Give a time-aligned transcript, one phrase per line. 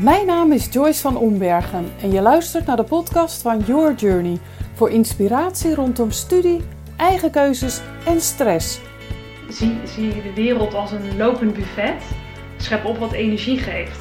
[0.00, 4.38] Mijn naam is Joyce van Ombergen en je luistert naar de podcast van Your Journey
[4.74, 6.60] voor inspiratie rondom studie,
[6.96, 8.80] eigen keuzes en stress.
[9.48, 12.02] Zie, zie je de wereld als een lopend buffet.
[12.56, 13.98] Schep op wat energie geeft.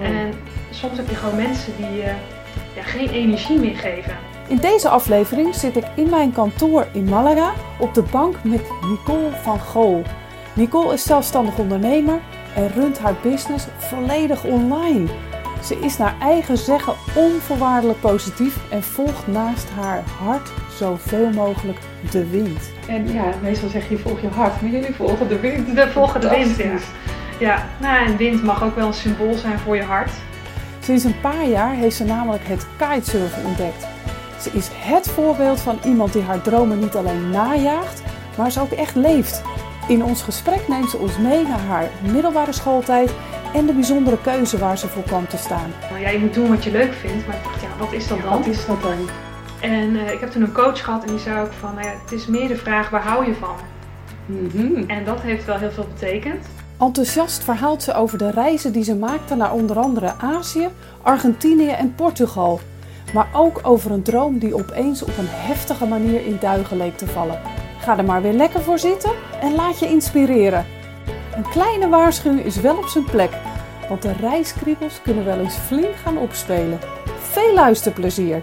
[0.00, 0.32] En
[0.70, 2.14] soms heb je gewoon mensen die je
[2.74, 4.16] ja, geen energie meer geven.
[4.48, 9.30] In deze aflevering zit ik in mijn kantoor in Malaga op de bank met Nicole
[9.42, 10.02] van Gool.
[10.54, 12.20] Nicole is zelfstandig ondernemer
[12.54, 15.06] en runt haar business volledig online.
[15.66, 21.78] Ze is naar eigen zeggen onvoorwaardelijk positief en volgt naast haar hart zoveel mogelijk
[22.10, 22.70] de wind.
[22.88, 25.72] En ja, meestal zeg je volg je hart, maar jullie volgen de wind.
[25.72, 26.76] We volgen de wind, ja.
[27.38, 30.10] Ja, nou, en wind mag ook wel een symbool zijn voor je hart.
[30.80, 33.86] Sinds een paar jaar heeft ze namelijk het kitesurfen ontdekt.
[34.40, 38.02] Ze is het voorbeeld van iemand die haar dromen niet alleen najaagt,
[38.36, 39.42] maar ze ook echt leeft.
[39.88, 43.10] In ons gesprek neemt ze ons mee naar haar middelbare schooltijd
[43.56, 45.72] en de bijzondere keuze waar ze voor kwam te staan.
[45.90, 48.08] Nou, ja, je moet doen wat je leuk vindt, maar ik dacht, ja, wat is
[48.08, 48.30] dat dan?
[48.30, 49.08] Wat is dat dan?
[49.60, 51.92] En eh, ik heb toen een coach gehad en die zei ook van, nou ja,
[52.02, 53.56] het is meer de vraag, waar hou je van?
[54.26, 54.90] Mhm.
[54.90, 56.46] En dat heeft wel heel veel betekend.
[56.80, 60.68] Enthousiast verhaalt ze over de reizen die ze maakte naar onder andere Azië,
[61.02, 62.60] Argentinië en Portugal.
[63.14, 67.06] Maar ook over een droom die opeens op een heftige manier in duigen leek te
[67.06, 67.40] vallen.
[67.80, 70.75] Ga er maar weer lekker voor zitten en laat je inspireren.
[71.36, 73.30] Een kleine waarschuwing is wel op zijn plek,
[73.88, 76.78] want de reiskriebels kunnen wel eens flink gaan opspelen.
[77.18, 78.42] Veel luisterplezier!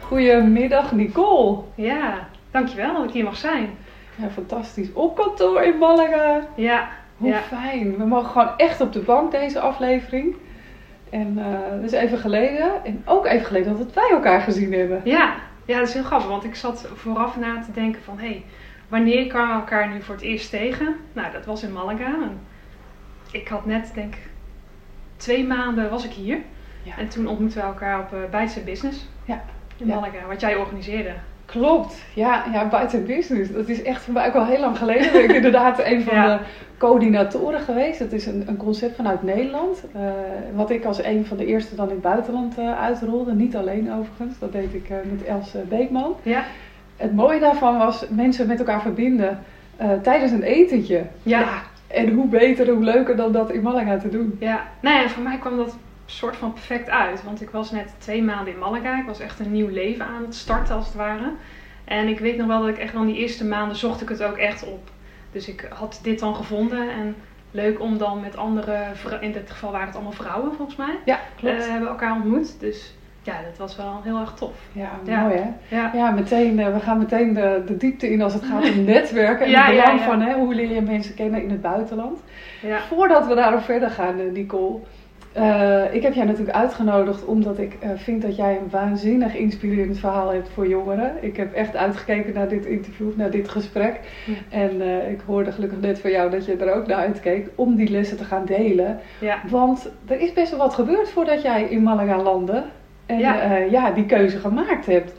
[0.00, 1.58] Goedemiddag Nicole.
[1.74, 3.68] Ja, dankjewel dat ik hier mag zijn.
[4.16, 4.92] Ja, fantastisch.
[4.92, 6.40] Op kantoor in Malaga.
[6.54, 7.40] Ja, Hoe Ja.
[7.40, 7.96] fijn.
[7.96, 10.34] We mogen gewoon echt op de bank deze aflevering.
[11.10, 12.84] En eh dat is even geleden.
[12.84, 15.00] En ook even geleden dat wij elkaar gezien hebben.
[15.04, 18.26] Ja, ja, dat is heel grappig, want ik zat vooraf na te denken van, hé,
[18.26, 18.44] hey,
[18.94, 20.96] wanneer kwamen we elkaar nu voor het eerst tegen?
[21.12, 22.06] Nou, dat was in Malaga.
[22.06, 22.38] En
[23.32, 24.20] ik had net, denk ik,
[25.16, 26.38] twee maanden was ik hier.
[26.82, 26.98] Ja.
[26.98, 29.44] En toen ontmoetten we elkaar op uh, Bijtse Business Ja.
[29.76, 29.94] in Ja.
[29.94, 31.12] Malaga, wat jij organiseerde.
[31.46, 32.02] Klopt.
[32.14, 33.52] Ja, ja, buiten business.
[33.52, 35.12] Dat is echt voor mij ook al heel lang geleden.
[35.12, 36.36] ben ik inderdaad een van Ja.
[36.36, 36.42] de
[36.78, 37.98] coördinatoren geweest.
[37.98, 39.84] Dat is een, een concept vanuit Nederland.
[39.94, 40.10] eh,
[40.54, 43.32] wat ik als een van de eerste dan in het buitenland eh, uitrolde.
[43.34, 44.38] Niet alleen overigens.
[44.38, 46.16] Dat deed ik eh, met Els eh, Beekman.
[46.22, 46.44] Ja,
[46.96, 49.38] Het mooie daarvan was mensen met elkaar verbinden
[49.76, 51.04] eh, tijdens een etentje.
[51.22, 54.36] ja, En hoe beter, hoe leuker dan dat in Malaga te doen.
[54.40, 54.66] ja.
[54.80, 57.22] Nou ja, voor mij kwam dat soort van perfect uit.
[57.24, 58.98] Want ik was net twee maanden in Malaga.
[58.98, 61.32] Ik was echt een nieuw leven aan het starten als het ware.
[61.84, 64.22] En ik weet nog wel dat ik echt in die eerste maanden zocht ik het
[64.22, 64.90] ook echt op.
[65.32, 67.16] Dus ik had dit dan gevonden en
[67.50, 68.84] leuk om dan met andere,
[69.20, 71.70] in dit geval waren het allemaal vrouwen volgens mij, Ja, eh, klopt.
[71.70, 72.60] hebben elkaar ontmoet.
[72.60, 74.52] Dus ja, dat was wel heel erg tof.
[74.72, 75.20] ja, ja.
[75.22, 75.76] mooi hè?
[75.76, 78.84] Ja, Ja, meteen, eh, we gaan meteen de, de diepte in als het gaat om
[78.94, 79.44] netwerken.
[79.44, 82.18] En Ja, het belang van hè, hoe leer je mensen kennen in het buitenland.
[82.62, 82.78] ja.
[82.80, 84.78] Voordat we daarop verder gaan, eh, Nicole.
[85.32, 90.32] eh, ik heb jij natuurlijk uitgenodigd omdat ik vind dat jij een waanzinnig inspirerend verhaal
[90.32, 91.12] hebt voor jongeren.
[91.20, 94.00] Ik heb echt uitgekeken naar dit interview, naar dit gesprek.
[94.26, 94.58] Ja.
[94.58, 94.80] En
[95.10, 98.16] ik hoorde gelukkig net van jou dat je er ook naar uitkeek om die lessen
[98.16, 99.00] te gaan delen.
[99.20, 99.38] ja.
[99.50, 102.62] Want er is best wel wat gebeurd voordat jij in Malaga landde.
[103.06, 103.34] En Ja.
[103.44, 105.12] ja, ja die keuze gemaakt hebt.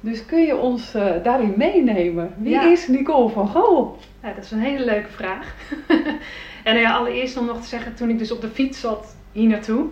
[0.00, 2.34] Dus kun je ons eh, daarin meenemen?
[2.36, 2.62] Wie Ja.
[2.70, 3.98] is Nicole van Gool?
[4.22, 5.54] Ja, dat is een hele leuke vraag.
[6.64, 9.16] en nou ja, allereerst om nog te zeggen, toen ik dus op de fiets zat
[9.32, 9.86] hier naartoe,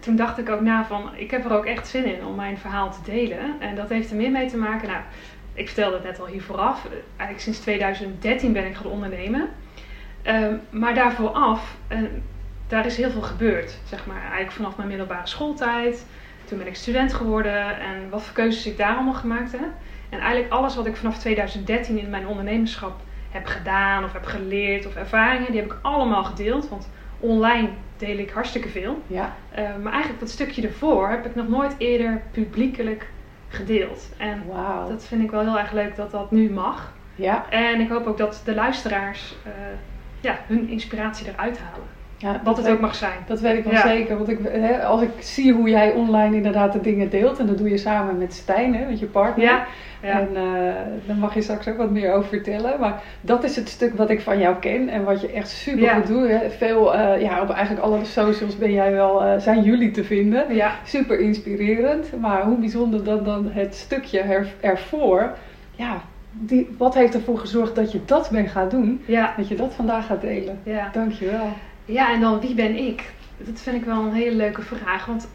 [0.00, 2.58] toen dacht ik ook na van, ik heb er ook echt zin in om mijn
[2.58, 3.60] verhaal te delen.
[3.60, 5.00] En dat heeft er meer mee te maken, nou,
[5.54, 9.48] ik vertelde het net al hier vooraf, eigenlijk sinds 2013 ben ik gaan ondernemen.
[10.22, 11.98] Ehm, maar daarvoor af, eh,
[12.68, 16.06] daar is heel veel gebeurd, zeg maar, eigenlijk vanaf mijn middelbare schooltijd.
[16.44, 19.68] Toen ben ik student geworden en wat voor keuzes ik daar allemaal gemaakt heb.
[20.08, 23.00] En eigenlijk alles wat ik vanaf 2013 in mijn ondernemerschap
[23.30, 26.68] heb gedaan of heb geleerd of ervaringen, die heb ik allemaal gedeeld.
[26.68, 26.88] Want
[27.20, 29.02] online deel ik hartstikke veel.
[29.06, 33.08] Ja, Eh, maar eigenlijk dat stukje ervoor heb ik nog nooit eerder publiekelijk
[33.48, 34.08] gedeeld.
[34.16, 34.88] En wauw.
[34.88, 36.92] dat vind ik wel heel erg leuk dat dat nu mag.
[37.14, 39.52] Ja, En ik hoop ook dat de luisteraars eh,
[40.20, 41.86] ja, hun inspiratie eruit halen.
[42.24, 43.18] Ja, Wat dat het ook mag zijn.
[43.26, 43.80] Dat weet ik wel Ja.
[43.88, 44.16] zeker.
[44.16, 47.58] Want ik, hè, als ik zie hoe jij online inderdaad de dingen deelt, en dat
[47.58, 49.44] doe je samen met Stijn, hè, met je partner.
[49.46, 49.66] Ja,
[50.02, 50.10] ja.
[50.20, 50.42] En eh,
[51.06, 52.80] daar mag je straks ook wat meer over vertellen.
[52.80, 55.88] Maar dat is het stuk wat ik van jou ken en wat je echt super
[55.88, 56.28] goed doet.
[56.28, 56.50] Hè.
[56.50, 60.54] Veel, eh, ja, op eigenlijk alle socials ben jij wel, eh, zijn jullie te vinden.
[60.54, 60.72] ja.
[60.84, 62.20] Super inspirerend.
[62.20, 65.30] Maar hoe bijzonder dan, dan het stukje er, ervoor.
[65.70, 66.00] Ja,
[66.32, 69.02] die, wat heeft ervoor gezorgd dat je dat bent gaan doen?
[69.06, 70.58] ja, Dat je dat vandaag gaat delen.
[70.62, 70.88] ja.
[70.92, 71.46] Dankjewel.
[71.84, 73.12] Ja, en dan wie ben ik?
[73.36, 75.06] Dat vind ik wel een hele leuke vraag.
[75.06, 75.28] Want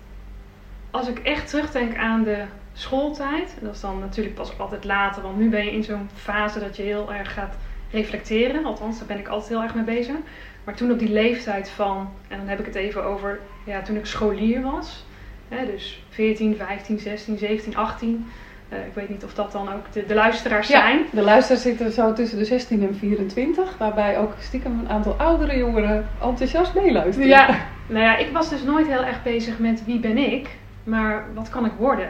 [0.91, 2.43] als ik echt terugdenk aan de
[2.73, 6.59] schooltijd, dat is dan natuurlijk pas altijd later, want nu ben je in zo'n fase
[6.59, 7.55] dat je heel erg gaat
[7.91, 8.65] reflecteren.
[8.65, 10.13] Althans, daar ben ik altijd heel erg mee bezig.
[10.13, 10.23] Maar
[10.63, 13.95] Maar toen op die leeftijd van, en dan heb ik het even over ja, toen
[13.95, 15.05] ik scholier was.
[15.47, 18.27] Hè, dus 14, 15, 16, 17, 18.
[18.73, 21.05] Uh, ik weet niet of dat dan ook de, de luisteraars Ja, zijn.
[21.11, 25.57] de luisteraars zitten zo tussen de 16 en 24, waarbij ook stiekem een aantal oudere
[25.57, 27.27] jongeren enthousiast meeluisteren.
[27.27, 27.47] Ja,
[27.87, 30.49] nou ja, ik was dus nooit heel erg bezig met wie ben ik,
[30.83, 32.09] maar wat kan ik worden.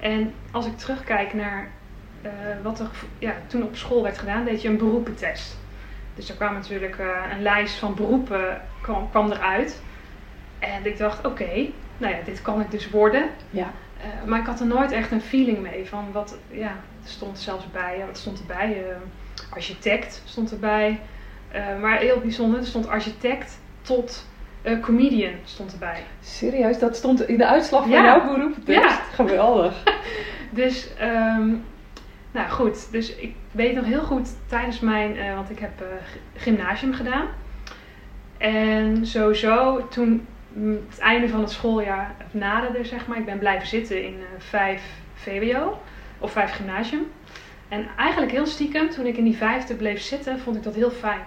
[0.00, 1.68] En als ik terugkijk naar
[2.22, 2.30] eh,
[2.62, 5.56] wat er ja, toen op school werd gedaan, deed je een beroepentest.
[6.14, 9.82] Dus er kwam natuurlijk eh, een lijst van beroepen kwam, kwam eruit.
[10.58, 11.66] En ik dacht, oké,
[11.96, 13.28] nou ja, dit kan ik dus worden.
[13.50, 13.70] Ja.
[14.04, 16.68] Eh, maar ik had er nooit echt een feeling mee van wat, ja,
[17.02, 18.84] er stond zelfs bij, ja, wat stond erbij?
[18.90, 18.96] Eh,
[19.50, 21.00] architect stond erbij.
[21.48, 24.26] Eh, maar heel bijzonder, er stond architect tot
[24.80, 26.02] comedian stond erbij.
[26.20, 28.04] Serieus, dat stond in de uitslag van Ja.
[28.04, 28.54] jouw beroep.
[28.66, 28.88] Ja.
[29.12, 29.82] Geweldig.
[30.50, 31.48] Dus, ehm,
[32.32, 35.84] nou goed, dus ik weet nog heel goed tijdens mijn, want ik heb
[36.36, 37.26] gymnasium gedaan.
[38.38, 40.26] En sowieso toen
[40.88, 44.82] het einde van het schooljaar naderde, zeg maar, ik ben blijven zitten in eh, vijf
[45.14, 45.80] VWO
[46.18, 47.06] of vijf gymnasium.
[47.68, 50.90] En eigenlijk heel stiekem, toen ik in die vijfde bleef zitten, vond ik dat heel
[50.90, 51.20] fijn.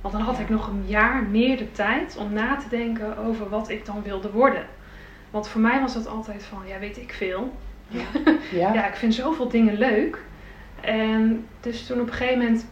[0.00, 0.42] Want dan had Ja.
[0.42, 4.02] ik nog een jaar meer de tijd om na te denken over wat ik dan
[4.02, 4.66] wilde worden.
[5.30, 7.56] Want voor mij was dat altijd van, ja weet ik veel.
[7.88, 8.04] Ja.
[8.74, 10.18] Ja, ik vind zoveel dingen leuk.
[10.80, 12.66] En dus toen op een gegeven moment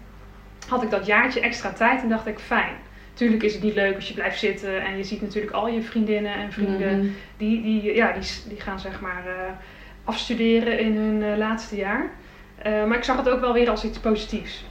[0.68, 2.74] had ik dat jaartje extra tijd en dacht ik, fijn.
[3.16, 5.82] Tuurlijk is het niet leuk als je blijft zitten en je ziet natuurlijk al je
[5.82, 7.06] vriendinnen en vrienden Mhm.
[7.36, 9.52] die, die, ja, die, die gaan zeg maar eh,
[10.04, 12.10] afstuderen in hun eh, laatste jaar.
[12.58, 14.64] Eh, maar ik zag het ook wel weer als iets positiefs.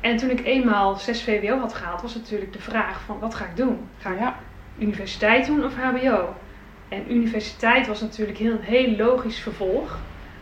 [0.00, 3.44] En toen ik eenmaal 6 VWO had gehaald, was natuurlijk de vraag van wat ga
[3.44, 3.78] ik doen?
[3.98, 4.38] Ga ik Ja.
[4.78, 6.34] universiteit doen of HBO?
[6.88, 9.98] En universiteit was natuurlijk heel, een heel logisch vervolg.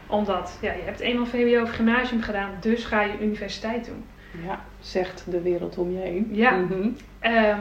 [0.06, 4.04] Omdat ja, je hebt eenmaal VWO of gymnasium gedaan, dus ga je universiteit doen.
[4.46, 6.28] ja, zegt de wereld om je heen.
[6.30, 6.50] Ja.
[6.50, 6.88] Mhm.
[7.18, 7.60] Ehm,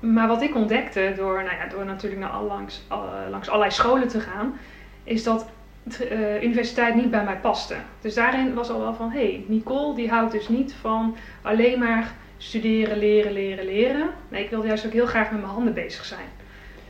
[0.00, 3.70] maar wat ik ontdekte door, nou ja, door natuurlijk naar al langs, al- langs allerlei
[3.72, 4.54] scholen te gaan,
[5.04, 5.46] is dat
[5.82, 7.74] de eh, universiteit niet bij mij paste.
[8.00, 11.78] Dus daarin was al wel van, hé, hey, Nicole die houdt dus niet van alleen
[11.78, 14.10] maar studeren, leren, leren, leren.
[14.28, 16.26] Nee, ik wilde juist ook heel graag met mijn handen bezig zijn.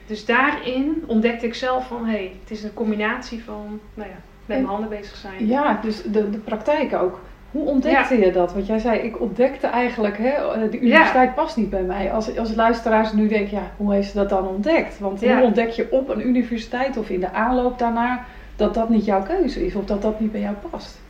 [0.07, 4.15] Dus daarin ontdekte ik zelf van, hé, hey, het is een combinatie van, nou ja,
[4.47, 5.47] met En- mijn handen bezig zijn.
[5.47, 7.21] Ja, dus de, de praktijk ook.
[7.51, 8.53] Hoe ontdekte je dat?
[8.53, 12.13] Want jij zei, ik ontdekte eigenlijk, hè, eh, de universiteit past niet bij mij.
[12.13, 14.99] Als, als luisteraars nu denken, ja, hoe heeft ze dat dan ontdekt?
[14.99, 15.35] Want Ja.
[15.37, 18.25] hoe ontdek je op een universiteit of in de aanloop daarna
[18.57, 21.01] dat dat niet jouw keuze is of dat dat niet bij jou past?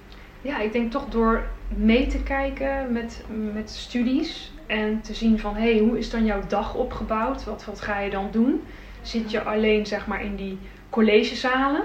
[0.43, 5.55] Ja, ik denk toch door mee te kijken met, met studies en te zien van
[5.55, 7.45] hé, hey, hoe is dan jouw dag opgebouwd?
[7.45, 8.63] Wat, wat ga je dan doen?
[9.03, 10.59] Zit je alleen zeg maar in die
[10.91, 11.83] collegezalen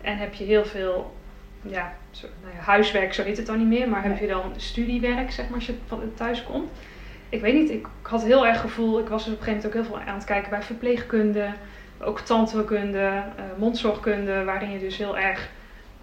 [0.00, 1.14] en heb je heel veel
[1.62, 1.92] ja,
[2.42, 5.44] nou ja, huiswerk, zo heet het dan niet meer, maar heb je dan studiewerk zeg
[5.48, 6.70] maar als je van thuis komt?
[7.28, 9.88] Ik weet niet, ik had heel erg gevoel, ik was dus op een gegeven moment
[9.88, 11.48] ook heel veel aan het kijken bij verpleegkunde,
[12.00, 12.98] ook tandheelkunde,
[13.36, 15.48] eh, mondzorgkunde, waarin je dus heel erg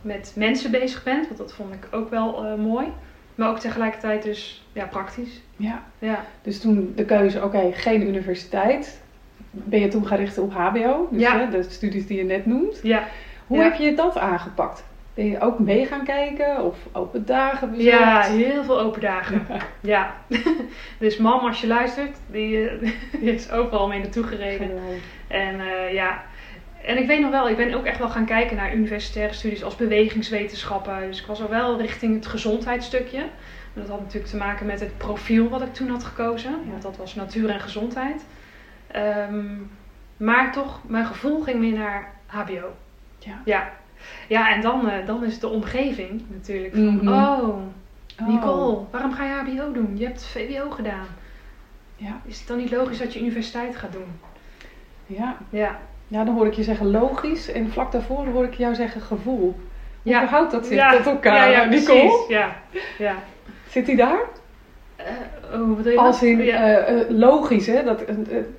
[0.02, 1.25] met mensen bezig bent.
[1.25, 2.88] Want dat vond ik ook wel eh, mooi.
[3.36, 5.42] Maar ook tegelijkertijd dus ja, praktisch.
[5.56, 9.02] Ja, Ja, dus toen de keuze, oké, geen universiteit.
[9.52, 11.38] Ben je toen gaan richten op HBO, dus Ja.
[11.40, 12.80] hè, de studies die je net noemt.
[12.84, 13.04] ja.
[13.48, 13.63] Hoe Ja.
[13.63, 14.84] heb je dat aangepakt?
[15.39, 19.45] Ook mee gaan kijken of open dagen ja heel veel open dagen.
[19.81, 20.15] Ja.
[21.00, 22.69] dus mam, als je luistert, die,
[23.12, 24.71] die is overal mee naartoe gereden.
[25.27, 26.24] En eh, ja,
[26.86, 29.63] en ik weet nog wel, ik ben ook echt wel gaan kijken naar universitaire studies
[29.63, 31.07] als bewegingswetenschappen.
[31.07, 33.25] Dus ik was al wel richting het gezondheidsstukje.
[33.74, 36.55] Dat had natuurlijk te maken met het profiel wat ik toen had gekozen.
[36.69, 38.25] Want dat was natuur en gezondheid.
[38.88, 39.55] Ehm,
[40.17, 42.75] maar toch, mijn gevoel ging meer naar HBO.
[43.19, 43.41] Ja.
[43.46, 43.72] Ja,
[44.27, 47.08] ja en dan, eh, dan is de omgeving natuurlijk van, Mhm.
[47.08, 47.50] oh,
[48.22, 48.27] Oh.
[48.27, 49.98] Nicole, waarom ga je HBO doen?
[49.98, 51.05] Je hebt VWO gedaan.
[51.96, 52.22] Ja.
[52.25, 54.20] Is het dan niet logisch dat je universiteit gaat doen?
[55.05, 55.38] Ja.
[55.50, 59.01] Ja, ja, dan hoor ik je zeggen logisch en vlak daarvoor hoor ik jou zeggen
[59.01, 59.39] gevoel.
[60.01, 60.20] Hoe Ja.
[60.20, 60.91] verhoudt dat zich Ja.
[60.91, 62.00] tot elkaar, ja, ja, Nicole?
[62.00, 62.27] precies.
[62.27, 62.55] Ja,
[62.98, 63.15] ja.
[63.70, 64.20] Zit hij daar?
[65.05, 66.29] Eh, oh, Als dan?
[66.29, 66.77] in ja.
[66.77, 67.84] eh, eh, logisch, hè?
[67.84, 68.03] Dat,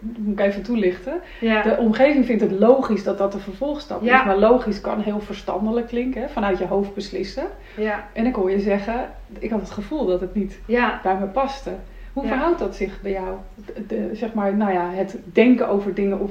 [0.00, 1.12] moet ik even toelichten.
[1.40, 1.62] ja.
[1.62, 4.20] De omgeving vindt het logisch dat dat de vervolgstap Ja.
[4.20, 4.26] is.
[4.26, 6.28] Maar logisch kan heel verstandelijk klinken, hè?
[6.28, 7.44] vanuit je hoofd beslissen.
[7.76, 11.00] ja, En ik hoor je zeggen, ik had het gevoel dat het niet ja.
[11.02, 11.70] bij me paste.
[12.12, 12.28] Hoe Ja.
[12.28, 13.36] verhoudt dat zich bij jou?
[13.54, 16.30] De, de- zeg maar, nou ja, het denken over dingen of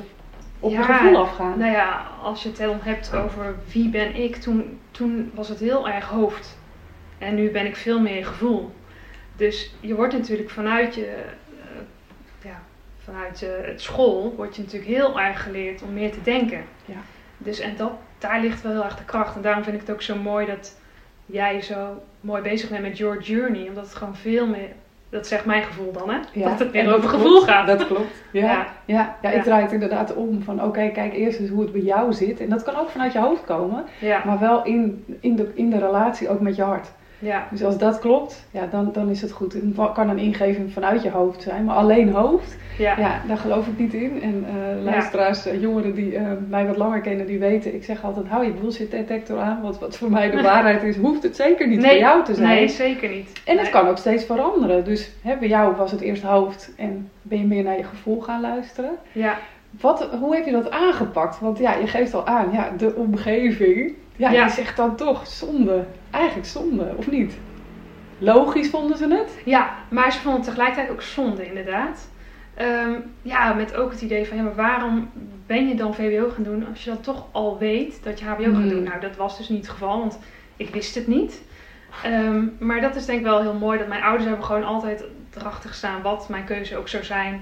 [0.59, 1.59] op je gevoel afgaan.
[1.59, 5.59] Nou ja, als je het dan hebt over wie ben ik, toen, toen was het
[5.59, 6.57] heel erg hoofd.
[7.17, 8.69] En nu ben ik veel meer gevoel.
[9.41, 11.81] Dus je wordt natuurlijk vanuit je, eh,
[12.41, 12.61] ja,
[13.03, 16.63] vanuit het school, word je natuurlijk heel erg geleerd om meer te denken.
[16.85, 16.95] Ja.
[17.37, 19.35] Dus en dat, daar ligt wel heel erg de kracht.
[19.35, 20.75] En daarom vind ik het ook zo mooi dat
[21.25, 23.67] jij zo mooi bezig bent met your journey.
[23.67, 24.69] Omdat het gewoon veel meer
[25.09, 26.17] Dat zegt mijn gevoel dan, hè?
[26.33, 27.67] Ja, dat het en meer over klopt, gevoel gaat.
[27.67, 28.13] Dat klopt.
[28.31, 28.67] Ja, ja.
[28.85, 29.17] Ja.
[29.21, 29.37] ja, Ja.
[29.37, 32.39] ik draai het inderdaad om van oké, kijk eerst eens hoe het bij jou zit.
[32.39, 35.69] En dat kan ook vanuit je hoofd komen, Ja, maar wel in, in, de, in
[35.69, 36.87] de relatie ook met je hart.
[37.21, 39.53] Ja, Dus als dat klopt, ja, dan, dan is het goed.
[39.53, 42.97] Het kan een ingeving vanuit je hoofd zijn, maar alleen hoofd, ja.
[42.97, 44.21] ja, daar geloof ik niet in.
[44.21, 48.03] En eh, luisteraars, eh, jongeren die eh, mij wat langer kennen, die weten, ik zeg
[48.03, 49.61] altijd, hou je bullshit detector aan.
[49.61, 52.47] Want wat voor mij de waarheid is, hoeft het zeker niet bij jou te zijn.
[52.47, 53.41] Nee, zeker niet.
[53.45, 53.71] En het Nee.
[53.71, 54.83] kan ook steeds veranderen.
[54.83, 58.21] Dus hè, bij jou was het eerst hoofd en ben je meer naar je gevoel
[58.21, 58.91] gaan luisteren.
[59.11, 59.37] Ja,
[59.79, 61.39] Wat, hoe heb je dat aangepakt?
[61.39, 63.93] Want ja, je geeft al aan, ja, de omgeving.
[64.15, 64.43] Ja, Ja.
[64.43, 65.85] die zegt dan toch zonde.
[66.11, 67.37] Eigenlijk zonde, of niet?
[68.17, 69.37] Logisch vonden ze het?
[69.45, 72.09] ja, maar ze vonden het tegelijkertijd ook zonde, inderdaad.
[72.53, 75.09] Ehm, ja, met ook het idee van, ja, maar waarom
[75.45, 78.43] ben je dan VWO gaan doen als je dan toch al weet dat je HBO
[78.43, 78.69] gaat Hmm.
[78.69, 78.83] doen?
[78.83, 80.19] Nou, dat was dus niet het geval, want
[80.57, 81.41] ik wist het niet.
[82.03, 85.03] Ehm, maar dat is denk ik wel heel mooi, dat mijn ouders hebben gewoon altijd
[85.37, 87.41] erachter gestaan wat mijn keuze ook zou zijn.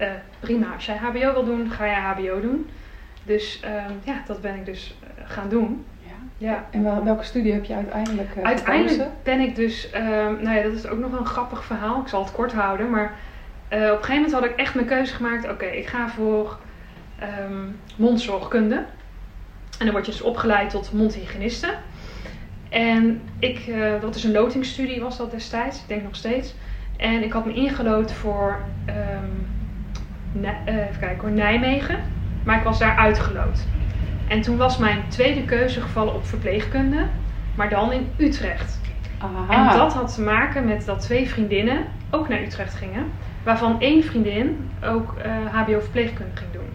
[0.00, 0.08] Eh,
[0.40, 2.68] prima, als jij HBO wil doen, ga jij HBO doen.
[3.22, 5.84] Dus ehm, ja, dat ben ik dus eh, gaan doen.
[5.98, 6.10] Ja.
[6.36, 6.64] Ja.
[6.70, 9.12] En wel- welke studie heb je uiteindelijk eh, Uiteindelijk gekozen?
[9.22, 12.00] ben ik dus, ehm, nou ja, dat is ook nog wel een grappig verhaal.
[12.00, 13.14] Ik zal het kort houden, maar
[13.68, 15.48] eh, op een gegeven moment had ik echt mijn keuze gemaakt.
[15.50, 16.58] Oké, ik ga voor
[17.18, 17.66] ehm,
[17.96, 18.76] mondzorgkunde.
[19.78, 21.74] En dan word je dus opgeleid tot mondhygiëniste.
[22.68, 26.54] En ik, eh, dat is een lotingsstudie was dat destijds, ik denk nog steeds.
[26.96, 28.58] En ik had me ingelood voor,
[30.64, 31.98] even kijken hoor, Nijmegen.
[32.44, 33.66] Maar ik was daar uitgeloot.
[34.28, 37.06] En toen was mijn tweede keuze gevallen op verpleegkunde,
[37.54, 38.80] maar dan in Utrecht.
[39.18, 39.54] Aha.
[39.54, 43.06] En dat had te maken met dat twee vriendinnen ook naar Utrecht gingen.
[43.42, 46.68] Waarvan één vriendin ook eh, HBO verpleegkunde ging doen.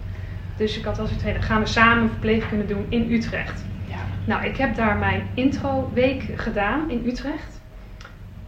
[0.57, 3.65] Dus ik had als twee, dan gaan we samen verpleegkunde doen in Utrecht.
[3.87, 3.95] Ja.
[4.25, 7.61] Nou, ik heb daar mijn introweek gedaan in Utrecht.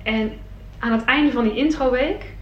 [0.03, 0.31] En
[0.79, 2.35] aan het einde van die introweek,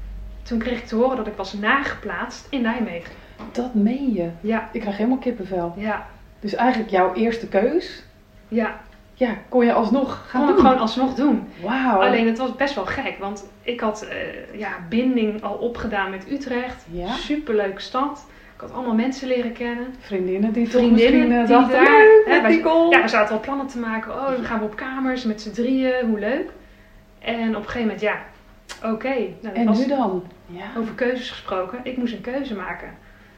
[0.46, 3.12] toen kreeg ik te horen dat ik was nageplaatst in Nijmegen.
[3.52, 4.30] Dat meen je.
[4.42, 5.74] Ja, Ik krijg helemaal kippenvel.
[5.78, 6.08] ja,
[6.40, 8.04] Dus eigenlijk jouw eerste keus,
[8.48, 8.80] ja.
[9.14, 10.66] ja, kon je alsnog gaan Kon ik doen.
[10.66, 11.48] gewoon alsnog doen.
[11.64, 12.02] Wauw.
[12.02, 16.32] Alleen het was best wel gek, want ik had eh, ja, binding al opgedaan met
[16.32, 16.86] Utrecht.
[16.92, 17.12] Ja.
[17.14, 18.26] Superleuke stad.
[18.56, 19.88] Ik had allemaal mensen leren kennen.
[20.00, 22.88] Vriendinnen die toch Vriendinnen misschien eh, die dachten, daar- leuk, hè, wij-.
[22.90, 24.12] Ja, we zaten al plannen te maken.
[24.14, 26.06] Oh, dan gaan we op kamers met z'n drieën.
[26.10, 26.50] Hoe leuk.
[27.20, 28.18] En op een gegeven moment, ja,
[28.84, 29.14] oké.
[29.42, 30.24] Nou, En was nu dan?
[30.46, 30.64] Ja.
[30.78, 31.80] over keuzes gesproken.
[31.84, 32.90] Ik moest een keuze maken.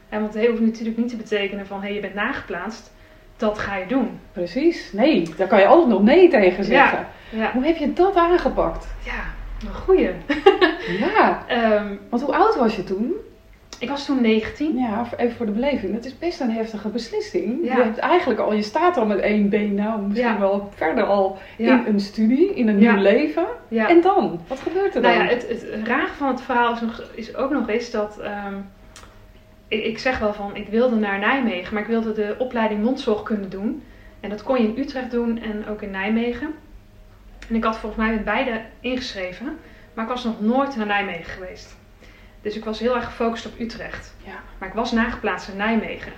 [0.08, 2.92] En want het hoeft natuurlijk niet te betekenen van, hé, hey, je bent nageplaatst.
[3.36, 4.20] Dat ga je doen.
[4.32, 4.92] Precies.
[4.92, 7.06] Nee, daar kan je altijd nog nee tegen zeggen.
[7.30, 8.86] Ja, Hoe heb je dat aangepakt?
[9.04, 9.24] ja
[9.68, 10.10] een goeie.
[10.98, 13.12] Ja, Ehm, want hoe oud was je toen?
[13.78, 14.76] Ik was toen 19.
[14.78, 15.94] Ja, even voor de beleving.
[15.94, 17.64] Het is best een heftige beslissing.
[17.64, 17.76] Ja.
[17.76, 20.38] Je hebt eigenlijk al, je staat al met één been, nou misschien Ja.
[20.38, 21.86] wel verder al Ja.
[21.86, 23.46] in een studie, in een nieuw leven.
[23.70, 24.40] En dan?
[24.46, 25.10] Wat gebeurt er dan?
[25.12, 28.18] Nou ja, het, het rare van het verhaal is, nog, is ook nog eens dat.
[28.18, 28.54] ehm,
[29.68, 33.48] ik, ik zeg wel van, ik wilde naar Nijmegen, maar ik wilde de opleiding mondzorgkunde
[33.48, 33.82] doen.
[34.20, 36.54] En dat kon je in Utrecht doen en ook in Nijmegen.
[37.48, 39.58] En ik had volgens mij met beide ingeschreven,
[39.94, 41.76] maar ik was nog nooit naar Nijmegen geweest.
[42.42, 44.14] Dus ik was heel erg gefocust op Utrecht.
[44.24, 44.40] Ja.
[44.58, 46.12] Maar ik was nageplaatst in Nijmegen.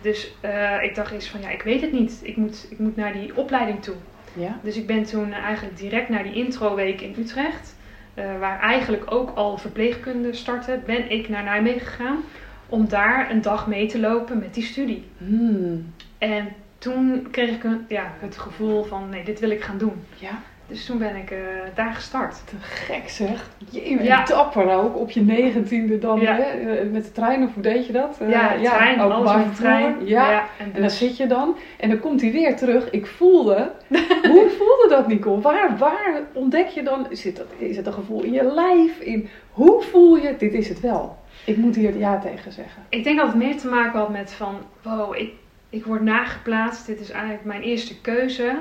[0.00, 2.20] Dus eh, ik dacht eens van, ja, ik weet het niet.
[2.22, 3.94] Ik moet, ik moet naar die opleiding toe.
[4.32, 4.58] Ja.
[4.62, 7.76] Dus ik ben toen eigenlijk direct naar die introweek in Utrecht,
[8.14, 12.22] eh, waar eigenlijk ook al verpleegkunde startte, ben ik naar Nijmegen gegaan
[12.68, 15.04] om daar een dag mee te lopen met die studie.
[15.18, 15.92] Hmm.
[16.18, 20.04] En toen kreeg ik een, ja, het gevoel van nee, dit wil ik gaan doen.
[20.14, 20.42] Ja,
[20.72, 21.38] Dus toen ben ik eh,
[21.74, 22.42] daar gestart.
[22.46, 23.50] te gek zeg.
[23.70, 24.24] Je Ja.
[24.24, 26.20] dapper ook, op je negentiende dan.
[26.20, 26.36] Ja.
[26.36, 26.42] Hè?
[26.42, 28.18] Eh, Met de trein, of hoe deed je dat?
[28.20, 29.96] Eh, Ja, de trein, alles openbaar op de trein.
[30.06, 30.40] Ja.
[30.40, 32.90] en En dan dus, zit je dan en dan komt hij weer terug.
[32.90, 33.70] Ik voelde.
[34.32, 35.40] Hoe voelde dat, Nicole?
[35.40, 37.06] Waar, waar ontdek je dan?
[37.10, 38.98] Zit dat, is het een gevoel in je lijf?
[39.00, 40.34] In, hoe voel je?
[40.38, 41.16] Dit is het wel.
[41.44, 42.82] Ik moet hier ja tegen zeggen.
[42.88, 45.32] ik denk dat het meer te maken had met van, wow, ik,
[45.70, 46.86] ik word nageplaatst.
[46.86, 48.52] Dit is eigenlijk mijn eerste keuze.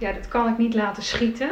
[0.00, 1.50] Ja, dat kan ik niet laten schieten.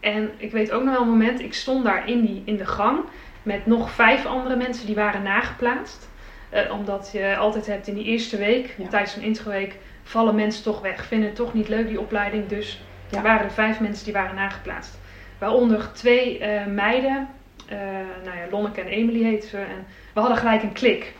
[0.00, 2.66] En ik weet ook nog wel een moment, ik stond daar in, die, in de
[2.66, 2.98] gang
[3.42, 6.08] met nog vijf andere mensen die waren nageplaatst.
[6.48, 8.88] Eh, omdat je altijd hebt in die eerste week, Ja.
[8.88, 11.04] tijdens zo'n introweek, vallen mensen toch weg.
[11.06, 12.46] Vinden het toch niet leuk, die opleiding.
[12.46, 13.16] Dus Ja.
[13.16, 14.98] er waren er vijf mensen die waren nageplaatst.
[15.38, 17.28] Waaronder twee eh, meiden,
[17.68, 17.78] eh,
[18.24, 19.56] nou ja, Lonneke en Emily heten ze.
[19.58, 21.12] En we hadden gelijk een klik.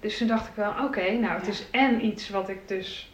[0.00, 1.50] Dus toen dacht ik wel, oké, nou het Ja.
[1.52, 3.12] is en iets wat ik dus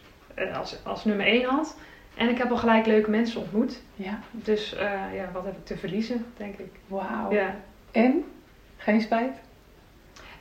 [0.53, 1.77] als, als nummer één had.
[2.19, 3.81] En ik heb al gelijk leuke mensen ontmoet.
[3.95, 6.71] Ja, Dus eh, ja, wat heb ik te verliezen, denk ik.
[6.87, 7.31] wauw.
[7.31, 7.55] Ja.
[7.91, 8.23] En?
[8.77, 9.31] Geen spijt?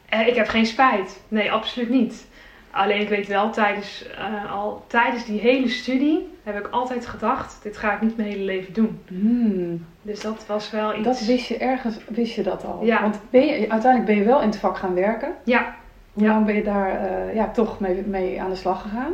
[0.08, 1.20] Eh, ik heb geen spijt.
[1.28, 2.26] Nee, absoluut niet.
[2.70, 7.62] Alleen ik weet wel, tijdens, uh, al tijdens die hele studie heb ik altijd gedacht,
[7.62, 9.00] dit ga ik niet mijn hele leven doen.
[9.08, 9.86] Hmm.
[10.02, 11.04] Dus dat was wel iets...
[11.04, 12.84] Dat wist je ergens, wist je dat al?
[12.84, 13.00] Ja.
[13.02, 15.34] Want ben je, uiteindelijk ben je wel in het vak gaan werken.
[15.44, 15.74] Ja.
[16.12, 16.28] Hoe Ja.
[16.32, 19.12] lang ben je daar ja, toch mee, mee aan de slag gegaan?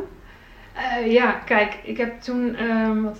[0.75, 3.19] Uh, ja, kijk, ik heb toen, um, wat,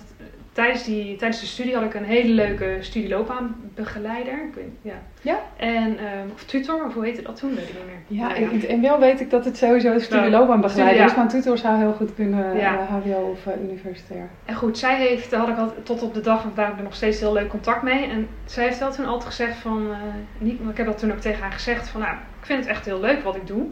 [0.52, 4.32] tijdens, die, tijdens de studie had ik een hele leuke studieloopbaanbegeleider.
[4.32, 4.94] Ik weet, ja.
[5.20, 5.38] Ja?
[5.56, 7.54] En, um, of tutor, of hoe heette dat toen?
[7.54, 8.18] Weet ik niet meer.
[8.20, 8.50] Ja, Nou ja.
[8.50, 11.04] ik- en wel weet ik dat het sowieso studieloopbaanbegeleider Ja.
[11.06, 12.78] is, maar een tutor zou heel goed kunnen, Ja.
[12.78, 14.28] eh, HBO of eh, universitair.
[14.44, 16.94] En goed, zij heeft, daar had ik al, tot op de dag van vandaag nog
[16.94, 18.06] steeds heel leuk contact mee.
[18.10, 19.96] En zij heeft wel toen altijd gezegd van, eh,
[20.38, 22.84] niet, ik heb dat toen ook tegen haar gezegd van, nou, ik vind het echt
[22.84, 23.66] heel leuk wat ik doe.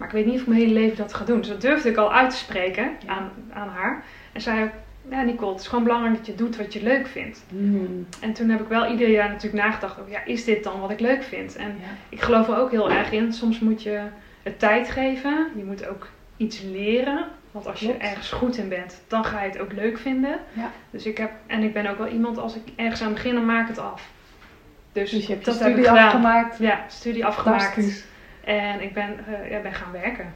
[0.00, 1.38] Maar ik weet niet of ik mijn hele leven dat ga doen.
[1.38, 3.12] Dus dat durfde ik al uit te spreken Ja.
[3.12, 4.04] aan, aan haar.
[4.32, 4.70] En zei ook,
[5.10, 7.42] ja Nicole, het is gewoon belangrijk dat je doet wat je leuk vindt.
[7.48, 8.06] Hmm.
[8.20, 10.90] En toen heb ik wel ieder jaar natuurlijk nagedacht over, ja, is dit dan wat
[10.90, 11.56] ik leuk vind?
[11.56, 11.86] En Ja.
[12.08, 13.32] ik geloof er ook heel erg in.
[13.32, 14.00] Soms moet je
[14.42, 15.46] het tijd geven.
[15.56, 17.24] Je moet ook iets leren.
[17.50, 20.38] Want als je ergens goed in bent, dan ga je het ook leuk vinden.
[20.52, 20.70] Ja.
[20.90, 23.44] Dus ik heb, en ik ben ook wel iemand, als ik ergens aan begin, dan
[23.46, 24.08] maak het af.
[24.92, 26.06] Dus, Dus je hebt heb ik studie gedaan.
[26.06, 26.58] afgemaakt.
[26.58, 28.06] Ja, studie afgemaakt.
[28.44, 30.34] En ik ben, eh, ja, ben gaan werken.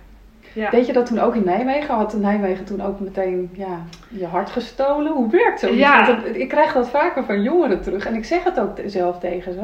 [0.53, 0.71] Ja.
[0.71, 1.95] Deed je dat toen ook in Nijmegen?
[1.95, 5.13] Had Nijmegen toen ook meteen ja, je hart gestolen?
[5.13, 5.79] Hoe werkt zoiets?
[5.79, 6.07] Ja.
[6.07, 8.07] Want dat- ik krijg dat vaker van jongeren terug.
[8.07, 9.61] En ik zeg het ook zelf tegen ze.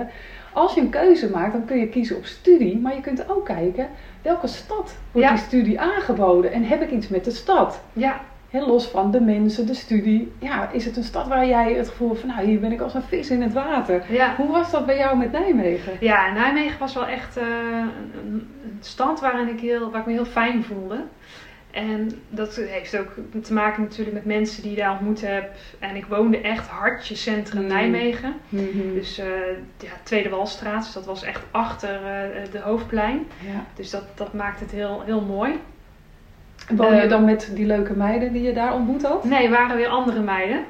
[0.52, 2.78] Als je een keuze maakt, dan kun je kiezen op studie.
[2.78, 3.88] Maar je kunt ook kijken,
[4.22, 5.34] welke stad wordt Ja.
[5.34, 6.52] die studie aangeboden?
[6.52, 7.80] En heb ik iets met de stad?
[7.92, 8.20] ja,
[8.50, 10.32] Heel los van de mensen, de studie.
[10.38, 12.94] Ja, is het een stad waar jij het gevoel van, nou hier ben ik als
[12.94, 14.04] een vis in het water.
[14.12, 14.34] ja.
[14.36, 15.92] Hoe was dat bij jou met Nijmegen?
[16.00, 17.44] Ja, Nijmegen was wel echt eh,
[18.24, 18.48] een,
[18.80, 21.04] stad waarin ik, heel, waar ik me heel fijn voelde.
[21.70, 25.50] En dat heeft ook te maken natuurlijk met mensen die je daar ontmoet heb.
[25.78, 27.68] En ik woonde echt hartje centrum Mm.
[27.68, 28.34] Nijmegen.
[28.48, 28.94] Mhm.
[28.94, 29.26] Dus eh,
[29.78, 33.26] ja, Tweede Walstraat, dus dat was echt achter eh, de hoofdplein.
[33.52, 33.64] Ja.
[33.74, 35.58] Dus dat, dat maakt het heel, heel mooi.
[36.70, 39.24] En Woon je Ehm, dan met die leuke meiden die je daar ontmoet had?
[39.24, 40.64] Nee, waren weer andere meiden.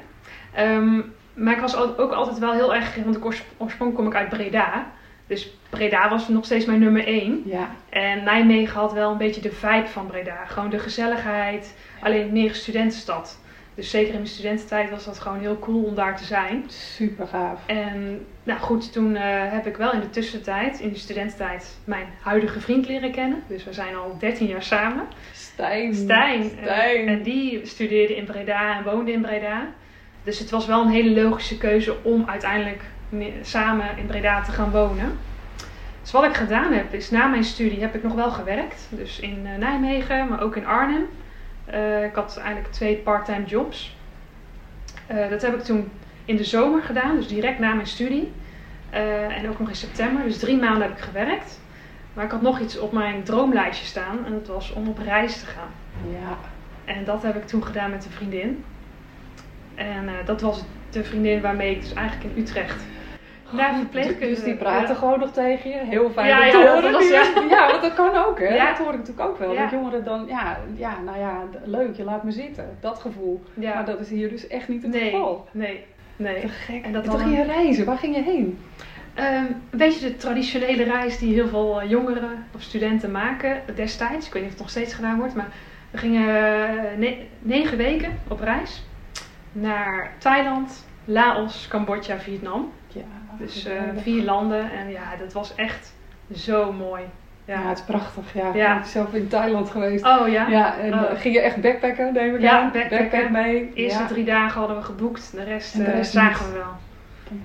[0.53, 1.01] Ehm,
[1.33, 4.29] maar ik was ook altijd wel heel erg, want ik oors- oorspronkelijk kom ik uit
[4.29, 4.85] Breda.
[5.27, 7.41] Dus Breda was nog steeds mijn nummer één.
[7.45, 7.69] Ja.
[7.89, 10.45] En Nijmegen had wel een beetje de vibe van Breda.
[10.45, 11.75] Gewoon de gezelligheid.
[12.01, 13.39] Alleen meer studentenstad.
[13.81, 16.63] Dus zeker in mijn studententijd was dat gewoon heel cool om daar te zijn.
[16.67, 17.59] Super gaaf.
[17.65, 22.05] En nou goed, toen eh, heb ik wel in de tussentijd, in de studententijd, mijn
[22.21, 23.43] huidige vriend leren kennen.
[23.47, 25.03] Dus we zijn al 13 jaar samen.
[25.33, 25.95] Stijn.
[25.95, 26.43] Stijn.
[26.61, 27.07] Stijn.
[27.07, 29.67] En, en die studeerde in Breda en woonde in Breda.
[30.23, 34.51] Dus het was wel een hele logische keuze om uiteindelijk me- samen in Breda te
[34.51, 35.17] gaan wonen.
[36.01, 38.87] Dus wat ik gedaan heb, is na mijn studie heb ik nog wel gewerkt.
[38.89, 41.05] Dus in eh, Nijmegen, maar ook in Arnhem.
[41.71, 43.97] Eh, ik had eigenlijk twee part-time jobs.
[45.07, 45.91] Eh, dat heb ik toen
[46.25, 48.31] in de zomer gedaan, dus direct na mijn studie.
[48.89, 51.61] Eh, en ook nog in september, dus drie maanden heb ik gewerkt.
[52.13, 55.39] Maar ik had nog iets op mijn droomlijstje staan en dat was om op reis
[55.39, 55.69] te gaan.
[56.11, 56.37] Ja.
[56.93, 58.63] En dat heb ik toen gedaan met een vriendin.
[59.75, 62.83] En dat was de vriendin waarmee ik dus eigenlijk in Utrecht
[63.53, 64.27] naar verpleegkunde...
[64.35, 65.77] Dus die praten gewoon nog tegen je.
[65.77, 66.91] Heel fijn Ja, dat horen.
[66.91, 67.23] was- ja.
[67.49, 68.55] ja, want dat kan ook hè.
[68.55, 68.67] Ja.
[68.69, 69.55] Dat hoor ik natuurlijk ook wel.
[69.55, 72.77] Dat jongeren dan, ja, ja, nou ja, leuk, je laat me zitten.
[72.79, 73.43] Dat gevoel.
[73.53, 73.73] Ja.
[73.73, 75.47] Maar dat is hier dus echt niet het nee, geval.
[75.51, 75.83] nee,
[76.15, 76.41] nee.
[76.41, 76.83] Te gek.
[76.83, 77.85] En dat dat dan- ging je reizen.
[77.85, 78.59] Waar ging je heen?
[79.13, 84.27] Ehm, een beetje de traditionele reis die heel veel eh, jongeren of studenten maken destijds.
[84.27, 85.47] Ik weet niet of het nog steeds gedaan wordt, maar
[85.91, 88.83] we gingen eh, ne- negen weken op reis
[89.51, 92.71] naar Thailand, Laos, Cambodja, Vietnam.
[93.37, 95.93] Dus eh, vier landen en ja, dat was echt
[96.35, 97.01] zo mooi.
[97.45, 97.59] ja.
[97.61, 97.67] Ja.
[97.69, 98.33] het is prachtig.
[98.33, 98.73] Ja, Ja.
[98.75, 100.05] ik ben zelf in Thailand geweest.
[100.05, 100.47] Oh ja?
[100.47, 101.01] Ja, en Oh.
[101.11, 102.97] eh, ging je echt backpacken, neem ik Ja, backpacken.
[102.97, 103.69] Backpack mee.
[103.69, 104.07] De eerste ja.
[104.07, 106.53] drie dagen hadden we geboekt, de rest, de eh, rest zagen niet.
[106.53, 106.73] we wel.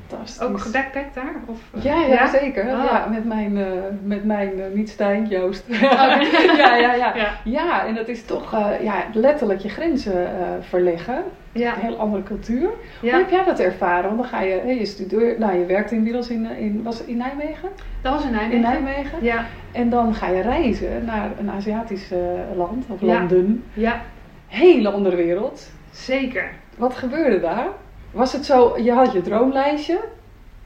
[0.09, 0.41] Fantastisch.
[0.47, 1.35] Ook gebackpackt daar?
[1.47, 2.63] Of, eh, Ja, ja, zeker.
[2.63, 2.85] Ah.
[2.85, 3.67] Ja, met mijn, eh,
[4.03, 5.65] met mijn eh, niet Stijn, Joost.
[5.81, 7.13] ja, ja, ja.
[7.15, 7.31] Ja.
[7.45, 8.51] Ja, en dat is toch
[8.83, 10.29] ja, letterlijk je grenzen
[10.61, 11.25] verleggen.
[11.53, 11.75] Ja.
[11.75, 12.69] Een heel andere cultuur.
[13.01, 14.05] Hoe heb jij dat ervaren?
[14.05, 17.17] Want dan ga je, hè, je studeert, nou je werkt inmiddels in, in, was in
[17.17, 17.69] Nijmegen?
[18.03, 18.55] dat was in Nijmegen.
[18.57, 19.19] In Nijmegen.
[19.25, 22.11] Ja, En dan ga je reizen naar een Aziatisch
[22.57, 23.65] land, of landen.
[23.73, 24.01] ja,
[24.47, 25.71] Hele andere wereld.
[25.93, 26.51] zeker.
[26.77, 27.67] Wat gebeurde daar?
[28.11, 30.05] Was het zo, je had je droomlijstje.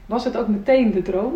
[0.05, 1.33] Was het ook meteen de droom?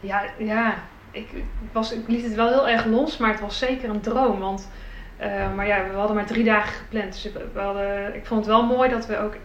[0.00, 0.74] Ja, ja.
[1.10, 1.28] Ik,
[1.72, 4.38] was, ik liet het wel heel erg los, maar het was zeker een droom.
[4.38, 4.70] Want,
[5.16, 7.12] eh, maar ja, we hadden maar drie dagen gepland.
[7.12, 9.36] Dus we hadden, ik vond het wel mooi dat we ook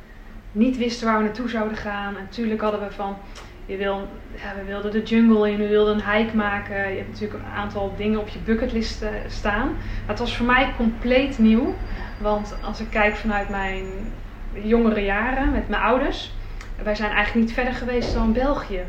[0.51, 2.15] niet wisten waar we naartoe zouden gaan.
[2.15, 3.17] En natuurlijk hadden we van,
[3.65, 6.89] je wil, ja, we wilden de jungle in, we wilden een hike maken.
[6.89, 9.67] Je hebt natuurlijk een aantal dingen op je bucketlist eh, staan.
[9.67, 11.75] Maar het was voor mij compleet nieuw.
[12.21, 13.85] Want als ik kijk vanuit mijn
[14.63, 16.31] jongere jaren met mijn ouders.
[16.83, 18.81] Wij zijn eigenlijk niet verder geweest dan België.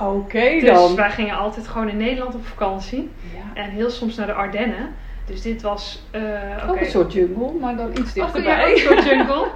[0.00, 0.96] Oké Dus dan.
[0.96, 3.10] wij gingen altijd gewoon in Nederland op vakantie.
[3.34, 3.62] Ja.
[3.62, 4.94] En heel soms naar de Ardennen.
[5.26, 6.02] Dus dit was...
[6.10, 8.64] eh Ook een soort jungle, maar dan iets ja, dichterbij.
[8.64, 9.46] ook een soort jungle.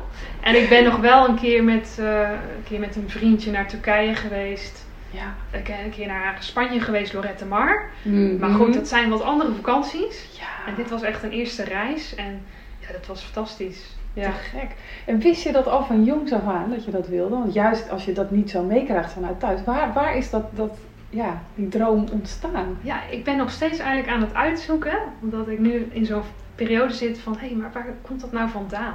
[0.41, 3.67] En ik ben nog wel een keer met, eh, een, keer met een vriendje naar
[3.69, 4.87] Turkije geweest.
[5.11, 5.35] Ja.
[5.59, 7.91] Ik ben een keer naar Spanje geweest, Lorette Mar.
[8.03, 8.37] Mhm.
[8.39, 10.29] Maar goed, dat zijn wat andere vakanties.
[10.39, 12.15] Ja, En dit was echt een eerste reis.
[12.15, 12.43] En
[12.79, 13.97] ja, dat was fantastisch.
[14.15, 14.31] Ja.
[14.31, 14.77] te gek.
[15.07, 17.37] En wist je dat al van jongs af aan dat je dat wilde?
[17.37, 20.79] Want juist als je dat niet zo meekrijgt vanuit thuis, waar, waar is dat, dat,
[21.11, 22.79] ja, die droom ontstaan?
[22.83, 24.99] ja, ik ben nog steeds eigenlijk aan het uitzoeken.
[25.21, 26.23] Omdat ik nu in zo'n
[26.55, 27.33] periode zit van...
[27.39, 28.95] Hé, hey, maar waar komt dat nou vandaan?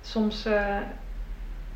[0.00, 0.76] Soms, eh,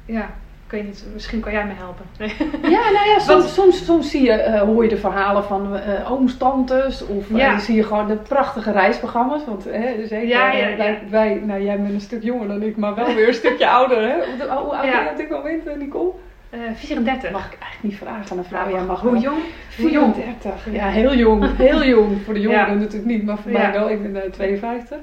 [0.04, 0.30] ja,
[0.66, 1.04] ik weet niet.
[1.12, 2.04] Misschien kan jij me helpen.
[2.18, 2.34] Nee.
[2.76, 6.12] Ja, nou ja, soms, soms, soms zie je, eh, hoor je de verhalen van eh
[6.12, 7.06] ooms, tantes.
[7.06, 9.44] Of eh, zie je gewoon de prachtige reisprogramma's.
[9.46, 12.94] Want zeker, Ja, ja, eh, wij, nou jij bent een stuk jonger dan ik, maar
[12.94, 14.02] wel weer een stukje ouder.
[14.02, 14.14] Hè?
[14.14, 16.10] Hoe hoe oud ben je op dit moment, Nicole?
[16.50, 17.30] Eh 34.
[17.30, 18.64] Mag ik eigenlijk niet vragen aan een vrouw?
[18.64, 19.38] Nou, Ja, mag Hoe jong?
[19.76, 20.14] Hoe jong?
[20.14, 20.72] 34.
[20.72, 21.56] Ja, heel jong.
[21.56, 22.22] Heel jong.
[22.24, 23.90] Voor de jongeren natuurlijk niet, maar voor mij wel.
[23.90, 24.98] Ik ben eh, 52.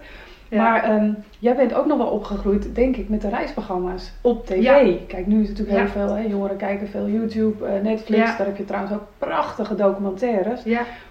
[0.49, 0.62] Ja.
[0.62, 1.12] Maar ehm,
[1.44, 4.62] jij bent ook nog wel opgegroeid, denk ik, met de reisprogramma's op tv.
[4.62, 4.82] Ja.
[5.08, 8.38] Kijk, nu is het natuurlijk heel veel, hè, jongeren kijken veel YouTube, eh, Netflix.
[8.38, 10.62] Daar heb je trouwens ook prachtige documentaires.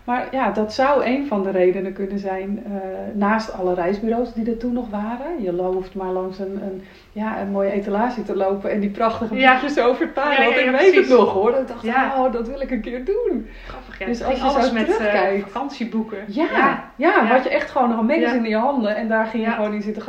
[0.05, 2.73] Maar ja, dat zou een van de redenen kunnen zijn, eh,
[3.15, 5.43] naast alle reisbureaus die er toen nog waren.
[5.43, 9.35] Je hoeft maar langs een, een, ja, een mooie etalage te lopen en die prachtige
[9.35, 11.51] boekjes over ja, ja, ik weet het nog hoor.
[11.51, 13.47] Ik dacht, oh, dat wil ik een keer doen.
[13.67, 13.99] grappig.
[13.99, 14.07] Ja.
[14.07, 15.51] Dus Het als je alles zo met eh, terugkijkt.
[15.51, 16.19] vakantieboeken.
[16.27, 17.25] Ja, Ja.
[17.27, 19.75] had je echt gewoon nog een magazine in je handen en daar ging je gewoon
[19.75, 20.03] in zitten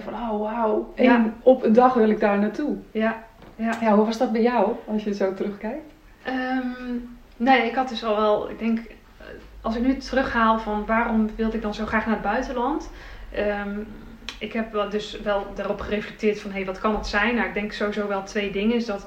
[0.00, 1.32] van oh wauw, en Ja.
[1.42, 2.76] op een dag wil ik daar naartoe.
[2.90, 3.22] Ja,
[3.56, 3.72] ja.
[3.80, 5.92] Ja, hoe was dat bij jou als je zo terugkijkt?
[6.22, 6.66] Ehm,
[7.36, 9.26] nee, ik had dus al wel, ik denk, eh,
[9.60, 12.90] als ik nu terughaal van waarom wilde ik dan zo graag naar het buitenland.
[13.32, 13.78] Ehm,
[14.38, 17.34] ik heb wel dus wel daarop gereflecteerd van, hé, hey, wat kan het zijn?
[17.34, 18.76] Nou, ik denk sowieso wel twee dingen.
[18.76, 19.06] Is dat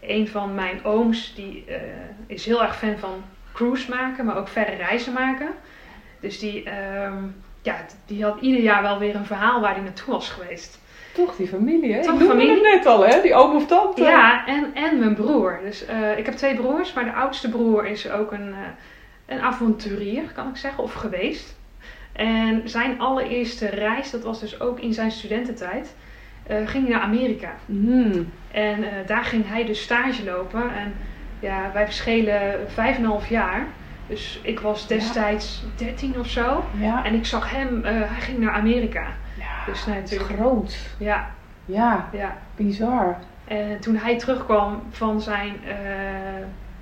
[0.00, 1.76] een van mijn ooms, die eh,
[2.26, 5.48] is heel erg fan van cruise maken, maar ook verre reizen maken.
[6.20, 7.22] Dus die, ehm,
[7.62, 10.78] ja, die had ieder jaar wel weer een verhaal waar hij naartoe was geweest.
[11.14, 12.02] Toch die familie, hè?
[12.02, 12.52] Toch ik familie?
[12.52, 13.20] het net al, hè?
[13.22, 14.02] Die oom of tante.
[14.02, 15.60] Ja, en, en mijn broer.
[15.62, 19.40] Dus eh, ik heb twee broers, maar de oudste broer is ook een, eh, een
[19.40, 21.58] avonturier, kan ik zeggen, of geweest.
[22.12, 25.94] En zijn allereerste reis, dat was dus ook in zijn studententijd,
[26.46, 27.52] eh, ging hij naar Amerika.
[27.66, 28.32] Hmm.
[28.50, 30.74] En eh, daar ging hij dus stage lopen.
[30.74, 30.94] En
[31.40, 33.66] ja, wij verschillen vijf en een half jaar.
[34.10, 36.64] Dus ik was destijds 13 of zo.
[37.04, 39.06] En ik zag hem, eh, hij ging naar Amerika.
[39.38, 40.30] ja, Dus natuurlijk.
[40.30, 40.76] groot.
[40.98, 41.30] Ja,
[41.64, 42.36] Ja, ja.
[42.56, 43.16] bizar.
[43.44, 45.74] En toen hij terugkwam van zijn eh,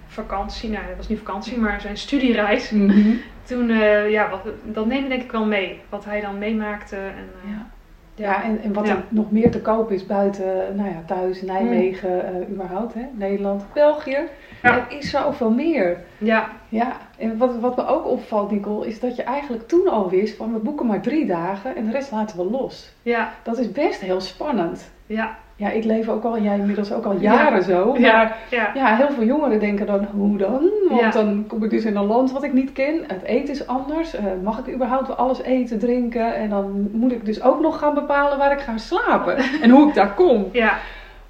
[0.06, 2.70] vakantie, nou dat was niet vakantie, maar zijn studiereis.
[2.70, 3.10] Mhm.
[3.42, 5.80] Toen, eh, ja, wat, dat neem je denk ik wel mee.
[5.88, 6.96] Wat hij dan meemaakte.
[6.96, 7.66] En, Ja.
[8.14, 8.92] Ja, en, en wat Ja.
[8.94, 13.00] er nog meer te koop is buiten, nou ja, thuis, Nijmegen, eh, überhaupt, hè?
[13.14, 14.18] Nederland, België.
[14.62, 14.76] Ja.
[14.76, 15.98] Er is zoveel meer.
[16.18, 20.10] ja, Ja, en wat, wat me ook opvalt, Nicole, is dat je eigenlijk toen al
[20.10, 22.92] wist van we boeken maar drie dagen en de rest laten we los.
[23.02, 24.90] ja, Dat is best heel spannend.
[25.06, 27.94] ja, Ja, ik leef ook al, jij inmiddels ook al jaren zo.
[27.98, 28.12] Ja.
[28.12, 30.70] Maar ja, ja, heel veel jongeren denken dan, hoe dan?
[30.90, 33.04] Want dan kom ik dus in een land wat ik niet ken.
[33.06, 34.14] Het eten is anders.
[34.14, 36.34] Eh, mag ik überhaupt wel alles eten, drinken?
[36.34, 39.36] En dan moet ik dus ook nog gaan bepalen waar ik ga slapen.
[39.62, 40.48] en hoe ik daar kom.
[40.52, 40.78] ja.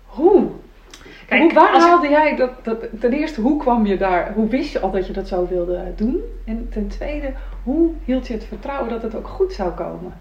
[0.07, 0.47] Hoe?
[1.29, 2.85] Kijk, hoe, waar ik- haalde jij dat, dat?
[3.01, 4.33] Ten eerste, hoe kwam je daar?
[4.33, 6.21] Hoe wist je al dat je dat zo wilde doen?
[6.45, 10.13] En ten tweede, hoe hield je het vertrouwen dat het ook goed zou komen?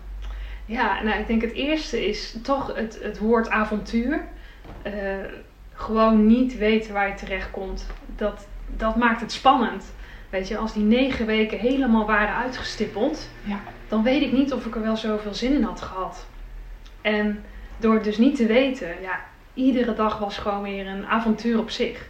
[0.65, 4.21] Ja, nou, ik denk het eerste is toch het, het woord avontuur.
[4.81, 4.91] Eh,
[5.73, 7.87] gewoon niet weten waar je terecht komt.
[8.15, 9.93] Dat, dat maakt het spannend.
[10.29, 13.59] Weet je, als die negen weken helemaal waren uitgestippeld, Ja.
[13.87, 16.25] dan weet ik niet of ik er wel zoveel zin in had gehad.
[17.01, 17.43] En
[17.77, 19.19] door het dus niet te weten, ja,
[19.57, 22.07] iedere dag was gewoon weer een avontuur op zich.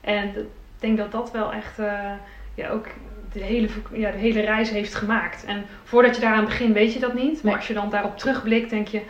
[0.00, 0.46] En ik
[0.78, 2.12] denk dat dat wel echt eh,
[2.54, 2.86] ja, ook
[3.32, 5.44] de hele, ja, de hele reis heeft gemaakt.
[5.44, 7.42] En voordat je daaraan begint, weet je dat niet.
[7.42, 9.02] Maar als je dan daarop terugblikt, denk je: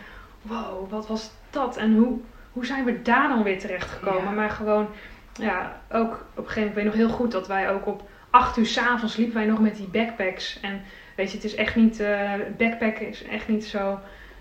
[0.42, 1.76] wow, wat was dat?
[1.76, 2.18] En hoe,
[2.52, 4.24] hoe zijn we daar dan weer terecht gekomen?
[4.24, 4.30] Ja.
[4.30, 4.88] Maar gewoon,
[5.32, 8.08] ja, ook op een gegeven moment, ik weet nog heel goed dat wij ook op
[8.30, 10.60] acht uur s'avonds liepen wij nog met die backpacks.
[10.60, 10.82] En
[11.16, 13.98] weet je, het is echt niet, eh backpacken is echt niet zo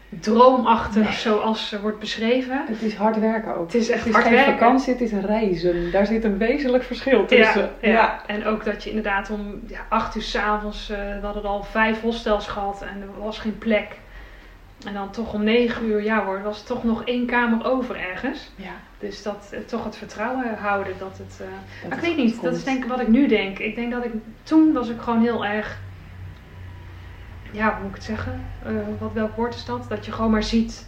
[0.09, 1.13] droomachtig Nee.
[1.13, 2.63] zoals er wordt beschreven.
[2.67, 3.65] Het is hard werken ook.
[3.65, 4.53] Het is echt het is hard geen werken.
[4.53, 5.91] vakantie, het is reizen.
[5.91, 7.69] Daar zit een wezenlijk verschil tussen.
[7.81, 8.21] Ja, ja.
[8.27, 12.01] en ook dat je inderdaad om ja, acht uur s'avonds, uh, we hadden al vijf
[12.01, 13.87] hostels gehad en er was geen plek.
[14.87, 17.95] En dan toch om negen uur, ja hoor, er was toch nog één kamer over
[17.95, 18.51] ergens.
[18.55, 21.39] Ja, Dus dat eh, toch het vertrouwen houden dat het...
[21.41, 21.47] eh,
[21.89, 23.59] dat ik weet niet, dat is denk ik wat ik nu denk.
[23.59, 24.11] Ik denk dat ik,
[24.43, 25.79] toen was ik gewoon heel erg,
[27.55, 28.41] ja hoe moet ik het zeggen?
[28.65, 29.85] Eh, wat, welk woord is dat?
[29.89, 30.85] Dat je gewoon maar ziet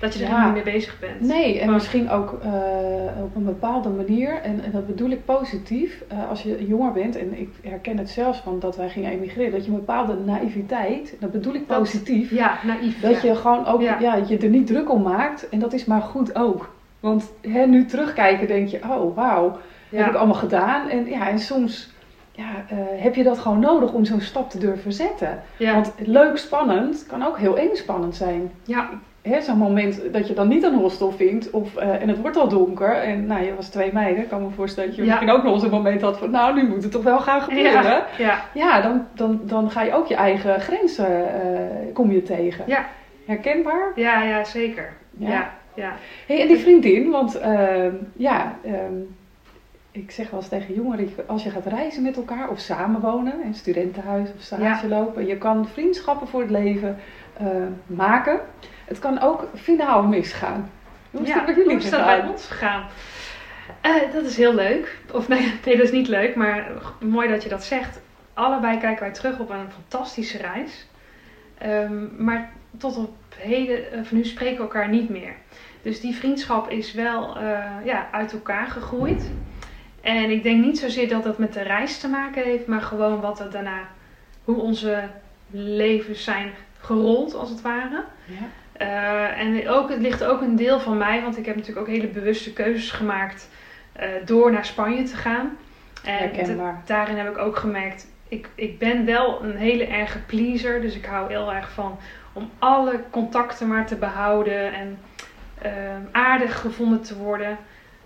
[0.00, 0.30] dat je er Ja.
[0.34, 1.20] helemaal niet mee bezig bent.
[1.20, 2.52] Nee, en Maar- misschien ook eh,
[3.22, 7.16] op een bepaalde manier, en, en dat bedoel ik positief, eh, als je jonger bent,
[7.16, 11.16] en ik herken het zelfs van dat wij gingen emigreren, dat je een bepaalde naïviteit,
[11.20, 13.00] dat bedoel ik Dat- positief, Ja, naïef.
[13.00, 13.28] dat ja.
[13.28, 13.98] je gewoon ook Ja.
[14.00, 14.14] ja.
[14.26, 16.72] je er niet druk om maakt, en dat is maar goed ook.
[17.00, 20.88] Want hè, nu terugkijken denk je, oh wauw, heb ik allemaal gedaan.
[20.88, 21.93] En, ja, en soms
[22.36, 25.42] ja, eh, heb je dat gewoon nodig om zo'n stap te durven zetten.
[25.56, 25.72] Ja.
[25.72, 28.88] Want leuk, spannend, kan ook heel eenspannend zijn ja,
[29.22, 32.36] hè, zo'n moment dat je dan niet een hostel vindt of, eh, en het wordt
[32.36, 35.08] al donker en nou, je was twee meiden, ik kan me voorstellen dat je Ja.
[35.08, 37.82] misschien ook nog een moment had van nou, nu moet het toch wel gaan gebeuren.
[37.82, 38.80] Ja, ja, ja.
[38.80, 42.64] dan, dan, dan ga je ook je eigen grenzen eh, kom je tegen.
[42.66, 42.86] Ja.
[43.26, 43.92] Herkenbaar?
[43.94, 44.92] ja, ja, zeker.
[45.18, 45.92] Ja, ja.
[46.26, 48.94] Hey, en die vriendin, want ehm, ja, ehm,
[49.94, 53.54] ik zeg wel eens tegen jongeren, als je gaat reizen met elkaar of samenwonen, in
[53.54, 56.98] studentenhuis of stage lopen, je kan vriendschappen voor het leven
[57.36, 57.46] eh,
[57.86, 58.40] maken.
[58.84, 60.70] Het kan ook finaal misgaan.
[61.10, 62.86] Hoe is Ja, dat bij jullie hoe is dat bij ons gegaan?
[63.80, 64.98] Eh, dat is heel leuk.
[65.12, 68.00] Of nee, nee, dat is niet leuk, maar mooi dat je dat zegt.
[68.32, 70.86] Allebei kijken wij terug op een fantastische reis.
[71.58, 75.34] Ehm, maar tot op heden, of nu spreken we elkaar niet meer.
[75.82, 79.30] Dus die vriendschap is wel eh, ja, uit elkaar gegroeid.
[80.04, 83.20] En ik denk niet zozeer dat dat met de reis te maken heeft, maar gewoon
[83.20, 83.80] wat er daarna,
[84.44, 85.02] hoe onze
[85.50, 88.04] levens zijn gerold als het ware.
[88.24, 88.46] Ja.
[88.72, 91.94] Eh, en ook, het ligt ook een deel van mij, want ik heb natuurlijk ook
[91.94, 93.48] hele bewuste keuzes gemaakt
[93.92, 95.56] eh, door naar Spanje te gaan.
[96.04, 100.96] En daarin heb ik ook gemerkt, ik, ik ben wel een hele erge pleaser, dus
[100.96, 101.98] ik hou heel erg van
[102.32, 104.98] om alle contacten maar te behouden en
[105.58, 105.72] eh,
[106.12, 107.58] aardig gevonden te worden.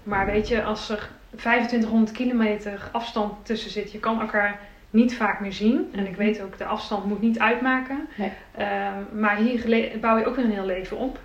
[0.03, 4.59] Maar weet je, als er 2500 kilometer afstand tussen zit, je kan elkaar
[4.91, 5.89] niet vaak meer zien.
[5.93, 8.09] En ik weet ook, de afstand moet niet uitmaken.
[8.17, 8.33] Nee.
[8.57, 11.19] Ehm, maar hier bouw je ook weer een heel leven op.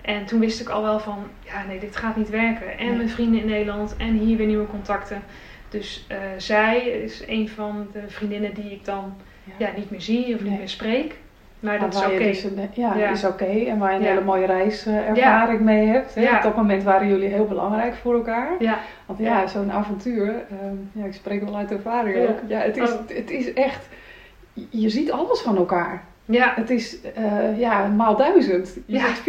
[0.00, 2.78] En toen wist ik al wel van, ja nee, dit gaat niet werken.
[2.78, 2.96] En Nee.
[2.96, 5.22] mijn vrienden in Nederland en hier weer nieuwe contacten.
[5.68, 9.14] Dus eh, zij is een van de vriendinnen die ik dan
[9.58, 9.66] Ja.
[9.66, 10.50] ja, niet meer zie of Nee.
[10.50, 11.14] niet meer spreek.
[11.60, 12.18] Maar dat is oké.
[12.18, 13.10] dus een, ja, Ja.
[13.10, 13.44] is oké.
[13.44, 14.08] En waar je een Ja.
[14.08, 16.14] hele mooie reiservaring mee hebt.
[16.14, 16.20] Hè?
[16.20, 16.36] Ja.
[16.36, 18.48] Op dat moment waren jullie heel belangrijk voor elkaar.
[18.58, 19.46] Ja, Want ja, Ja.
[19.46, 22.22] zo'n avontuur, ehm, ja, ik spreek wel uit ervaring Ja.
[22.22, 22.38] ook.
[22.46, 22.98] Ja, het is, Oh.
[23.08, 23.88] het is echt,
[24.70, 26.02] je ziet alles van elkaar.
[26.30, 28.78] Ja, Het is eh, ja, maal duizend.
[28.86, 29.06] Je Ja.
[29.06, 29.20] zit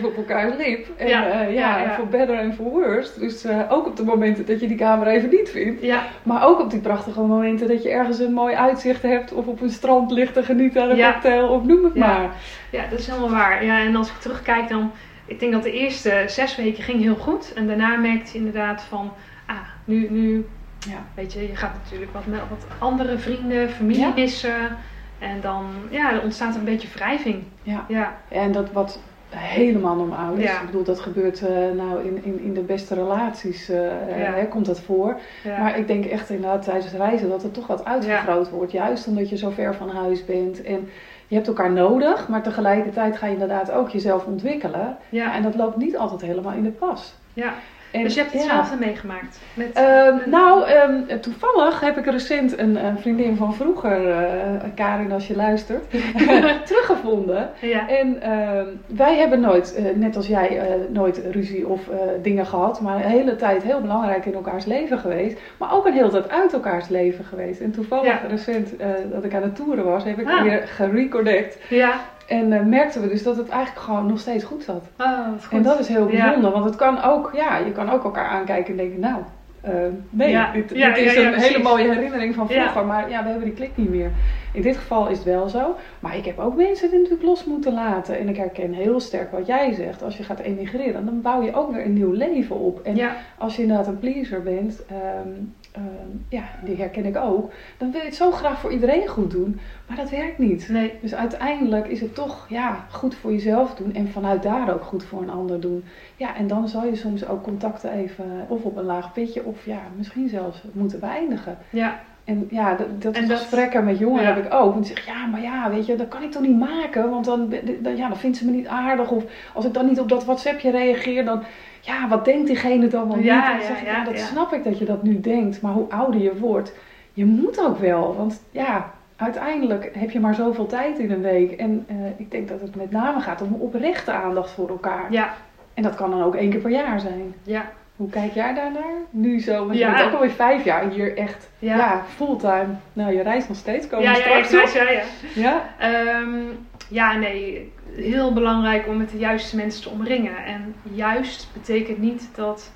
[0.00, 0.86] 24-7 op elkaars lip.
[0.96, 1.40] En Ja.
[1.42, 3.20] ja, ja, voor better en voor worst.
[3.20, 5.82] Dus eh, ook op de momenten dat je die camera even niet vindt.
[5.82, 9.32] ja, Maar ook op die prachtige momenten dat je ergens een mooi uitzicht hebt.
[9.32, 11.48] Of op een strand ligt te genieten aan een cocktail.
[11.48, 12.30] Of noem het maar.
[12.70, 13.64] ja, dat is helemaal waar.
[13.64, 14.90] Ja, en als ik terugkijk dan,
[15.26, 17.52] ik denk dat de eerste zes weken ging heel goed.
[17.54, 19.12] En daarna merkte je inderdaad van,
[19.46, 20.46] ah, nu, nu
[20.88, 20.98] Ja.
[21.14, 24.12] weet je, je gaat natuurlijk wat, met wat andere vrienden, familie Ja.
[24.14, 24.76] missen.
[25.22, 27.42] En dan, ja, er ontstaat een beetje wrijving.
[27.62, 27.84] Ja.
[27.88, 30.42] Ja, En dat wat helemaal normaal is.
[30.42, 30.60] Ja.
[30.60, 33.66] Ik bedoel, dat gebeurt eh, nou in, in, in de beste relaties.
[33.66, 34.32] Ja.
[34.32, 35.18] hè, komt dat voor.
[35.44, 38.72] ja, Maar ik denk echt inderdaad tijdens het reizen dat het toch wat uitvergroot wordt.
[38.72, 40.62] Juist omdat je zo ver van huis bent.
[40.62, 40.88] En
[41.26, 44.96] je hebt elkaar nodig, maar tegelijkertijd ga je inderdaad ook jezelf ontwikkelen.
[45.10, 47.14] En dat loopt niet altijd helemaal in de pas.
[47.32, 47.54] ja.
[47.92, 48.38] En, Dus je hebt ja.
[48.38, 49.38] hetzelfde meegemaakt?
[49.54, 55.12] Met, Ehm, nou, ehm, toevallig heb ik recent een, een vriendin van vroeger, eh, Karin
[55.12, 55.84] als je luistert,
[56.68, 57.50] teruggevonden.
[57.60, 61.80] ja, En ehm, wij hebben nooit, eh, net als jij, eh, nooit ruzie of
[62.22, 65.38] dingen gehad, maar een hele tijd heel belangrijk in elkaars leven geweest.
[65.58, 67.60] Maar ook een hele tijd uit elkaars leven geweest.
[67.60, 68.20] En toevallig Ja.
[68.28, 68.70] recent
[69.12, 70.42] dat ik aan het toeren was, heb ik Ah.
[70.42, 71.58] weer gereconnect.
[71.68, 72.00] ja.
[72.28, 74.84] En eh, merkten we dus dat het eigenlijk gewoon nog steeds goed zat.
[74.98, 75.52] Oh, goed.
[75.58, 76.24] En dat is heel Ja.
[76.24, 79.22] bijzonder, want het kan ook, ja, je kan ook elkaar aankijken en denken, nou,
[79.60, 79.72] eh,
[80.10, 80.52] nee, Ja.
[80.52, 83.70] dit, is ja, een hele mooie herinnering van vroeger, maar ja, we hebben die klik
[83.74, 84.10] niet meer.
[84.52, 87.44] In dit geval is het wel zo, maar ik heb ook mensen die natuurlijk los
[87.44, 88.18] moeten laten.
[88.18, 91.54] En ik herken heel sterk wat jij zegt, als je gaat emigreren, dan bouw je
[91.54, 92.80] ook weer een nieuw leven op.
[92.82, 92.98] En
[93.38, 95.28] als je inderdaad een pleaser bent, ehm,
[95.72, 95.84] ehm,
[96.28, 99.60] ja, die herken ik ook, dan wil je het zo graag voor iedereen goed doen,
[99.86, 100.68] maar dat werkt niet.
[100.68, 100.92] nee.
[101.00, 105.04] Dus uiteindelijk is het toch ja, goed voor jezelf doen en vanuit daar ook goed
[105.04, 105.84] voor een ander doen.
[106.16, 109.64] Ja, en dan zal je soms ook contacten even of op een laag pitje of
[109.64, 111.58] ja, misschien zelfs moeten beëindigen.
[111.70, 114.34] Ja, En ja, dat, dat, En dat- gesprekken met jongeren ja.
[114.34, 114.72] heb ik ook.
[114.72, 117.24] Want ze zeggen, ja, maar ja, weet je, dat kan ik toch niet maken, want
[117.24, 119.10] dan, dan, ja, dan vindt ze me niet aardig.
[119.10, 121.42] Of als ik dan niet op dat WhatsAppje reageer, dan,
[121.80, 123.44] ja, wat denkt diegene dan wel Ja, niet?
[123.44, 125.72] En dan ja, zeg ik, ja, dat snap ik dat je dat nu denkt, maar
[125.72, 126.72] hoe ouder je wordt,
[127.12, 128.16] je moet ook wel.
[128.16, 131.52] Want ja, uiteindelijk heb je maar zoveel tijd in een week.
[131.52, 135.06] En eh, ik denk dat het met name gaat om oprechte aandacht voor elkaar.
[135.12, 135.34] ja,
[135.74, 137.34] En dat kan dan ook één keer per jaar zijn.
[137.42, 137.64] ja,
[137.96, 138.94] Hoe kijk jij daarnaar?
[139.10, 139.88] Nu zo, want Ja.
[139.88, 141.76] je bent ook alweer vijf jaar hier echt ja.
[141.76, 142.04] ja.
[142.14, 142.68] fulltime.
[142.92, 144.62] Nou, je reist nog steeds, komen Ja, ja, straks op.
[144.62, 145.02] weet, ja, ja.
[145.34, 146.40] Ja, Ehm,
[146.88, 150.44] ja, nee, heel belangrijk om met de juiste mensen te omringen.
[150.44, 152.72] En juist betekent niet dat,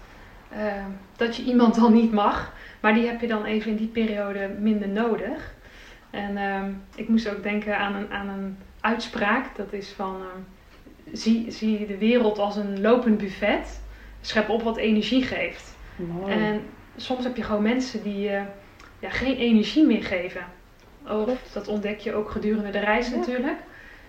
[0.48, 0.58] eh,
[1.16, 2.52] dat je iemand dan niet mag.
[2.80, 5.54] Maar die heb je dan even in die periode minder nodig.
[6.10, 9.44] En ehm, ik moest ook denken aan een, aan een uitspraak.
[9.56, 13.80] Dat is van, ehm, zie, zie de wereld als een lopend buffet.
[14.26, 15.76] Schep op wat energie geeft.
[15.96, 16.32] Mooi.
[16.32, 16.62] En
[16.96, 18.42] soms heb je gewoon mensen die je
[18.98, 20.44] ja, geen energie meer geven.
[21.08, 21.50] Of Klopt.
[21.52, 23.16] dat ontdek je ook gedurende de reis Ja.
[23.16, 23.58] natuurlijk.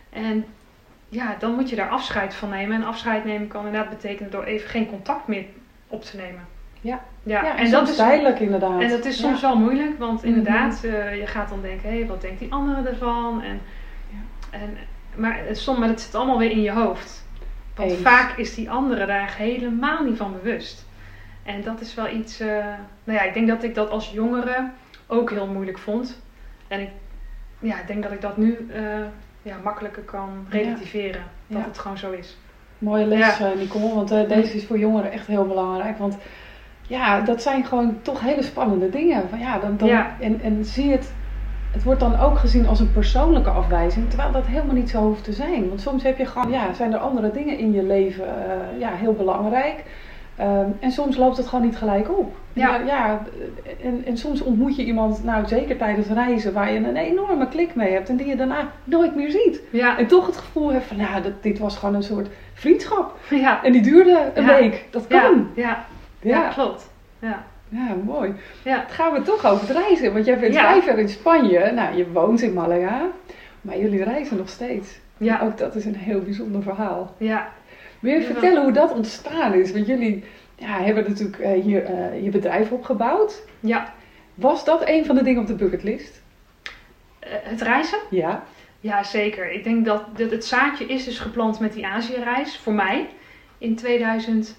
[0.09, 0.45] En
[1.09, 2.75] ja, dan moet je daar afscheid van nemen.
[2.81, 5.45] En afscheid nemen kan inderdaad betekenen door even geen contact meer
[5.87, 6.47] op te nemen.
[6.81, 7.01] Ja.
[7.23, 8.81] ja, ja, en, en, dat is, tijdelijk inderdaad.
[8.81, 9.47] en dat is soms Ja.
[9.47, 10.27] wel moeilijk, want Mhm.
[10.27, 13.41] inderdaad, eh, je gaat dan denken, hé, wat denkt die andere ervan?
[13.41, 13.61] En,
[14.49, 14.77] en,
[15.15, 17.25] maar, soms, maar het zit allemaal weer in je hoofd.
[17.77, 20.85] Want vaak is die andere daar helemaal niet van bewust.
[21.43, 22.47] En dat is wel iets, eh,
[23.03, 24.69] nou ja, ik denk dat ik dat als jongere
[25.07, 26.21] ook heel moeilijk vond.
[26.67, 26.89] En ik,
[27.59, 28.81] ja, ik denk dat ik dat nu eh,
[29.41, 31.21] ja, makkelijker kan relativeren.
[31.47, 31.65] Dat Ja.
[31.67, 32.37] het gewoon zo is.
[32.77, 33.51] Mooie les, Ja.
[33.51, 33.93] eh, Nicole.
[33.95, 35.97] Want deze is voor jongeren echt heel belangrijk.
[35.97, 36.17] Want
[36.81, 39.29] ja, dat zijn gewoon toch hele spannende dingen.
[39.29, 39.89] Van, ja, dan, dan.
[40.19, 41.13] En, en zie het.
[41.71, 45.23] Het wordt dan ook gezien als een persoonlijke afwijzing, terwijl dat helemaal niet zo hoeft
[45.23, 45.67] te zijn.
[45.67, 48.89] Want soms heb je gewoon, ja, zijn er andere dingen in je leven eh, ja,
[48.93, 49.83] heel belangrijk.
[50.35, 52.35] Ehm, en soms loopt het gewoon niet gelijk op.
[52.53, 52.79] Ja.
[52.79, 53.21] En, ja,
[53.83, 57.75] en, en soms ontmoet je iemand, nou zeker tijdens reizen, waar je een enorme klik
[57.75, 59.61] mee hebt en die je daarna nooit meer ziet.
[59.69, 63.17] Ja, En toch het gevoel hebt van, ja, dat, dit was gewoon een soort vriendschap.
[63.29, 64.85] ja, En die duurde een week.
[64.91, 65.47] Dat kan.
[65.55, 65.85] ja,
[66.21, 66.89] ja, Ja, klopt.
[67.19, 68.33] Ja, ja mooi.
[68.63, 68.75] ja.
[68.77, 70.13] Dan gaan we toch over het reizen.
[70.13, 70.71] Want jij bent Ja.
[70.71, 71.71] vijf jaar in Spanje.
[71.71, 73.07] Nou, je woont in Malaga.
[73.61, 74.99] Maar jullie reizen nog steeds.
[75.17, 75.39] Ja.
[75.41, 77.15] En ook dat is een heel bijzonder verhaal.
[77.17, 77.49] ja.
[77.99, 78.25] Wil je Ja.
[78.25, 79.71] vertellen hoe dat ontstaan is?
[79.71, 80.23] Want jullie
[80.55, 83.41] ja, hebben natuurlijk eh, hier eh, je bedrijf opgebouwd.
[83.59, 83.93] ja.
[84.35, 86.21] Was dat een van de dingen op de bucketlist?
[87.19, 87.97] Eh, het reizen?
[88.09, 88.43] Ja.
[88.79, 89.51] Ja, zeker.
[89.51, 93.09] Ik denk dat, dat het zaadje is dus geplant met die Aziëreis voor mij.
[93.57, 94.55] In 2009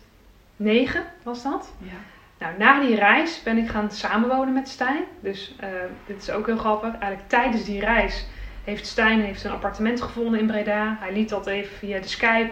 [1.22, 1.72] was dat.
[1.78, 1.96] ja.
[2.38, 5.02] Nou, na die reis ben ik gaan samenwonen met Stijn.
[5.20, 5.68] Dus eh,
[6.06, 6.90] dit is ook heel grappig.
[6.90, 8.26] Eigenlijk tijdens die reis
[8.64, 10.96] heeft Stijn heeft een appartement gevonden in Breda.
[11.00, 12.50] Hij liet dat even via de Skype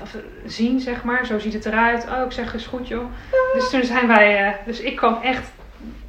[0.00, 1.26] of, eh, zien, zeg maar.
[1.26, 2.06] Zo ziet het eruit.
[2.08, 3.10] Oh, ik zeg, is goed joh.
[3.54, 4.46] Dus toen zijn wij...
[4.46, 5.50] eh, dus ik kwam echt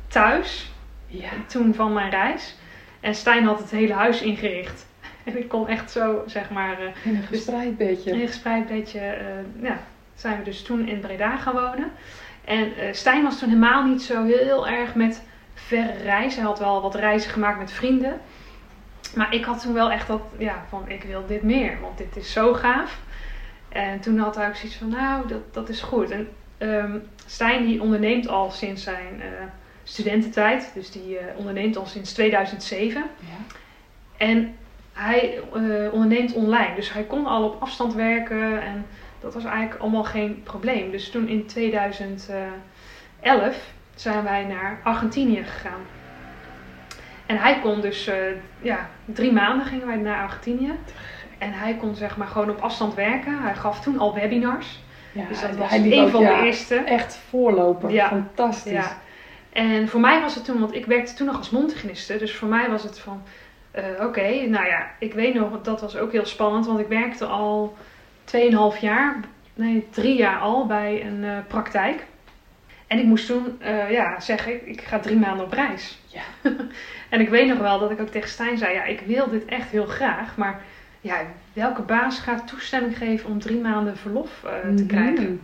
[0.08, 0.71] thuis
[1.08, 1.30] Ja.
[1.47, 2.56] toen van mijn reis.
[2.99, 4.86] En Stijn had het hele huis ingericht.
[5.23, 8.12] En ik kon echt zo, zeg maar, In een gespreid bedje.
[8.12, 9.17] een gespreid beetje,
[9.62, 9.78] ja,
[10.15, 11.91] zijn we dus toen in Breda gaan wonen.
[12.45, 16.39] En eh, Stijn was toen helemaal niet zo heel erg met verre reizen.
[16.39, 18.19] Hij had wel wat reizen gemaakt met vrienden.
[19.15, 22.15] Maar ik had toen wel echt dat, ja, van ik wil dit meer, want dit
[22.15, 22.99] is zo gaaf.
[23.69, 26.10] En toen had hij ook zoiets van, nou, dat, dat is goed.
[26.12, 29.27] En ehm, Stijn die onderneemt al sinds zijn eh,
[29.84, 30.71] studententijd.
[30.73, 33.03] Dus die eh, onderneemt al sinds 2007.
[33.19, 33.56] Ja.
[34.17, 34.56] En
[34.93, 36.75] hij eh, onderneemt online.
[36.75, 38.86] Dus hij kon al op afstand werken en
[39.23, 40.91] dat was eigenlijk allemaal geen probleem.
[40.91, 42.62] Dus toen in 2011
[43.95, 45.81] zijn wij naar Argentinië gegaan.
[47.25, 48.15] En hij kon dus, eh,
[48.62, 50.73] ja, drie maanden gingen wij naar Argentinië.
[51.38, 53.41] En hij kon zeg maar gewoon op afstand werken.
[53.41, 54.81] Hij gaf toen al webinars.
[55.12, 56.75] Ja, Dus dat hij was een van ja, de eerste.
[56.75, 57.91] Echt voorloper.
[57.91, 58.07] Ja.
[58.07, 58.71] Fantastisch.
[58.71, 58.97] Ja.
[59.53, 62.17] En voor mij was het toen, want ik werkte toen nog als mondhygiëniste.
[62.17, 63.21] Dus voor mij was het van,
[63.71, 66.65] eh, oké, nou ja, ik weet nog, dat was ook heel spannend.
[66.65, 67.75] Want ik werkte al
[68.25, 69.19] 2,5 jaar,
[69.53, 72.05] nee, drie jaar al bij een eh, praktijk.
[72.88, 75.99] En ik moest toen eh, ja, zeggen, ik, ik ga drie maanden op reis.
[76.05, 76.21] Ja.
[77.09, 79.45] en ik weet nog wel dat ik ook tegen Stijn zei, ja, ik wil dit
[79.45, 80.38] echt heel graag.
[80.38, 80.62] Maar
[81.01, 81.21] ja,
[81.53, 84.88] welke baas gaat toestemming geven om drie maanden verlof eh, te Mhm.
[84.88, 85.41] krijgen?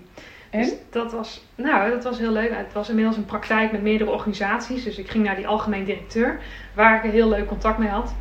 [0.50, 0.60] En?
[0.62, 2.52] Dus dat was, nou, dat was heel leuk.
[2.56, 4.84] Het was inmiddels een praktijk met meerdere organisaties.
[4.84, 6.40] Dus ik ging naar die algemeen directeur,
[6.74, 8.14] waar ik een heel leuk contact mee had.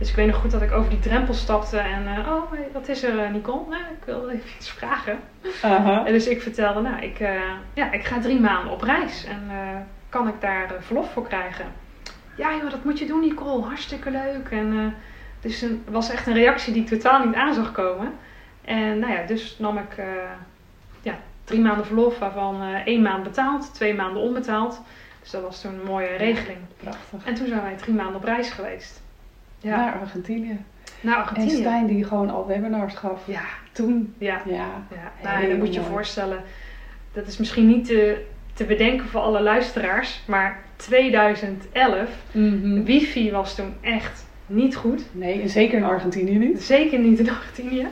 [0.00, 2.88] Dus ik weet nog goed dat ik over die drempel stapte en, eh, oh, wat
[2.88, 3.68] is er, eh, Nicole?
[3.68, 5.18] Nou, ik wil even iets vragen.
[5.62, 7.40] En dus ik vertelde, nou, ik, eh,
[7.74, 9.50] ja, ik ga drie maanden op reis en
[10.08, 11.66] kan ik daar verlof voor krijgen?
[12.36, 13.62] Ja, joh, dat moet je doen, Nicole.
[13.62, 14.48] Hartstikke leuk.
[14.50, 14.94] En,
[15.40, 18.12] dus het was echt een reactie die ik totaal niet aan zag komen.
[18.64, 20.02] En nou ja, dus nam ik
[21.02, 24.82] ja, drie maanden verlof, waarvan één maand betaald, twee maanden onbetaald.
[25.20, 26.58] Dus dat was toen een mooie regeling.
[26.76, 27.24] Prachtig.
[27.24, 29.02] En toen zijn wij drie maanden op reis geweest.
[29.60, 30.58] Ja, Naar Argentinië.
[31.00, 31.60] naar En Argentinië.
[31.60, 33.22] Stijn die gewoon al webinars gaf.
[33.26, 33.42] Ja,
[33.72, 34.14] Toen.
[34.18, 34.42] ja.
[34.46, 34.54] Ja.
[34.90, 35.92] Ja, nou, en dan moet je mooi.
[35.92, 36.42] voorstellen,
[37.12, 42.82] dat is misschien niet te, te bedenken voor alle luisteraars, maar 2011, Mhm.
[42.84, 45.02] wifi was toen echt niet goed.
[45.12, 46.62] Nee, en zeker in Argentinië niet.
[46.62, 47.86] Zeker niet in Argentinië.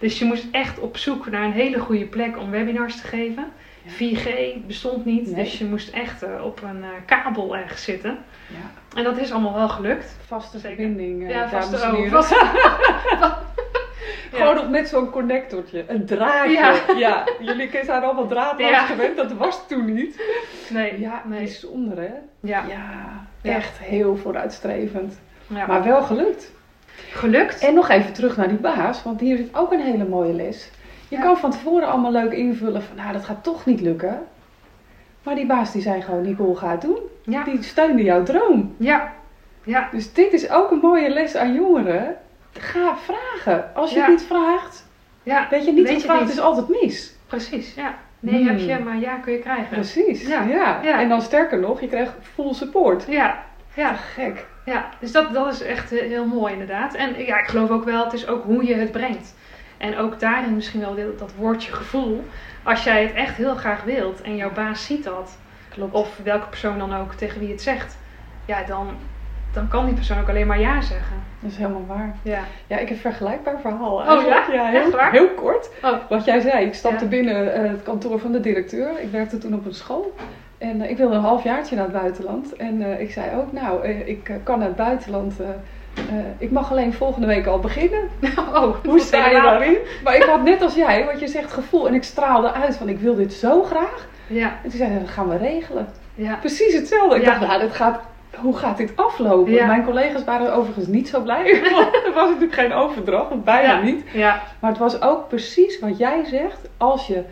[0.00, 3.44] Dus je moest echt op zoek naar een hele goede plek om webinars te geven.
[3.84, 3.90] Ja.
[3.92, 5.44] 4G bestond niet, Nee.
[5.44, 8.18] dus je moest echt eh, op een eh, kabel ergens zitten.
[8.48, 8.96] Ja.
[8.98, 10.16] En dat is allemaal wel gelukt.
[10.26, 11.96] Vaste verbinding, eh, Ja, dames vast en ook.
[11.96, 12.10] heren.
[12.10, 12.34] Vast-
[14.32, 15.84] Gewoon nog met zo'n connectortje.
[15.86, 16.50] Een draadje.
[16.52, 16.74] Ja.
[16.96, 17.24] Ja.
[17.40, 18.84] Jullie zijn allemaal draadloos Ja.
[18.84, 19.16] gewend.
[19.16, 20.22] Dat was toen niet.
[20.70, 21.38] Nee, Ja, nee.
[21.38, 22.10] bijzonder hè?
[22.40, 22.64] Ja.
[22.68, 25.18] Ja, echt heel vooruitstrevend.
[25.46, 26.52] Maar wel gelukt.
[27.12, 27.62] Gelukt.
[27.62, 30.70] En nog even terug naar die baas, want hier zit ook een hele mooie les.
[31.08, 31.22] Je Ja.
[31.22, 34.26] kan van tevoren allemaal leuk invullen van, nou dat gaat toch niet lukken.
[35.22, 36.98] Maar die baas die zei gewoon, Nicole ga het doen.
[37.22, 37.44] Ja.
[37.44, 38.74] Die steunde jouw droom.
[38.78, 39.12] Ja.
[39.64, 39.88] Ja.
[39.92, 42.16] Dus dit is ook een mooie les aan jongeren.
[42.52, 43.74] Ga vragen.
[43.74, 44.02] Als je Ja.
[44.02, 44.86] het niet vraagt,
[45.22, 45.46] Ja.
[45.50, 46.30] weet je niet Weet gevraagd niet.
[46.30, 47.14] is altijd mis.
[47.26, 47.74] Precies.
[47.74, 47.94] Ja.
[48.20, 48.46] Nee Hmm.
[48.48, 49.68] heb je, maar ja kun je krijgen.
[49.68, 50.26] Precies.
[50.26, 50.42] Ja.
[50.42, 50.80] Ja.
[50.82, 51.00] Ja.
[51.00, 53.04] En dan sterker nog, je krijgt full support.
[53.08, 53.42] Ja.
[53.74, 53.92] Ja.
[53.94, 54.46] Gek.
[54.64, 56.94] Ja, dus dat, dat is echt eh, heel mooi inderdaad.
[56.94, 59.34] En ja, ik geloof ook wel, het is ook hoe je het brengt.
[59.76, 62.24] En ook daarin misschien wel dat, woordje gevoel.
[62.62, 65.94] Als jij het echt heel graag wilt en jouw baas ziet dat, Klopt.
[65.94, 67.96] of welke persoon dan ook tegen wie het zegt,
[68.44, 68.88] ja, dan,
[69.52, 71.16] dan kan die persoon ook alleen maar ja zeggen.
[71.40, 72.16] Dat is helemaal waar.
[72.22, 72.40] Ja.
[72.66, 73.94] Ja, ik heb een vergelijkbaar verhaal.
[73.96, 74.44] Oh, ja?
[74.50, 75.10] heel, Echt waar?
[75.12, 75.70] heel kort.
[75.82, 75.92] Oh.
[76.08, 77.10] Wat jij zei, ik stapte Ja.
[77.10, 79.00] binnen eh, het kantoor van de directeur.
[79.00, 80.14] Ik werkte toen op een school.
[80.58, 82.56] En eh, ik wilde een halfjaartje naar het buitenland.
[82.56, 85.34] En eh, ik zei ook, nou, ik kan naar het buitenland.
[85.96, 88.00] Eh, ik mag alleen volgende week al beginnen.
[88.54, 89.76] Oh, Hoe sta je daarin?
[90.04, 91.88] Maar ik had net als jij, wat je zegt, gevoel.
[91.88, 94.06] En ik straalde uit van, ik wil dit zo graag.
[94.26, 95.88] Ja, En toen zei hij, dat gaan we regelen.
[96.14, 97.16] ja, Precies hetzelfde.
[97.16, 97.28] Ik Ja.
[97.38, 98.00] dacht, nou, dit gaat,
[98.36, 99.52] hoe gaat dit aflopen?
[99.52, 99.66] Ja.
[99.66, 101.60] Mijn collega's waren overigens niet zo blij.
[101.72, 104.04] Want er was natuurlijk geen overdracht, bijna niet.
[104.12, 106.58] ja, Maar het was ook precies wat jij zegt.
[106.76, 107.22] Als je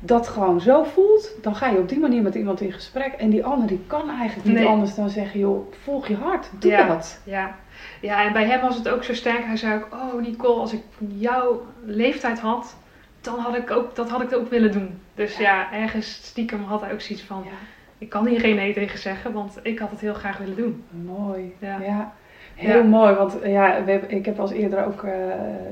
[0.00, 3.12] dat gewoon zo voelt, dan ga je op die manier met iemand in gesprek.
[3.12, 4.66] En die ander die kan eigenlijk niet Nee.
[4.66, 6.50] anders dan zeggen, joh, volg je hart.
[6.58, 6.86] Doe Ja.
[6.86, 7.20] dat.
[7.24, 7.56] ja.
[8.00, 9.44] Ja, en bij hem was het ook zo sterk.
[9.44, 12.76] Hij zei ook, oh Nicole, als ik jouw leeftijd had,
[13.20, 15.00] dan had ik ook, dat had ik ook willen doen.
[15.14, 17.50] Dus ja, ergens stiekem had hij ook zoiets van, Ja,
[17.98, 20.84] ik kan hier geen nee tegen zeggen, want ik had het heel graag willen doen.
[20.90, 21.54] mooi.
[21.58, 22.12] Ja.
[22.58, 23.74] Heel mooi, want eh, ja,
[24.06, 25.12] ik heb als eerder ook eh,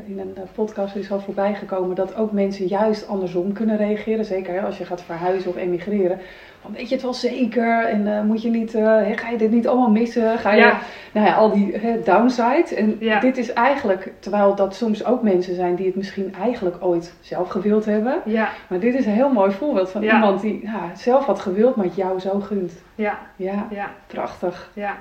[0.07, 4.25] in een eh, podcast is al voorbij gekomen dat ook mensen juist andersom kunnen reageren.
[4.25, 6.19] Zeker hè, als je gaat verhuizen of emigreren.
[6.61, 7.85] Van, weet je het wel zeker?
[7.85, 8.71] En moet je niet,
[9.15, 10.39] ga je dit niet allemaal missen?
[10.39, 10.79] Ga je, Ja,
[11.13, 12.75] nou ja, al die hè, downsides.
[12.75, 13.21] En Ja.
[13.21, 17.49] dit is eigenlijk, terwijl dat soms ook mensen zijn die het misschien eigenlijk ooit zelf
[17.49, 18.21] gewild hebben.
[18.25, 21.85] ja, Maar dit is een heel mooi voorbeeld van iemand die zelf had gewild, maar
[21.87, 22.83] het jou zo gunt.
[22.95, 23.91] ja, Ja, ja.
[24.07, 24.71] prachtig.
[24.75, 24.97] Ja,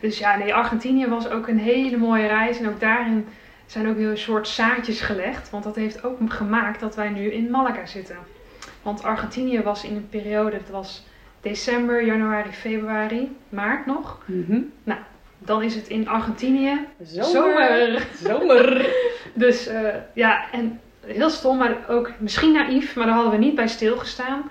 [0.00, 2.58] dus ja, nee, Argentinië was ook een hele mooie reis.
[2.58, 3.26] En ook daarin
[3.66, 5.50] zijn ook weer een soort zaadjes gelegd.
[5.50, 8.16] Want dat heeft ook gemaakt dat wij nu in Malaga zitten.
[8.82, 11.06] Want Argentinië was in een periode, het was
[11.40, 14.22] december, januari, februari, maart nog.
[14.24, 14.60] Mhm.
[15.38, 18.06] Dan is het in Argentinië Zomer.
[18.22, 18.86] Zomer.
[19.34, 23.54] Dus eh, ja, en heel stom, maar ook misschien naïef, maar daar hadden we niet
[23.54, 24.50] bij stilgestaan.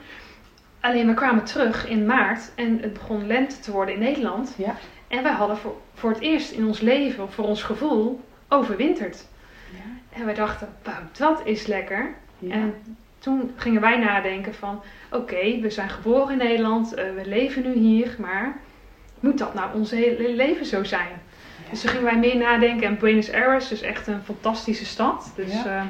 [0.79, 4.53] Alleen we kwamen terug in maart en het begon lente te worden in Nederland.
[4.57, 4.75] Ja.
[5.07, 9.25] En wij hadden voor, voor het eerst in ons leven, of voor ons gevoel, overwinterd.
[9.73, 10.17] Ja.
[10.19, 12.15] En wij dachten, wauw, dat is lekker.
[12.39, 12.53] Ja.
[12.53, 12.73] En
[13.19, 14.81] toen gingen wij nadenken van,
[15.11, 18.57] oké, we zijn geboren in Nederland, eh, we leven nu hier, maar
[19.19, 21.21] moet dat nou ons hele leven zo zijn?
[21.69, 22.87] Dus toen gingen wij meer nadenken.
[22.87, 25.31] En Buenos Aires is echt een fantastische stad.
[25.35, 25.65] Dus Ja.
[25.65, 25.81] eh,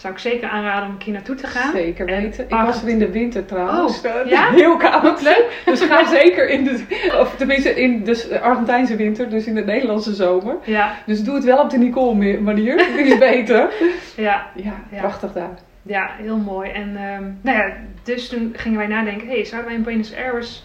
[0.00, 1.72] zou ik zeker aanraden om een keer naartoe te gaan.
[1.72, 2.44] Zeker En weten.
[2.44, 4.02] Ik Argent- was er in de winter trouwens.
[4.06, 4.50] Oh, Eh, ja?
[4.50, 5.22] Heel koud.
[5.22, 5.62] Leuk.
[5.64, 6.84] Dus ga zeker in de,
[7.20, 10.56] of tenminste in de Argentijnse winter, dus in de Nederlandse zomer.
[10.64, 12.76] Ja, Dus doe het wel op de Nicole manier.
[12.76, 13.70] Die is beter.
[14.16, 14.98] ja, Ja, Ja.
[14.98, 15.58] prachtig daar.
[15.82, 16.70] ja, heel mooi.
[16.70, 17.72] En ehm, nou ja,
[18.02, 20.64] dus toen gingen wij nadenken, hey, zouden wij in Buenos Aires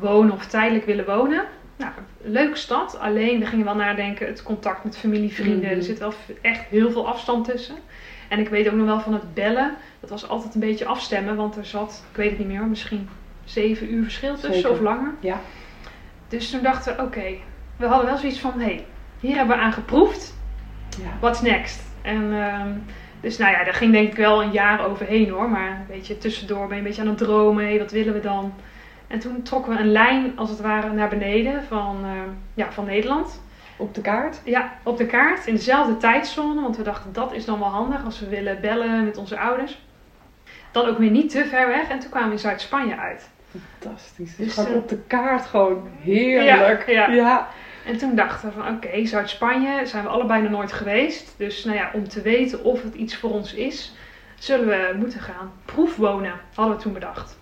[0.00, 1.44] wonen of tijdelijk willen wonen?
[1.76, 2.98] Nou, leuke stad.
[3.00, 5.68] Alleen we gingen wel nadenken, het contact met familie, vrienden.
[5.70, 5.74] Mhm.
[5.78, 6.12] Er zit wel
[6.42, 7.74] echt heel veel afstand tussen.
[8.34, 9.76] En ik weet ook nog wel van het bellen.
[10.00, 13.08] Dat was altijd een beetje afstemmen, want er zat, ik weet het niet meer, misschien
[13.44, 14.70] zeven uur verschil tussen Zeker.
[14.70, 15.14] of langer.
[15.20, 15.40] Ja.
[16.28, 17.34] Dus toen dachten we, oké,
[17.76, 18.86] we hadden wel zoiets van, hé, hey,
[19.20, 20.36] hier hebben we aan geproefd.
[20.88, 21.10] Ja.
[21.20, 21.82] What's next?
[22.02, 22.68] En ehm,
[23.20, 25.50] dus nou ja, daar ging denk ik wel een jaar overheen hoor.
[25.50, 27.66] Maar een beetje tussendoor ben je een beetje aan het dromen.
[27.66, 28.54] Hé, wat willen we dan?
[29.06, 32.84] En toen trokken we een lijn als het ware naar beneden van, ehm, ja, van
[32.84, 33.42] Nederland.
[33.76, 34.40] Op de kaart.
[34.44, 36.60] Ja, op de kaart in dezelfde tijdzone.
[36.60, 39.82] Want we dachten dat is dan wel handig als we willen bellen met onze ouders.
[40.70, 41.88] Dan ook weer niet te ver weg.
[41.88, 43.28] En toen kwamen we in Zuid-Spanje uit.
[43.78, 44.36] Fantastisch.
[44.36, 46.86] Dus, Dus eh, op de kaart gewoon heerlijk.
[46.86, 47.14] Ja, ja.
[47.14, 47.48] ja.
[47.84, 51.34] En toen dachten we van oké, Zuid-Spanje zijn we allebei nog nooit geweest.
[51.36, 53.94] Dus nou ja, om te weten of het iets voor ons is,
[54.38, 57.38] zullen we moeten gaan proefwonen, hadden we toen bedacht.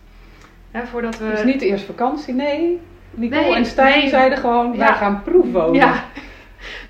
[0.71, 1.29] Hè, voordat we...
[1.31, 2.81] Dus niet eerst vakantie, nee.
[3.15, 4.09] Nicole Nee, en Stijn nee.
[4.09, 4.79] zeiden gewoon, Ja.
[4.79, 5.75] wij gaan proefwonen.
[5.75, 5.95] Ja.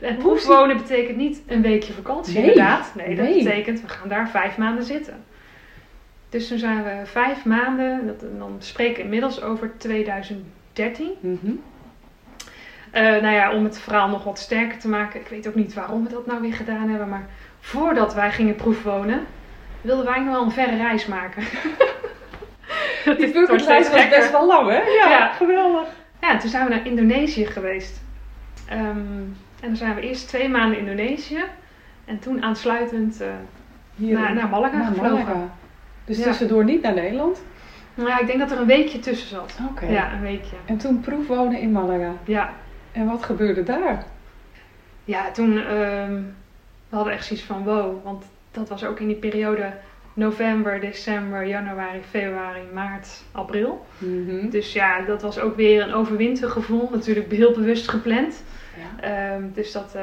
[0.00, 2.92] En proefwonen betekent niet een weekje vakantie Nee, inderdaad.
[2.94, 5.24] Nee, dat betekent we gaan daar vijf maanden zitten.
[6.28, 11.10] Dus toen zijn we vijf maanden, dat, dan spreken we inmiddels over 2013.
[11.20, 11.36] Mhm.
[12.90, 15.20] Eh, nou ja, om het verhaal nog wat sterker te maken.
[15.20, 17.08] Ik weet ook niet waarom we dat nou weer gedaan hebben.
[17.08, 17.26] Maar
[17.60, 19.26] voordat wij gingen proefwonen,
[19.80, 21.42] wilden wij nog wel een verre reis maken.
[23.18, 24.80] Die bucketlijst was best wel lang, hè?
[24.80, 25.28] Ja, Ja.
[25.32, 25.88] geweldig.
[26.22, 28.00] Ja, toen zijn we naar Indonesië geweest.
[28.68, 28.80] Ehm,
[29.60, 31.44] en dan zijn we eerst twee maanden in Indonesië.
[32.04, 33.28] En toen aansluitend eh,
[33.94, 35.12] Hier naar, Malaga naar gevlogen.
[35.14, 35.54] Malaga.
[36.04, 36.22] Dus Ja.
[36.24, 37.42] tussendoor niet naar Nederland?
[37.94, 39.58] Nou ja, ik denk dat er een weekje tussen zat.
[39.70, 39.86] Oké.
[39.86, 40.56] Ja, een weekje.
[40.64, 42.12] En toen proefwonen in Malaga.
[42.24, 42.52] Ja,
[42.92, 44.04] En wat gebeurde daar?
[45.04, 46.20] ja toen ehm
[46.88, 48.04] we hadden echt zoiets van wow.
[48.04, 49.72] Want dat was ook in die periode
[50.14, 53.86] november, december, januari, februari, maart, april.
[53.98, 54.48] Mhm.
[54.48, 56.88] Dus ja, dat was ook weer een overwintergevoel.
[56.92, 58.44] Natuurlijk heel bewust gepland.
[58.76, 59.02] Ja.
[59.02, 60.02] Ehm, dus dat, eh,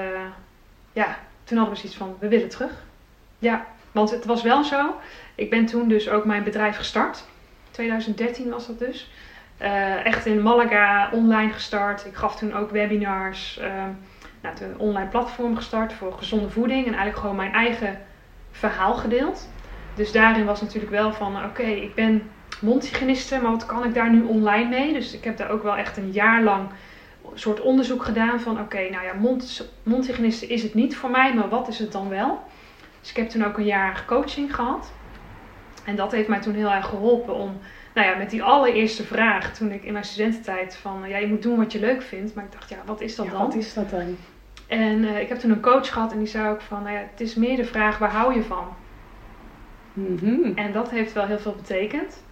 [0.93, 2.71] ja, toen hadden we zoiets van, we willen terug.
[3.39, 4.95] Ja, want het was wel zo.
[5.35, 7.23] Ik ben toen dus ook mijn bedrijf gestart.
[7.71, 9.11] 2013 was dat dus.
[9.57, 12.05] Eh, echt in Malaga online gestart.
[12.05, 13.57] Ik gaf toen ook webinars.
[13.57, 13.89] ehm
[14.41, 16.79] nou, toen een online platform gestart voor gezonde voeding.
[16.79, 17.97] En eigenlijk gewoon mijn eigen
[18.51, 19.49] verhaal gedeeld.
[19.99, 22.29] Dus daarin was natuurlijk wel van, oké, ik ben
[22.61, 24.93] mondhygiëniste, maar wat kan ik daar nu online mee?
[24.93, 26.69] Dus ik heb daar ook wel echt een jaar lang
[27.31, 31.33] een soort onderzoek gedaan van, oké, nou ja, mond, mondhygiëniste is het niet voor mij,
[31.33, 32.43] maar wat is het dan wel?
[32.99, 34.91] Dus ik heb toen ook een jaar coaching gehad.
[35.85, 37.57] En dat heeft mij toen heel erg geholpen om,
[37.93, 41.41] nou ja, met die allereerste vraag, toen ik in mijn studententijd van, ja, je moet
[41.41, 42.35] doen wat je leuk vindt.
[42.35, 43.41] Maar ik dacht, ja, wat is dat Ja, dan?
[43.41, 44.17] wat is dat dan?
[44.67, 47.01] En eh, ik heb toen een coach gehad en die zei ook van, nou ja,
[47.11, 48.67] het is meer de vraag, waar hou je van?
[49.93, 50.51] Mhm.
[50.55, 52.23] En dat heeft wel heel veel betekend.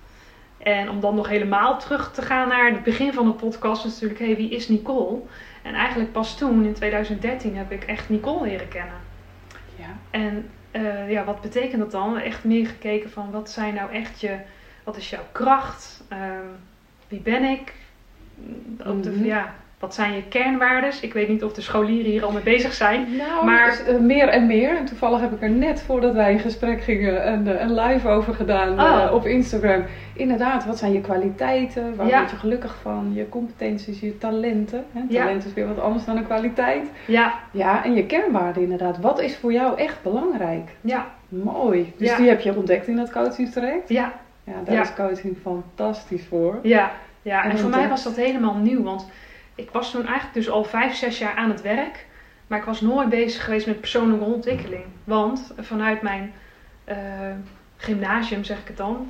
[0.57, 3.91] En om dan nog helemaal terug te gaan naar het begin van de podcast, was
[3.93, 5.19] natuurlijk, hé, hey, wie is Nicole?
[5.63, 8.95] En eigenlijk pas toen, in 2013, heb ik echt Nicole leren kennen.
[9.75, 9.97] Ja.
[10.09, 12.17] En eh, ja, wat betekent dat dan?
[12.17, 14.37] Echt meer gekeken van, wat zijn nou echt je,
[14.83, 16.03] wat is jouw kracht?
[16.07, 16.45] Ehm,
[17.07, 17.73] wie ben ik?
[18.85, 19.25] Ook de, Mhm.
[19.25, 20.99] ja, wat zijn je kernwaardes?
[20.99, 23.07] Ik weet niet of de scholieren hier al mee bezig zijn.
[23.17, 24.77] Nou, Maar- dus, eh, meer en meer.
[24.77, 28.07] En toevallig heb ik er net voordat wij in gesprek gingen een, eh, een live
[28.09, 29.13] over gedaan eh, Oh.
[29.13, 29.83] op Instagram.
[30.13, 31.95] Inderdaad, wat zijn je kwaliteiten?
[31.95, 32.17] Waar Ja.
[32.19, 33.11] word je gelukkig van?
[33.13, 34.85] Je competenties, je talenten.
[34.91, 35.01] Hè?
[35.09, 35.21] Ja.
[35.23, 36.89] Talent is weer wat anders dan een kwaliteit.
[37.07, 38.99] Ja, Ja, en je kernwaarden inderdaad.
[38.99, 40.69] Wat is voor jou echt belangrijk?
[40.81, 41.93] ja, Mooi.
[41.97, 42.17] Dus Ja.
[42.17, 43.89] die heb je ontdekt in dat coachingstraject.
[43.89, 44.13] ja,
[44.43, 46.59] Ja, daar is coaching fantastisch voor.
[46.61, 47.43] Ja, ja.
[47.43, 48.83] En en voor mij was dat helemaal nieuw.
[48.83, 49.07] Want
[49.57, 52.05] ik was toen eigenlijk dus al vijf, zes jaar aan het werk.
[52.47, 54.83] Maar ik was nooit bezig geweest met persoonlijke ontwikkeling.
[55.03, 56.33] Want vanuit mijn
[56.83, 56.97] eh,
[57.77, 59.09] gymnasium, zeg ik het dan,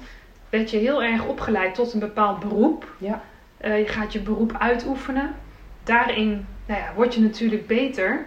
[0.50, 2.94] werd je heel erg opgeleid tot een bepaald beroep.
[2.98, 3.22] Ja.
[3.58, 5.36] Eh, je gaat je beroep uitoefenen.
[5.84, 8.26] Daarin nou ja, word je natuurlijk beter.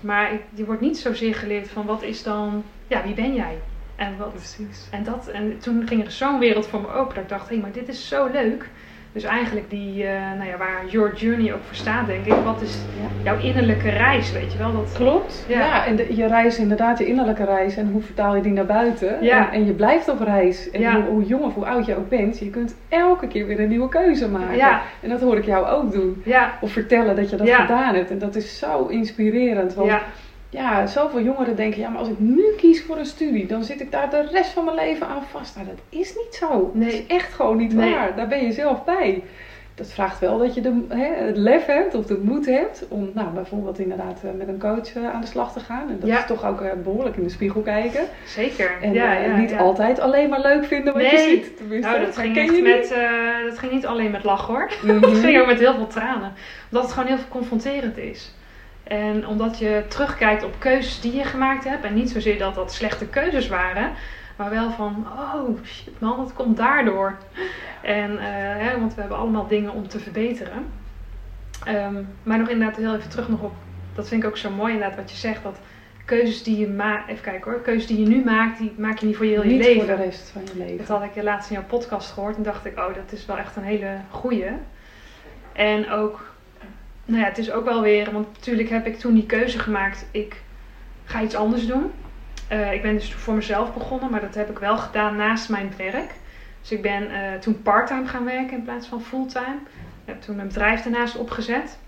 [0.00, 3.58] Maar je wordt niet zozeer geleerd van wat is dan, ja, wie ben jij?
[3.96, 4.88] En wat, Precies.
[4.90, 7.54] en, dat, en toen ging er zo'n wereld voor me open dat ik dacht, hé,
[7.54, 8.68] hey, maar dit is zo leuk.
[9.16, 12.32] Dus eigenlijk die, eh, nou ja, waar Your Journey ook voor staat, denk ik.
[12.44, 12.78] Wat is
[13.24, 14.72] jouw innerlijke reis, weet je wel?
[14.72, 15.44] Dat, Klopt.
[15.48, 15.86] Ja, Ja.
[15.86, 17.76] en de, je reis inderdaad, je innerlijke reis.
[17.76, 19.16] En hoe vertaal je die naar buiten?
[19.24, 19.46] Ja.
[19.46, 20.70] En, en je blijft op reis.
[20.70, 20.94] En Ja.
[20.94, 23.68] hoe, hoe jong of hoe oud je ook bent, je kunt elke keer weer een
[23.68, 24.56] nieuwe keuze maken.
[24.56, 26.22] ja, En dat hoor ik jou ook doen.
[26.24, 28.10] ja, Of vertellen dat je dat gedaan hebt.
[28.10, 29.74] En dat is zo inspirerend.
[29.74, 29.90] Want
[30.50, 33.80] ja, zoveel jongeren denken, ja, maar als ik nu kies voor een studie, dan zit
[33.80, 35.54] ik daar de rest van mijn leven aan vast.
[35.54, 36.70] Nou, dat is niet zo.
[36.74, 36.84] Nee.
[36.90, 37.90] Dat is echt gewoon niet Nee.
[37.94, 38.16] waar.
[38.16, 39.22] Daar ben je zelf bij.
[39.74, 43.10] Dat vraagt wel dat je de, hè, het lef hebt of de moed hebt om
[43.14, 45.88] nou, bijvoorbeeld inderdaad eh, met een coach eh, aan de slag te gaan.
[45.88, 46.18] En dat Ja.
[46.18, 48.00] is toch ook eh, behoorlijk in de spiegel kijken.
[48.26, 48.70] zeker.
[48.80, 51.56] En ja, niet altijd alleen maar leuk vinden wat je ziet.
[51.56, 52.94] Tenminste, Nou, dat ging, je met,
[53.48, 54.70] dat ging niet alleen met lachen hoor.
[54.82, 55.00] niet?
[55.02, 55.20] Dat Mhm.
[55.20, 56.32] ging ook met heel veel tranen.
[56.70, 58.34] Omdat het gewoon heel veel confronterend is.
[58.86, 61.84] En omdat je terugkijkt op keuzes die je gemaakt hebt.
[61.84, 63.92] En niet zozeer dat dat slechte keuzes waren.
[64.36, 67.16] Maar wel van, oh shit man, dat komt daardoor.
[67.82, 68.26] En, eh,
[68.66, 70.66] hè, want we hebben allemaal dingen om te verbeteren.
[71.64, 73.52] Ehm, maar nog inderdaad heel even terug nog op,
[73.94, 75.42] dat vind ik ook zo mooi inderdaad wat je zegt.
[75.42, 75.58] Dat
[76.04, 77.60] keuzes die je maakt, even kijken hoor.
[77.60, 79.86] Keuzes die je nu maakt, die maak je niet voor je heel je Niet leven.
[79.86, 80.76] voor de rest van je leven.
[80.76, 83.38] Dat had ik laatst in jouw podcast gehoord en dacht ik, oh, dat is wel
[83.38, 84.50] echt een hele goeie.
[85.52, 86.34] En ook,
[87.06, 90.06] nou ja, het is ook wel weer, want natuurlijk heb ik toen die keuze gemaakt,
[90.10, 90.42] ik
[91.04, 91.92] ga iets anders doen.
[92.48, 95.72] Eh, ik ben dus voor mezelf begonnen, maar dat heb ik wel gedaan naast mijn
[95.76, 96.10] werk.
[96.60, 99.58] Dus ik ben eh, toen parttime gaan werken in plaats van fulltime.
[100.04, 101.78] Ik heb toen een bedrijf daarnaast opgezet.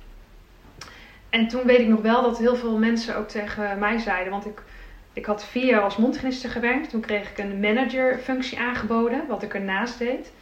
[1.30, 4.46] En toen weet ik nog wel dat heel veel mensen ook tegen mij zeiden, want
[4.46, 4.62] ik
[5.18, 6.90] ik had vier jaar als mondhygiëniste gewerkt.
[6.90, 10.32] Toen kreeg ik een managerfunctie aangeboden, wat ik ernaast deed.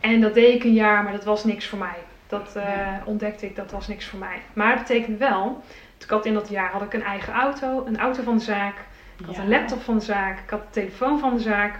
[0.00, 1.96] En dat deed ik een jaar, maar dat was niks voor mij.
[2.28, 4.36] Dat eh, ontdekte ik, dat was niks voor mij.
[4.52, 5.62] Maar dat betekent wel,
[6.04, 8.74] ik had in dat jaar had ik een eigen auto, een auto van de zaak.
[9.18, 9.42] Ik had Ja.
[9.42, 11.78] een laptop van de zaak, ik had de telefoon van de zaak.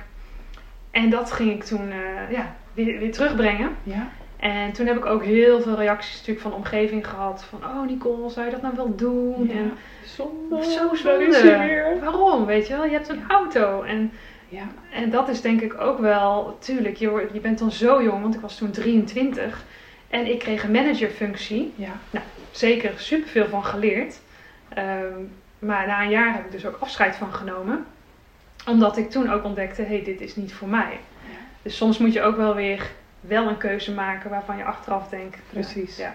[0.91, 3.77] En dat ging ik toen eh, ja, weer, weer terugbrengen.
[3.83, 4.09] Ja.
[4.37, 7.45] En toen heb ik ook heel veel reacties natuurlijk van de omgeving gehad.
[7.45, 9.47] Van, oh Nicole, zou je dat nou wel doen?
[9.49, 9.73] Ja, En
[10.05, 10.65] zonde.
[10.65, 11.25] zo zonde.
[11.25, 12.01] is hij weer.
[12.01, 12.45] Waarom?
[12.47, 13.83] Weet je wel, je hebt een auto.
[13.83, 14.13] En,
[14.49, 18.23] Ja, en dat is denk ik ook wel, tuurlijk, je, je bent dan zo jong,
[18.23, 19.65] want ik was toen 23.
[20.09, 21.73] En ik kreeg een managerfunctie.
[21.77, 21.93] ja,
[22.51, 24.21] Zeker superveel van geleerd.
[24.69, 25.23] Ehm,
[25.59, 27.87] maar na een jaar heb ik dus ook afscheid van genomen.
[28.67, 31.01] Omdat ik toen ook ontdekte, hé, hey, dit is niet voor mij.
[31.31, 31.39] Ja.
[31.63, 32.91] Dus soms moet je ook wel weer
[33.21, 35.39] wel een keuze maken waarvan je achteraf denkt.
[35.51, 35.97] Precies.
[35.97, 36.15] Ja.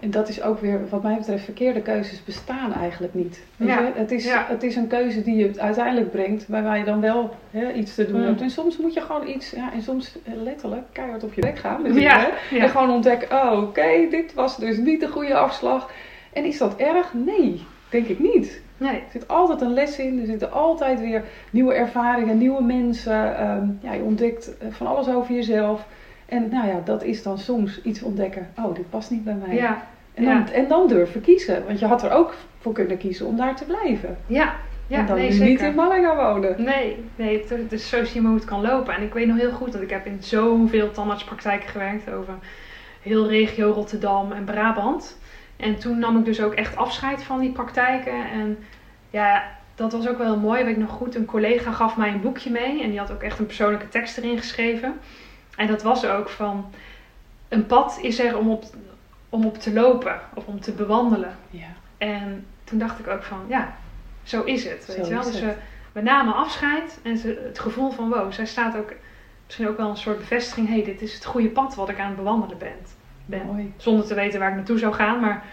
[0.00, 3.42] En dat is ook weer, wat mij betreft, verkeerde keuzes bestaan eigenlijk niet.
[3.56, 3.90] Ja?
[3.94, 4.44] Het, is, ja.
[4.48, 8.06] het is een keuze die je uiteindelijk brengt, waarbij je dan wel hè, iets te
[8.06, 8.26] doen Mm.
[8.26, 8.40] hebt.
[8.40, 11.58] En soms moet je gewoon iets, ja, en soms eh, letterlijk keihard op je bek
[11.58, 11.82] gaan.
[11.82, 12.34] met Ja, dingen.
[12.50, 12.58] ja.
[12.62, 15.90] En gewoon ontdekken, oh oké, dit was dus niet de goede afslag.
[16.32, 17.14] En is dat erg?
[17.14, 18.60] Nee, denk ik niet.
[18.76, 18.94] Nee.
[18.94, 23.36] Er zit altijd een les in, er zitten altijd weer nieuwe ervaringen, nieuwe mensen.
[23.38, 25.86] Ehm, ja, je ontdekt eh, van alles over jezelf.
[26.26, 28.48] En nou ja, dat is dan soms iets ontdekken.
[28.58, 29.54] Oh, dit past niet bij mij.
[29.56, 31.64] Ja, En, dan, en dan durven kiezen.
[31.66, 34.18] Want je had er ook voor kunnen kiezen om daar te blijven.
[34.26, 34.54] ja,
[34.86, 35.46] ja en dan nee, zeker.
[35.46, 36.62] niet in Malaga wonen.
[36.62, 38.94] Nee, nee, het, is zo zie je maar hoe het kan lopen.
[38.94, 42.34] En ik weet nog heel goed dat ik heb in zoveel tandartspraktijken gewerkt over
[43.02, 45.18] heel regio Rotterdam en Brabant.
[45.56, 48.30] En toen nam ik dus ook echt afscheid van die praktijken.
[48.30, 48.58] En
[49.10, 49.42] ja,
[49.74, 50.64] dat was ook wel heel mooi.
[50.64, 52.82] Weet ik nog goed, een collega gaf mij een boekje mee.
[52.82, 54.94] En die had ook echt een persoonlijke tekst erin geschreven.
[55.56, 56.70] En dat was ook van,
[57.48, 58.64] een pad is er om op,
[59.30, 61.36] om op te lopen of om te bewandelen.
[61.50, 61.66] Ja,
[61.98, 63.74] En toen dacht ik ook van, ja,
[64.22, 64.86] zo is het.
[64.86, 65.22] Weet Zo je wel?
[65.22, 65.54] Dus we,
[65.92, 68.92] we namen afscheid en ze, het gevoel van, wow, zij staat ook
[69.46, 70.66] misschien ook wel een soort bevestiging.
[70.68, 72.72] hé, hey, dit is het goede pad wat ik aan het bewandelen ben.
[73.26, 73.46] ben.
[73.46, 73.72] mooi.
[73.76, 75.44] Zonder te weten waar ik naartoe zou gaan, maar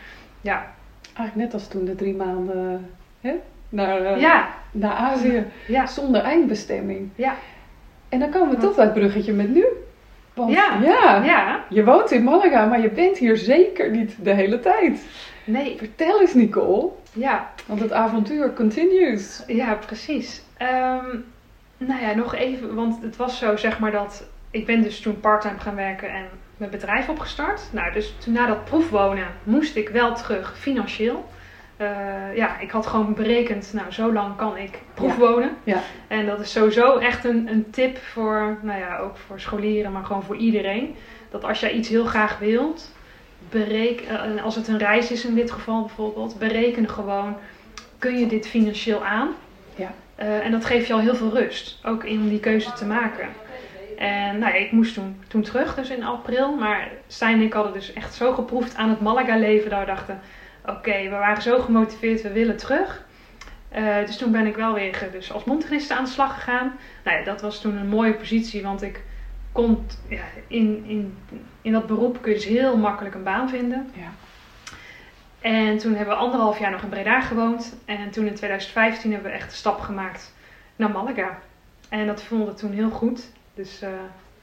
[0.41, 0.75] ja.
[1.13, 2.89] Eigenlijk net als toen de drie maanden
[3.21, 3.33] hè,
[3.69, 5.45] naar, eh, Ja, naar Azië.
[5.67, 7.09] ja, Zonder eindbestemming.
[7.15, 7.35] ja,
[8.09, 9.65] En dan komen we toch bij het bruggetje met nu.
[10.37, 10.79] Want Ja.
[10.83, 11.63] ja, ja.
[11.69, 15.05] je woont in Malaga, maar je bent hier zeker niet de hele tijd.
[15.43, 19.43] Nee, Vertel eens Nicole, ja, want het avontuur continues.
[19.47, 20.41] ja, precies.
[20.57, 21.05] Ehm,
[21.77, 25.19] nou ja, nog even, want het was zo zeg maar dat ik ben dus toen
[25.19, 26.25] parttime gaan werken en
[26.57, 27.61] mijn bedrijf opgestart.
[27.71, 31.25] Nou, dus toen na dat proefwonen moest ik wel terug financieel.
[31.77, 35.49] Eh, ja, ik had gewoon berekend, nou zo lang kan ik proefwonen.
[35.63, 35.81] Ja.
[36.07, 40.03] En dat is sowieso echt een, een tip voor, nou ja, ook voor scholieren, maar
[40.03, 40.95] gewoon voor iedereen.
[41.29, 42.91] Dat als jij iets heel graag wilt,
[43.49, 47.37] bereken, eh, als het een reis is in dit geval bijvoorbeeld, bereken gewoon,
[47.97, 49.29] kun je dit financieel aan?
[49.75, 49.91] Ja.
[50.15, 52.85] Eh, en dat geeft je al heel veel rust, ook in om die keuze te
[52.85, 53.27] maken.
[53.97, 56.55] En nou ja, ik moest toen, toen terug, dus in april.
[56.55, 59.69] Maar Stijn en ik hadden dus echt zo geproefd aan het Malaga-leven.
[59.69, 60.21] Dat we dachten,
[60.67, 63.05] oké, we waren zo gemotiveerd, we willen terug.
[63.69, 66.75] Eh, dus toen ben ik wel weer eh, dus als mondhygiëniste aan de slag gegaan.
[67.03, 69.03] Nou ja, dat was toen een mooie positie, want ik
[69.51, 71.17] kon ja, in, in,
[71.61, 73.89] in dat beroep kun je dus heel makkelijk een baan vinden.
[73.93, 74.11] Ja.
[75.39, 77.77] En toen hebben we anderhalf jaar nog in Breda gewoond.
[77.85, 80.33] En toen in 2015 hebben we echt de stap gemaakt
[80.75, 81.39] naar Malaga.
[81.89, 83.31] En dat voelde toen heel goed.
[83.53, 83.89] Dus eh,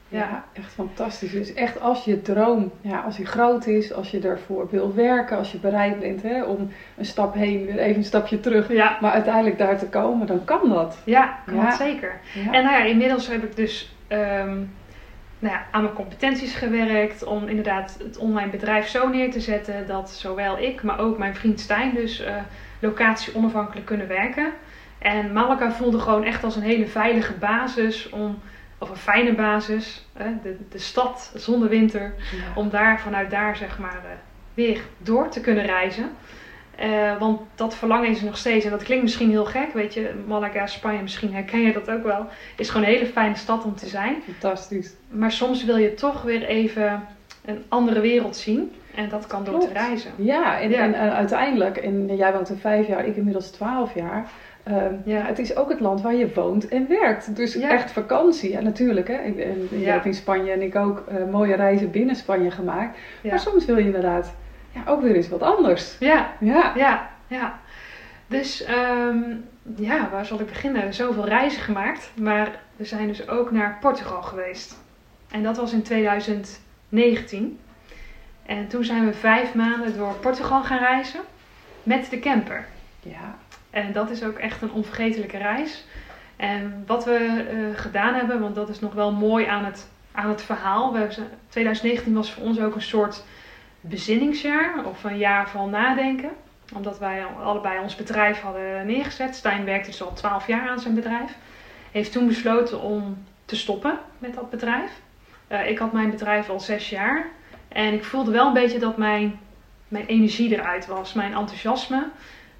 [0.07, 0.43] Ja.
[0.53, 1.31] Echt fantastisch.
[1.31, 5.37] Dus echt als je droom, ja, als die groot is, als je ervoor wil werken,
[5.37, 8.97] als je bereid bent hè, om een stap heen, weer even een stapje terug, ja,
[9.01, 10.97] maar uiteindelijk daar te komen, dan kan dat.
[11.05, 11.65] ja, kan Ja.
[11.65, 12.19] het zeker.
[12.33, 12.51] Ja.
[12.51, 14.55] En nou ja, inmiddels heb ik dus ehm,
[15.39, 19.87] nou ja, aan mijn competenties gewerkt om inderdaad het online bedrijf zo neer te zetten
[19.87, 22.35] dat zowel ik, maar ook mijn vriend Stijn dus eh,
[22.79, 24.51] locatie onafhankelijk kunnen werken.
[24.99, 28.39] En Malaga voelde gewoon echt als een hele veilige basis om,
[28.77, 32.37] of een fijne basis, hè, de, de stad zonder winter, Ja.
[32.61, 34.11] om daar vanuit daar zeg maar eh,
[34.53, 36.09] weer door te kunnen reizen.
[36.75, 38.65] Eh, want dat verlangen is er nog steeds.
[38.65, 40.23] En dat klinkt misschien heel gek, weet je.
[40.27, 42.27] Malaga, Spanje, misschien herken je dat ook wel.
[42.57, 44.15] Is gewoon een hele fijne stad om te zijn.
[44.25, 44.93] Fantastisch.
[45.09, 47.03] Maar soms wil je toch weer even
[47.45, 48.71] een andere wereld zien.
[48.95, 50.11] En dat kan door te reizen.
[50.15, 50.77] Ja, en, Ja.
[50.77, 54.29] En, en uiteindelijk, en jij woont er vijf jaar, ik inmiddels twaalf jaar.
[54.65, 55.21] Ehm, Ja.
[55.25, 57.35] Het is ook het land waar je woont en werkt.
[57.35, 57.69] Dus Ja.
[57.69, 58.51] echt vakantie.
[58.51, 59.07] Ja, natuurlijk.
[59.07, 59.13] Hè.
[59.21, 59.91] Ik, en, jij Ja.
[59.93, 62.97] hebt in Spanje en ik ook eh, mooie reizen binnen Spanje gemaakt.
[63.21, 64.33] Ja, Maar soms wil je inderdaad
[64.71, 65.95] ja, ook weer eens wat anders.
[65.99, 66.71] ja, Ja.
[66.75, 67.09] ja.
[67.27, 67.59] ja.
[68.27, 69.19] Dus ehm,
[69.75, 70.93] ja, waar zal ik beginnen?
[70.93, 72.11] Zoveel reizen gemaakt.
[72.15, 74.77] Maar we zijn dus ook naar Portugal geweest.
[75.31, 75.81] En dat was in
[76.89, 77.59] 2019.
[78.45, 81.19] En toen zijn we vijf maanden door Portugal gaan reizen
[81.83, 82.65] met de camper.
[82.99, 83.35] Ja.
[83.75, 85.85] En dat is ook echt een onvergetelijke reis.
[86.35, 90.29] En wat we eh, gedaan hebben, want dat is nog wel mooi aan het, aan
[90.29, 90.93] het verhaal.
[90.93, 93.23] We, zijn- 2019 was voor ons ook een soort
[93.81, 96.29] bezinningsjaar of een jaar van nadenken.
[96.75, 99.35] Omdat wij al- allebei ons bedrijf hadden neergezet.
[99.35, 101.35] Stijn werkte dus al 12 jaar aan zijn bedrijf.
[101.91, 104.91] Heeft toen besloten om te stoppen met dat bedrijf.
[105.47, 107.25] Eh, ik had mijn bedrijf al zes jaar.
[107.67, 109.39] En ik voelde wel een beetje dat mijn,
[109.87, 112.07] mijn energie eruit was, mijn enthousiasme.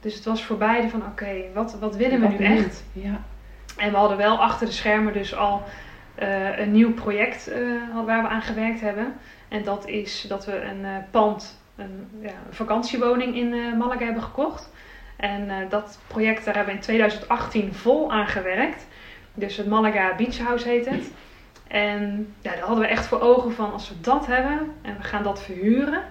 [0.05, 2.83] Dus het was voor beide van oké, wat, wat willen we Wat nu echt?
[2.91, 3.21] Ja.
[3.77, 5.63] En we hadden wel achter de schermen dus al
[6.15, 7.59] eh, een nieuw project eh,
[8.05, 9.13] waar we aan gewerkt hebben.
[9.47, 14.23] En dat is dat we een eh, pand, een, ja, een vakantiewoning in Malaga hebben
[14.23, 14.69] gekocht.
[15.15, 18.87] En dat project daar hebben we in 2018 vol aan gewerkt.
[19.33, 21.11] Dus het Malaga Beach House heet het.
[21.67, 25.03] En ja, daar hadden we echt voor ogen van als we dat hebben en we
[25.03, 26.01] gaan dat verhuren,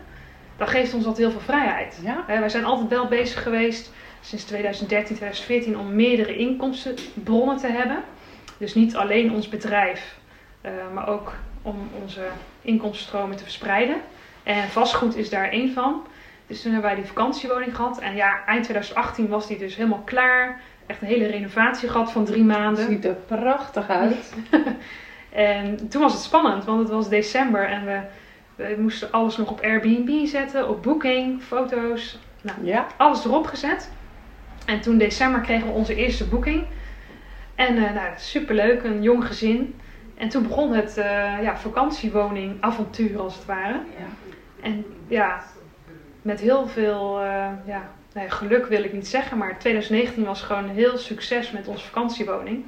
[0.57, 1.99] dan geeft ons dat heel veel vrijheid.
[2.03, 2.25] Ja.
[2.27, 8.03] Wij zijn altijd wel bezig geweest sinds 2013, 2014 om meerdere inkomstenbronnen te hebben.
[8.57, 10.17] Dus niet alleen ons bedrijf,
[10.61, 11.33] eh, maar ook
[11.63, 12.27] om onze
[12.63, 13.97] inkomstenstromen te verspreiden.
[14.43, 16.07] En vastgoed is daar één van.
[16.47, 17.99] Dus toen hebben wij die vakantiewoning gehad.
[17.99, 20.61] En ja, eind 2018 was die dus helemaal klaar.
[20.87, 22.87] Echt een hele renovatie gehad van drie maanden.
[22.87, 24.35] Ziet er prachtig uit.
[25.35, 28.01] En toen was het spannend, want het was december en we,
[28.57, 32.19] we moesten alles nog op Airbnb zetten, op Booking, foto's,
[32.63, 32.87] Ja.
[32.97, 33.91] alles erop gezet.
[34.67, 36.67] En toen december kregen we onze eerste boeking.
[37.55, 39.81] En eh nou, superleuk, een jong gezin.
[40.15, 43.81] En toen begon het eh, ja, vakantiewoning avontuur als het ware.
[43.99, 44.07] ja.
[44.63, 45.43] En ja,
[46.23, 50.43] met heel veel eh, ja, nou ja, geluk wil ik niet zeggen, maar 2019 was
[50.43, 52.65] gewoon heel succes met onze vakantiewoning.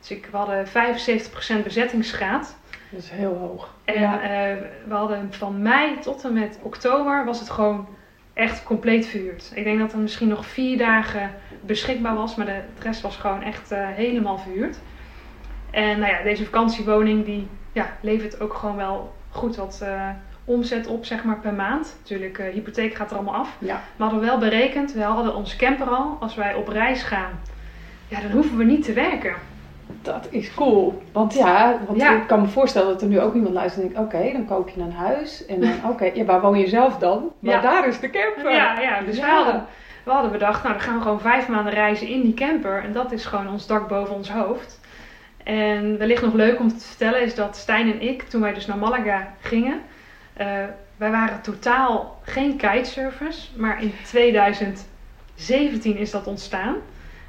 [0.00, 2.56] Dus ik, we hadden 75% bezettingsgraad.
[2.90, 3.74] Dat is heel hoog.
[3.84, 4.20] En ja.
[4.22, 4.56] eh,
[4.86, 7.88] we hadden van mei tot en met oktober was het gewoon
[8.34, 9.52] echt compleet verhuurd.
[9.54, 11.30] Ik denk dat er misschien nog vier dagen
[11.60, 14.78] beschikbaar was, maar de, de rest was gewoon echt eh, helemaal verhuurd.
[15.70, 20.08] En nou ja, deze vakantiewoning die ja, levert ook gewoon wel goed wat eh,
[20.44, 21.96] omzet op, zeg maar, per maand.
[21.98, 23.56] Natuurlijk, eh hypotheek gaat er allemaal af.
[23.58, 23.82] Ja.
[23.96, 26.16] We hadden wel berekend, we hadden ons camper al.
[26.20, 27.40] Als wij op reis gaan,
[28.08, 29.34] ja, dan hoeven we niet te werken.
[30.04, 31.02] Dat is cool.
[31.12, 32.16] Want ja, want Ja.
[32.16, 34.68] ik kan me voorstellen dat er nu ook iemand luistert en denkt, oké, dan koop
[34.68, 35.46] je een huis.
[35.46, 37.32] En dan, oké, ja, waar woon je zelf dan?
[37.38, 37.60] Maar Ja.
[37.60, 38.52] daar is de camper.
[38.52, 39.22] Ja, ja dus Ja.
[39.24, 39.66] We, hadden,
[40.04, 42.82] we hadden bedacht, nou dan gaan we gewoon vijf maanden reizen in die camper.
[42.84, 44.80] En dat is gewoon ons dak boven ons hoofd.
[45.44, 48.66] En wellicht nog leuk om te vertellen is dat Stijn en ik, toen wij dus
[48.66, 49.80] naar Malaga gingen,
[50.32, 50.46] eh,
[50.96, 53.52] wij waren totaal geen kitesurfers.
[53.56, 56.74] Maar in 2017 is dat ontstaan.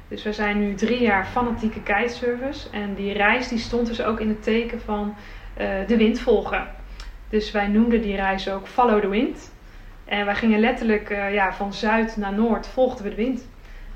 [0.08, 2.70] Dus we zijn nu drie jaar fanatieke kitesurfers.
[2.70, 5.14] En die reis die stond dus ook in het teken van
[5.56, 6.66] eh, de wind volgen.
[7.28, 9.52] Dus wij noemden die reis ook Follow the Wind.
[10.04, 13.48] En wij gingen letterlijk eh, ja, van zuid naar noord volgden we de wind.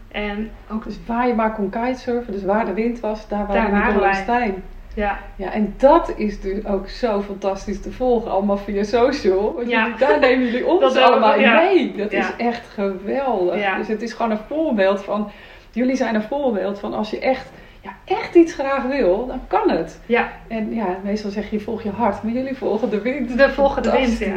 [0.09, 3.71] En ook, Dus waar je maar kon kitesurfen, dus waar de wind was, daar waren
[3.71, 4.15] Daar wij.
[4.15, 4.63] Stijn.
[4.95, 9.55] ja, Ja, en dat is dus ook zo fantastisch te volgen, allemaal via social.
[9.55, 9.83] Want Ja.
[9.85, 11.55] jullie- daar nemen jullie ons allemaal ja.
[11.55, 11.97] mee.
[11.97, 12.19] Dat Ja.
[12.19, 13.77] is echt geweldig.
[13.77, 15.31] Dus het is gewoon een voorbeeld van,
[15.73, 17.51] jullie zijn een voorbeeld van als je echt,
[17.81, 20.01] ja, echt iets graag wil, dan kan het.
[20.07, 23.35] ja, En ja, meestal zeg je volg je hart, maar jullie volgen de wind.
[23.35, 24.19] we volgen de wind.
[24.19, 24.37] Ja.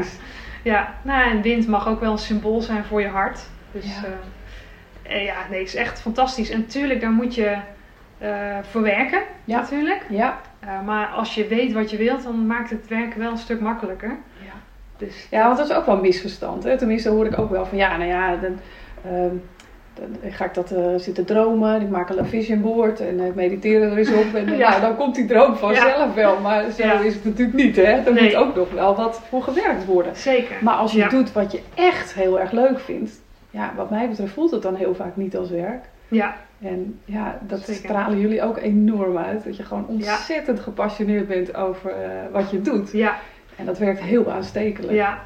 [0.63, 3.39] Ja, nou en wind mag ook wel een symbool zijn voor je hart.
[3.71, 4.03] Dus Ja.
[5.13, 6.49] ja, ja nee, het is echt fantastisch.
[6.49, 7.57] En natuurlijk, daar moet je
[8.17, 9.59] eh voor werken, Ja.
[9.59, 10.05] natuurlijk.
[10.09, 10.39] Ja.
[10.59, 13.59] Eh, maar als je weet wat je wilt, dan maakt het werken wel een stuk
[13.61, 14.09] makkelijker.
[14.45, 14.51] Ja.
[14.97, 16.63] Dus Ja, want dat is ook wel een misverstand.
[16.63, 16.77] Hè?
[16.77, 18.59] Tenminste, hoor ik ook wel van ja, nou ja, dan,
[19.05, 19.35] ehm,
[19.93, 21.81] dan ga ik dat eh, zitten dromen.
[21.81, 24.33] Ik maak een vision board en eh, ik mediteer er eens op.
[24.33, 24.69] En eh, Ja.
[24.69, 26.39] nou, dan komt die droom vanzelf wel.
[26.39, 26.99] Maar zo Ja.
[26.99, 27.75] is het natuurlijk niet.
[27.75, 27.81] Hè?
[27.83, 28.23] Er Nee.
[28.23, 30.15] moet ook nog wel wat voor gewerkt worden.
[30.15, 30.55] zeker.
[30.61, 33.11] Maar als je doet wat je echt heel erg leuk vindt,
[33.49, 35.83] ja, wat mij betreft voelt het dan heel vaak niet als werk.
[36.07, 37.73] Ja, En ja, dat Zeker.
[37.83, 39.43] stralen jullie ook enorm uit.
[39.43, 41.91] Dat je gewoon ontzettend gepassioneerd bent over
[42.31, 42.91] wat je doet.
[42.91, 43.15] ja,
[43.55, 44.93] En dat werkt heel aanstekelijk.
[44.93, 45.19] Ja,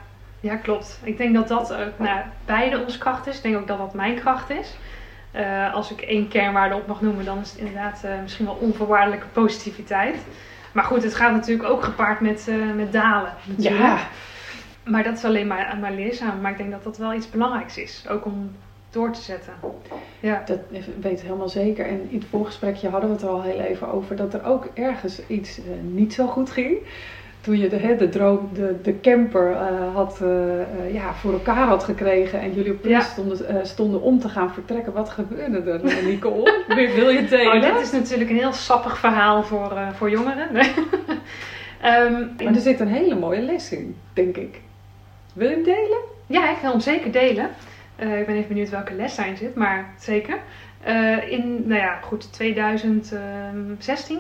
[0.48, 1.00] ja, klopt.
[1.04, 3.38] Ik denk dat dat ook nou, beide ons kracht is.
[3.38, 4.76] Ik denk ook dat dat mijn kracht is.
[5.32, 8.58] Eh, als ik één kernwaarde op mag noemen, dan is het inderdaad eh, misschien wel
[8.62, 10.18] onvoorwaardelijke positiviteit.
[10.72, 13.34] Maar goed, het gaat natuurlijk ook gepaard met, eh, met dalen.
[13.44, 13.82] Natuurlijk.
[13.82, 13.98] Ja,
[14.84, 16.42] Maar dat is alleen maar, maar leerzaam.
[16.42, 18.06] Maar ik denk dat dat wel iets belangrijks is.
[18.10, 18.52] Ook om
[18.90, 19.54] door te zetten.
[20.20, 20.60] Ja, Dat
[21.02, 21.86] weet ik helemaal zeker.
[21.86, 24.70] En in het voorgesprekje hadden we het er al heel even over dat er ook
[24.74, 26.78] ergens iets niet zo goed ging.
[27.48, 31.34] Toen je de, hè, de, droom, de, de camper eh, had, eh, eh, ja, voor
[31.34, 33.02] elkaar had gekregen en jullie op punt Ja.
[33.02, 34.94] stonden, stonden om te gaan vertrekken.
[34.94, 36.64] Wat gebeurde er, Nicole?
[36.96, 37.54] wil, je delen?
[37.56, 40.48] oh, dit is natuurlijk een heel sappig verhaal voor, voor jongeren.
[41.82, 44.62] Ehm, Maar er zit een hele mooie les in, denk ik.
[45.34, 46.00] Wil je hem delen?
[46.26, 47.50] Ja, ik wil hem zeker delen.
[47.96, 50.38] Ik ben even benieuwd welke les daarin zit, maar zeker.
[51.30, 54.20] In, nou ja, goed, 2016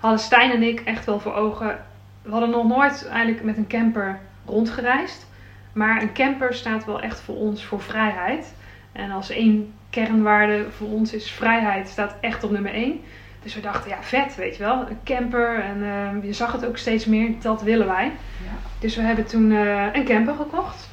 [0.00, 1.90] hadden Stijn en ik echt wel voor ogen.
[2.22, 5.26] We hadden nog nooit eigenlijk met een camper rondgereisd.
[5.72, 8.54] Maar een camper staat wel echt voor ons voor vrijheid.
[8.92, 13.00] En als één kernwaarde voor ons is vrijheid, staat echt op nummer één.
[13.42, 14.80] Dus we dachten, ja, vet, weet je wel.
[14.88, 17.30] Een camper en eh, je zag het ook steeds meer.
[17.40, 18.04] Dat willen wij.
[18.44, 18.50] Ja.
[18.78, 20.90] Dus we hebben toen eh, een camper gekocht.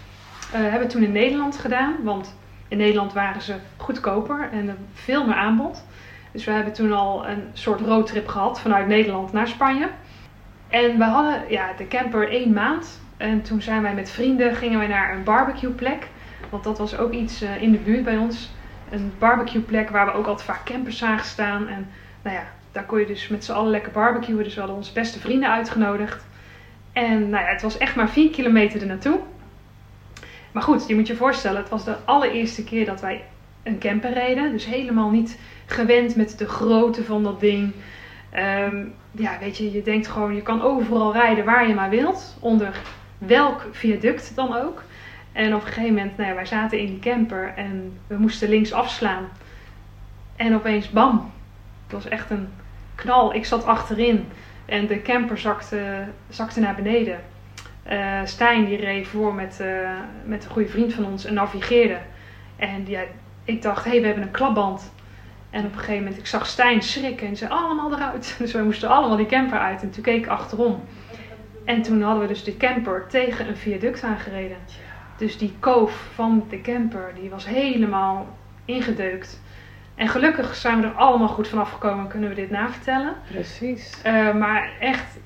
[0.51, 1.95] Eh hebben het toen in Nederland gedaan.
[2.03, 2.35] Want
[2.67, 5.85] in Nederland waren ze goedkoper en veel meer aanbod.
[6.31, 9.89] Dus we hebben toen al een soort roadtrip gehad vanuit Nederland naar Spanje.
[10.69, 12.99] En we hadden ja, de camper één maand.
[13.17, 16.07] En toen zijn wij met vrienden, gingen wij naar een barbecueplek.
[16.49, 18.49] Want dat was ook iets eh, in de buurt bij ons.
[18.89, 21.67] Een barbecueplek waar we ook altijd vaak campers zagen staan.
[21.67, 21.87] En
[22.21, 24.43] nou ja, daar kon je dus met z'n allen lekker barbecuen.
[24.43, 26.25] Dus we hadden onze beste vrienden uitgenodigd.
[26.93, 29.19] En nou ja, het was echt maar vier kilometer er naartoe.
[30.51, 33.23] Maar goed, je moet je voorstellen, het was de allereerste keer dat wij
[33.63, 34.51] een camper reden.
[34.51, 37.73] Dus helemaal niet gewend met de grootte van dat ding.
[38.29, 42.37] Ehm, ja, weet je, je denkt gewoon, je kan overal rijden waar je maar wilt.
[42.39, 42.75] Onder
[43.17, 44.83] welk viaduct dan ook.
[45.31, 48.49] En op een gegeven moment, nou ja, wij zaten in die camper en we moesten
[48.49, 49.27] links afslaan.
[50.35, 51.31] En opeens, bam,
[51.83, 52.47] het was echt een
[52.95, 53.33] knal.
[53.33, 54.27] Ik zat achterin
[54.65, 57.19] en de camper zakte, zakte naar beneden.
[57.83, 59.89] Eh, Stijn die reed voor met, eh,
[60.25, 61.97] met een goede vriend van ons en navigeerde.
[62.55, 63.01] En ja,
[63.43, 64.91] ik dacht, hé, hey, we hebben een klapband.
[65.49, 68.35] En op een gegeven moment, ik zag Stijn schrikken en zei, allemaal eruit.
[68.39, 69.81] Dus wij moesten allemaal die camper uit.
[69.81, 70.83] En toen keek ik achterom.
[71.65, 74.57] En toen hadden we dus de camper tegen een viaduct aangereden.
[75.17, 79.41] Dus die koof van de camper, die was helemaal ingedeukt.
[79.95, 83.13] En gelukkig zijn we er allemaal goed vanaf gekomen en kunnen we dit navertellen.
[83.31, 84.01] Precies.
[84.05, 85.19] Uh, maar echt,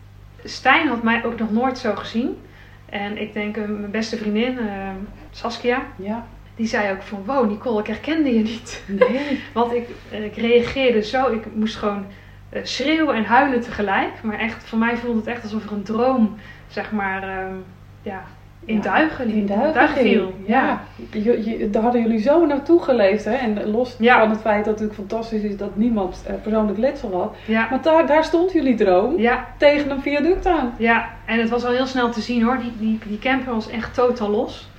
[0.43, 2.38] Stijn had mij ook nog nooit zo gezien.
[2.86, 4.89] En ik denk, uh, mijn beste vriendin, uh,
[5.32, 6.26] Saskia, Ja.
[6.56, 8.84] Die zei ook van, wow Nicole, ik herkende je niet.
[8.88, 9.39] Nee.
[9.54, 12.06] Want ik, ik reageerde zo, ik moest gewoon
[12.49, 14.12] eh, schreeuwen en huilen tegelijk.
[14.24, 16.36] Maar echt, voor mij voelde het echt alsof er een droom,
[16.68, 17.56] zeg maar, ehm,
[18.01, 18.24] ja,
[18.66, 20.04] in Ja, duigen, In duigen viel.
[20.04, 20.34] viel.
[20.47, 20.84] Ja.
[21.12, 23.26] Je, je, daar hadden jullie zo naartoe geleefd.
[23.26, 23.34] Hè?
[23.34, 24.20] En los Ja.
[24.20, 27.36] van het feit dat het natuurlijk fantastisch is dat niemand eh, persoonlijk letsel had.
[27.45, 30.74] Ja, Maar daar, daar stond jullie droom ja, tegen een viaduct aan.
[30.78, 33.70] ja, en het was al heel snel te zien hoor, die, die, die camper was
[33.70, 34.70] echt totaal los.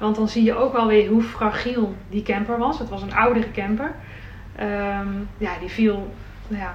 [0.00, 2.78] Want dan zie je ook wel weer hoe fragiel die camper was.
[2.78, 3.92] Het was een oudere camper.
[4.56, 6.12] Ehm, ja, die viel,
[6.48, 6.74] nou ja,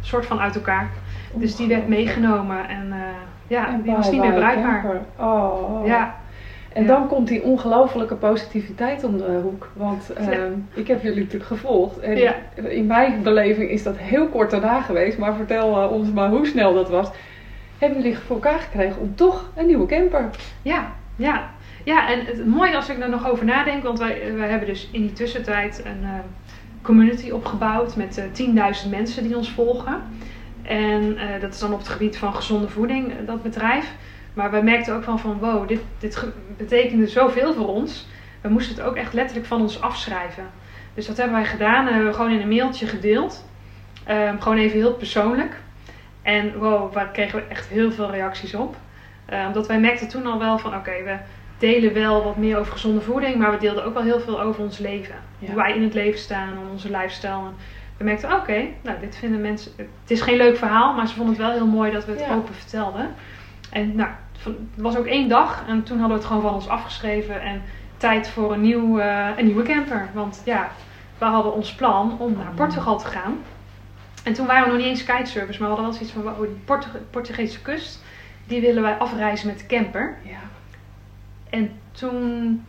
[0.00, 0.90] soort van uit elkaar.
[1.34, 2.98] Dus die werd meegenomen en eh,
[3.46, 5.00] ja, En die was niet meer bruikbaar.
[5.16, 5.86] Oh.
[5.86, 6.16] Ja,
[6.72, 6.88] En Ja.
[6.88, 9.68] dan komt die ongelofelijke positiviteit om de hoek.
[9.72, 10.30] Want Ja.
[10.30, 11.98] ehm, ik heb jullie natuurlijk gevolgd.
[11.98, 12.34] En Ja.
[12.54, 15.18] in mijn beleving is dat heel kort daarna geweest.
[15.18, 17.10] Maar vertel eh, ons maar hoe snel dat was.
[17.78, 20.30] Hebben jullie voor elkaar gekregen om toch een nieuwe camper?
[20.62, 21.50] Ja, ja.
[21.84, 24.88] Ja, en het mooie als ik er nog over nadenk, want wij, wij hebben dus
[24.92, 26.10] in die tussentijd een eh,
[26.82, 30.02] community opgebouwd met eh 10.000 mensen die ons volgen.
[30.62, 33.92] En eh, dat is dan op het gebied van gezonde voeding, eh, dat bedrijf.
[34.34, 36.24] Maar wij merkten ook van, van wow, dit, dit
[36.56, 38.06] betekende zoveel voor ons.
[38.40, 40.44] We moesten het ook echt letterlijk van ons afschrijven.
[40.94, 43.44] Dus dat hebben wij gedaan en hebben we gewoon in een mailtje gedeeld.
[44.04, 45.56] Ehm, gewoon even heel persoonlijk.
[46.22, 48.76] En wow, waar kregen we echt heel veel reacties op.
[49.24, 51.16] Eh, omdat wij merkten toen al wel van oké, we
[51.58, 54.62] delen wel wat meer over gezonde voeding, maar we deelden ook wel heel veel over
[54.62, 55.14] ons leven.
[55.38, 55.46] Ja.
[55.46, 57.32] Hoe wij in het leven staan en onze lifestyle.
[57.46, 57.54] En
[57.96, 61.34] we merkten, oké, nou dit vinden mensen, het is geen leuk verhaal, maar ze vonden
[61.34, 62.34] het wel heel mooi dat we het Ja.
[62.34, 63.14] open vertelden.
[63.70, 64.10] En nou,
[64.42, 67.62] het was ook één dag en toen hadden we het gewoon van ons afgeschreven en
[67.96, 70.08] tijd voor een, nieuw, eh, een nieuwe camper.
[70.14, 70.70] Want ja,
[71.18, 73.38] we hadden ons plan om naar Portugal te gaan.
[74.24, 76.40] En toen waren we nog niet eens kitesurfers, maar we hadden wel zoiets van, wow,
[76.40, 78.02] die Portu- Portugese kust,
[78.46, 80.16] die willen wij afreizen met de camper.
[80.22, 80.36] Ja.
[81.50, 82.64] En toen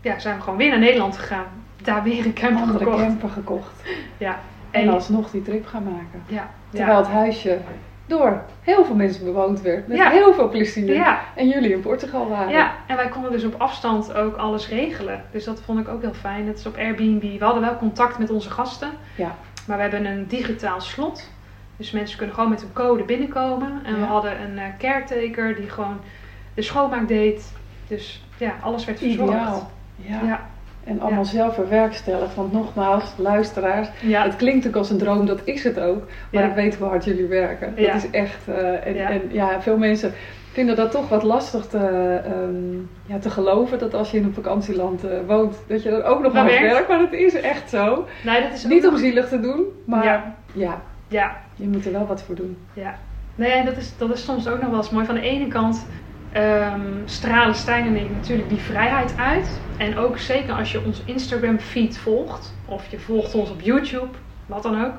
[0.00, 1.46] ja, zijn we gewoon weer naar Nederland gegaan.
[1.82, 3.02] Daar weer een camper andere gekocht.
[3.02, 3.82] camper gekocht.
[4.18, 4.40] Ja.
[4.70, 6.22] En alsnog die trip gaan maken.
[6.26, 6.50] Ja.
[6.70, 7.02] Terwijl Ja.
[7.04, 7.58] het huisje
[8.06, 9.86] door heel veel mensen bewoond werd.
[9.88, 10.10] Met Ja.
[10.10, 10.94] heel veel plezier.
[10.94, 11.20] Ja.
[11.34, 12.52] En jullie in Portugal waren.
[12.52, 15.24] ja, en wij konden dus op afstand ook alles regelen.
[15.32, 16.46] Dus dat vond ik ook heel fijn.
[16.46, 17.38] Dat is op Airbnb.
[17.38, 18.90] We hadden wel contact met onze gasten.
[19.14, 19.34] Ja.
[19.66, 21.30] Maar we hebben een digitaal slot.
[21.76, 23.80] Dus mensen kunnen gewoon met een code binnenkomen.
[23.84, 25.98] En we hadden een eh, caretaker die gewoon
[26.54, 27.52] de schoonmaak deed.
[27.96, 29.32] Dus ja, alles werd verzorgd.
[29.32, 29.70] Ideaal.
[29.96, 30.20] Ja.
[30.26, 30.40] Ja.
[30.84, 32.34] En allemaal zelf verwerkstelligd.
[32.34, 34.22] Want nogmaals, luisteraars, Ja.
[34.22, 36.02] het klinkt ook als een droom, dat is het ook.
[36.32, 37.74] Maar ik weet hoe hard jullie werken.
[37.76, 38.48] Dat is echt.
[38.48, 39.10] eh, en, Ja.
[39.10, 40.12] en ja, veel mensen
[40.52, 41.78] vinden dat toch wat lastig te,
[42.24, 42.74] ehm,
[43.06, 43.78] ja, te geloven.
[43.78, 46.72] Dat als je in een vakantieland eh, woont, dat je dan ook nog hard werkt.
[46.72, 46.88] werkt.
[46.88, 48.06] Maar dat is echt zo.
[48.24, 50.34] Nee, dat is Niet om zielig te doen, maar Ja.
[50.52, 52.56] ja, Ja, je moet er wel wat voor doen.
[52.72, 52.94] Ja,
[53.34, 55.06] nee, dat is, dat is soms ook nog wel eens mooi.
[55.06, 55.86] Van de ene kant
[56.32, 59.60] ehm, stralen Stijn en ik natuurlijk die vrijheid uit.
[59.76, 64.16] En ook zeker als je ons Instagram feed volgt, of je volgt ons op YouTube,
[64.46, 64.94] wat dan ook.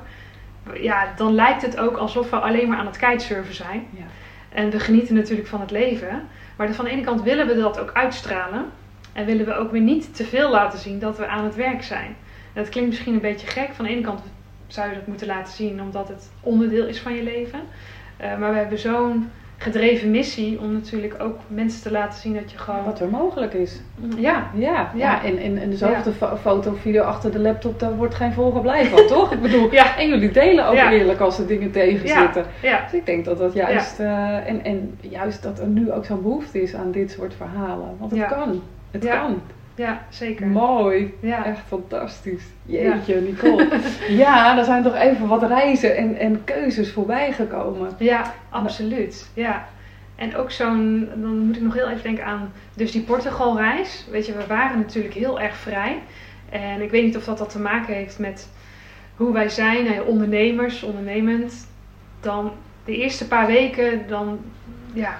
[0.80, 3.86] Ja, dan lijkt het ook alsof we alleen maar aan het kitesurfen zijn.
[3.90, 4.04] Ja.
[4.48, 6.28] En we genieten natuurlijk van het leven.
[6.56, 8.64] Maar van de ene kant willen we dat ook uitstralen.
[9.12, 11.82] En willen we ook weer niet te veel laten zien dat we aan het werk
[11.82, 12.16] zijn.
[12.52, 13.70] En dat klinkt misschien een beetje gek.
[13.72, 14.20] Van de ene kant
[14.66, 17.60] zou je dat moeten laten zien omdat het onderdeel is van je leven.
[18.16, 22.50] Eh, maar we hebben zo'n gedreven missie om natuurlijk ook mensen te laten zien dat
[22.50, 22.84] je gewoon...
[22.84, 23.80] Wat er mogelijk is.
[24.16, 24.16] Ja.
[24.18, 24.90] Ja, ja.
[24.94, 25.24] Ja.
[25.24, 28.60] en, en, en dezelfde fo- foto of video achter de laptop, daar wordt geen volger
[28.60, 29.32] blij van, toch?
[29.32, 29.98] Ik bedoel, Ja.
[29.98, 30.92] en jullie delen ook Ja.
[30.92, 32.20] eerlijk als er dingen tegen Ja.
[32.20, 32.44] zitten.
[32.62, 32.80] Ja.
[32.82, 36.22] Dus ik denk dat dat juist, eh, en, en juist dat er nu ook zo'n
[36.22, 37.96] behoefte is aan dit soort verhalen.
[37.98, 38.26] Want het Ja.
[38.26, 38.62] kan.
[38.90, 39.16] Het Ja.
[39.20, 39.40] kan.
[39.74, 40.46] Ja, zeker.
[40.46, 41.14] Mooi.
[41.20, 41.44] Ja.
[41.44, 42.44] Echt fantastisch.
[42.62, 43.68] Jeetje, Nicole.
[44.08, 47.90] ja, er zijn toch even wat reizen en, en keuzes voorbij gekomen.
[47.98, 49.30] Ja, absoluut.
[49.34, 49.66] Ja.
[50.16, 54.06] En ook zo'n, dan moet ik nog heel even denken aan, dus die Portugalreis.
[54.10, 56.02] Weet je, we waren natuurlijk heel erg vrij.
[56.50, 58.48] En ik weet niet of dat, dat te maken heeft met
[59.16, 61.68] hoe wij zijn, nou ja, ondernemers, ondernemend.
[62.20, 62.52] Dan
[62.84, 64.38] de eerste paar weken, dan
[64.92, 65.18] ja,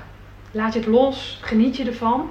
[0.50, 2.30] laat je het los, geniet je ervan.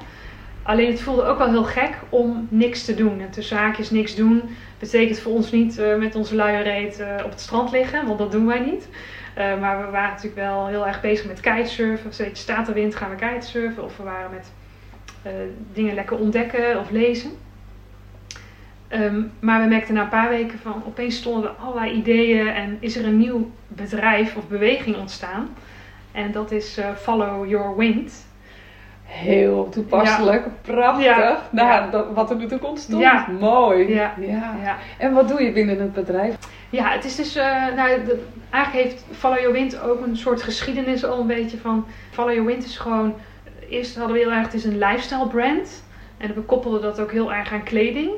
[0.64, 3.22] Alleen het voelde ook wel heel gek om niks te doen.
[3.22, 4.42] En tussen haakjes niks doen
[4.80, 8.18] betekent voor ons niet eh, met onze luie reet eh, op het strand liggen, want
[8.20, 8.88] dat doen wij niet.
[9.38, 12.08] Uh, maar we waren natuurlijk wel heel erg bezig met kitesurfen.
[12.08, 13.84] Als het staat de wind, gaan we kitesurfen.
[13.84, 14.52] Of we waren met
[15.74, 17.32] dingen lekker ontdekken of lezen.
[18.90, 22.78] Um, maar we merkten na een paar weken van opeens stonden er allerlei ideeën en
[22.80, 25.50] is er een nieuw bedrijf of beweging ontstaan.
[26.12, 28.26] En dat is Follow Your Wind.
[29.14, 30.52] Heel toepasselijk, ja.
[30.62, 31.06] prachtig.
[31.06, 31.42] Ja.
[31.52, 31.90] Nou, Ja.
[31.90, 33.02] Dat, wat er natuurlijk ontstond.
[33.02, 33.28] Ja.
[33.40, 33.94] Mooi.
[33.94, 34.14] Ja.
[34.98, 36.36] En wat doe je binnen het bedrijf?
[36.70, 37.44] Ja, het is dus, uh,
[37.76, 41.86] nou, de, eigenlijk heeft Follow Your Wind ook een soort geschiedenis al een beetje van.
[42.12, 43.16] Follow Your Wind is gewoon,
[43.70, 45.84] eerst hadden we heel erg, het is een lifestyle brand.
[46.18, 48.10] En we koppelden dat ook heel erg aan kleding.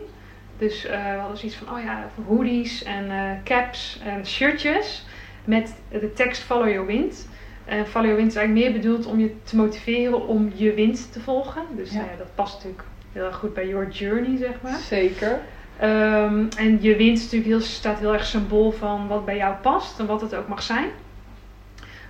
[0.58, 5.06] Dus uh, we hadden zoiets van, oh ja, hoodies en uh, caps en shirtjes
[5.44, 7.28] met de tekst Follow Your Wind.
[7.66, 11.12] En Follow Your Wind is eigenlijk meer bedoeld om je te motiveren om je wind
[11.12, 11.64] te volgen.
[11.76, 12.00] Dus Ja.
[12.00, 12.18] ja.
[12.18, 14.78] dat past natuurlijk heel erg goed bij Your Journey, zeg maar.
[14.78, 15.40] Zeker.
[15.84, 19.56] Um, en je wind is natuurlijk heel, staat heel erg symbool van wat bij jou
[19.56, 20.90] past en wat het ook mag zijn.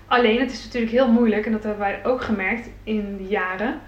[0.07, 3.79] Alleen het is natuurlijk heel moeilijk, en dat hebben wij ook gemerkt in de jaren,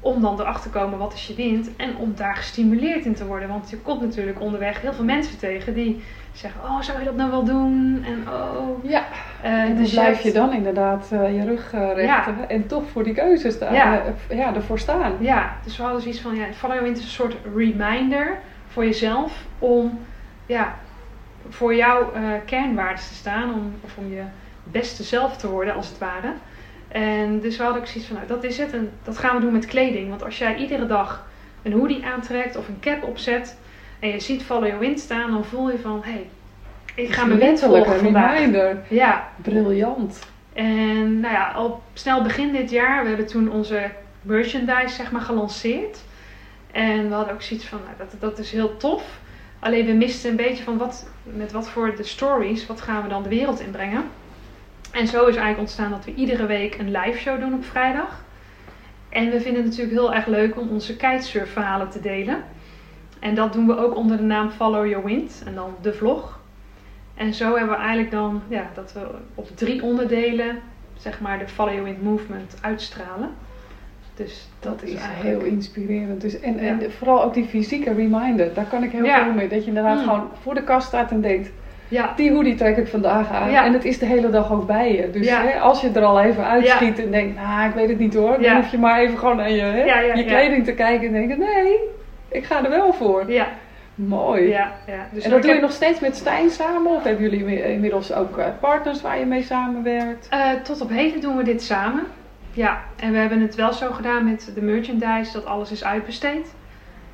[0.00, 3.26] om dan erachter te komen wat is je wind en om daar gestimuleerd in te
[3.26, 3.48] worden.
[3.48, 7.16] Want je komt natuurlijk onderweg heel veel mensen tegen die zeggen, oh zou je dat
[7.16, 8.04] nou wel doen?
[8.06, 8.84] En oh...
[8.84, 9.04] Ja,
[9.44, 13.04] Uh, en dus blijf je dan inderdaad uh, je rug uh, rechten en toch voor
[13.04, 14.02] die keuzes daar, Ja.
[14.30, 14.54] ja.
[14.54, 15.12] ervoor staan.
[15.20, 19.44] Ja, dus we hadden zoiets van, ja, Follow Wind is een soort reminder voor jezelf
[19.58, 19.98] om,
[20.46, 20.74] ja,
[21.48, 22.12] voor jouw
[22.44, 24.22] kernwaarden te staan, om, of om je
[24.64, 26.32] beste zelf te worden als het ware.
[26.92, 29.40] En dus we hadden ook zoiets van, nou dat is het en dat gaan we
[29.40, 30.08] doen met kleding.
[30.08, 31.26] Want als jij iedere dag
[31.62, 33.58] een hoodie aantrekt of een cap opzet
[33.98, 36.28] en je ziet Follow Your Wind staan, dan voel je van, hé, hey,
[36.94, 38.38] ik ga mijn wind volgen vandaag.
[38.38, 38.78] reminder.
[38.88, 40.18] Ja, Briljant.
[40.52, 43.90] en nou ja, al snel begin dit jaar, we hebben toen onze
[44.22, 45.98] merchandise zeg maar gelanceerd.
[46.70, 49.18] En we hadden ook zoiets van, nou, dat, dat is heel tof.
[49.58, 53.08] Alleen we misten een beetje van wat, met wat voor de stories, wat gaan we
[53.08, 54.04] dan de wereld inbrengen.
[54.92, 58.24] En zo is eigenlijk ontstaan dat we iedere week een live show doen op vrijdag.
[59.08, 62.42] En we vinden het natuurlijk heel erg leuk om onze kitesurf verhalen te delen.
[63.20, 66.38] En dat doen we ook onder de naam Follow Your Wind en dan de vlog.
[67.14, 69.00] En zo hebben we eigenlijk dan ja, dat we
[69.34, 70.58] op drie onderdelen
[70.96, 73.30] zeg maar de Follow Your Wind movement uitstralen.
[74.14, 76.20] Dus dat, Dat is eigenlijk- heel inspirerend.
[76.20, 76.60] Dus, en, Ja.
[76.80, 79.24] en vooral ook die fysieke reminder, daar kan ik heel Ja.
[79.24, 79.48] veel mee.
[79.48, 80.04] Dat je inderdaad Mm.
[80.04, 81.50] gewoon voor de kast staat en denkt,
[81.90, 83.50] Ja, die hoodie trek ik vandaag aan.
[83.50, 83.64] Ja.
[83.64, 85.10] En het is de hele dag ook bij je.
[85.10, 85.42] Dus Ja.
[85.42, 88.40] hè, als je er al even uitschiet en denkt, nou ik weet het niet hoor.
[88.42, 89.84] Dan hoef je maar even gewoon naar je, hè,
[90.14, 91.76] je kleding te kijken en denken, nee,
[92.28, 93.30] ik ga er wel voor.
[93.30, 93.46] ja,
[93.94, 94.48] Mooi.
[94.48, 94.72] ja.
[94.86, 95.06] ja.
[95.12, 96.92] Dus en dat doe je nog steeds met Stijn samen?
[96.92, 100.26] Of hebben jullie inmi- inmiddels ook eh, partners waar je mee samenwerkt?
[100.30, 102.04] Eh, tot op heden doen we dit samen.
[102.52, 106.54] Ja, en we hebben het wel zo gedaan met de merchandise dat alles is uitbesteed.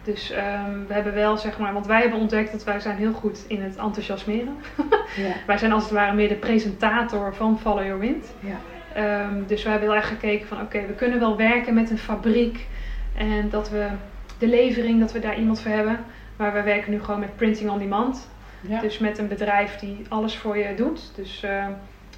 [0.06, 3.12] Dus ehm, we hebben wel, zeg maar, want wij hebben ontdekt dat wij zijn heel
[3.12, 4.56] goed in het enthousiasmeren.
[5.16, 5.32] Ja.
[5.46, 8.34] Wij zijn als het ware meer de presentator van Follow Your Wind.
[8.40, 8.56] ja.
[8.94, 11.98] Ehm, dus we hebben heel erg gekeken van oké, we kunnen wel werken met een
[11.98, 12.66] fabriek
[13.14, 13.88] en dat we
[14.38, 16.04] de levering, dat we daar iemand voor hebben.
[16.36, 18.28] Maar we werken nu gewoon met printing on demand.
[18.60, 18.80] Ja.
[18.80, 21.12] Dus met een bedrijf die alles voor je doet.
[21.14, 21.70] Dus ehm,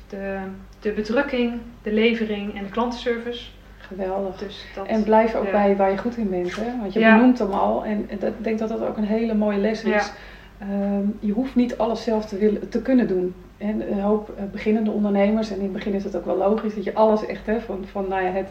[0.08, 0.38] de,
[0.80, 3.44] de bedrukking, de levering en de klantenservice.
[3.88, 4.36] Geweldig.
[4.38, 5.50] Dus dat, En blijf ook ja.
[5.50, 6.56] bij waar je goed in bent.
[6.56, 6.78] Hè?
[6.80, 7.16] Want je Ja.
[7.16, 7.84] benoemt hem al.
[7.84, 10.12] En ik denk dat dat ook een hele mooie les is.
[10.58, 13.34] Ehm, je hoeft niet alles zelf te, willen, te kunnen doen.
[13.58, 16.74] En een hoop eh, beginnende ondernemers, en in het begin is het ook wel logisch
[16.74, 18.48] dat je alles echt, hè, van, van nou ja, het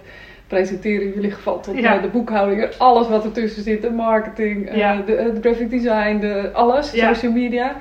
[0.48, 1.96] presenteren in jullie geval tot Ja.
[1.96, 5.02] eh, de boekhouding, alles wat ertussen zit, de marketing, eh, Ja.
[5.06, 7.14] de, het graphic design, de, alles, Ja.
[7.14, 7.76] social media.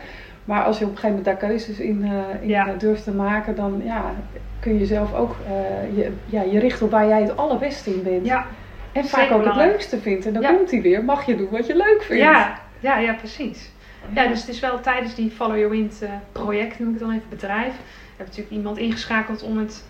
[0.45, 3.13] Maar als je op een gegeven moment daar keuzes in, eh, in eh, durft te
[3.13, 4.15] maken, dan ja,
[4.61, 8.03] kun je zelf ook eh, je, ja, je richten op waar jij het allerbeste in
[8.03, 8.27] bent.
[8.27, 8.47] Ja,
[8.93, 10.27] en vaak ook het leukste vindt.
[10.27, 10.53] En dan Ja.
[10.53, 12.23] komt hij weer, mag je doen wat je leuk vindt.
[12.23, 13.71] ja, ja, ja, precies.
[14.15, 17.03] Ja, dus het is wel tijdens die Follow Your Wind uh, project, noem ik het
[17.09, 17.73] dan even, bedrijf.
[17.73, 17.83] We
[18.17, 19.85] hebben natuurlijk iemand ingeschakeld om het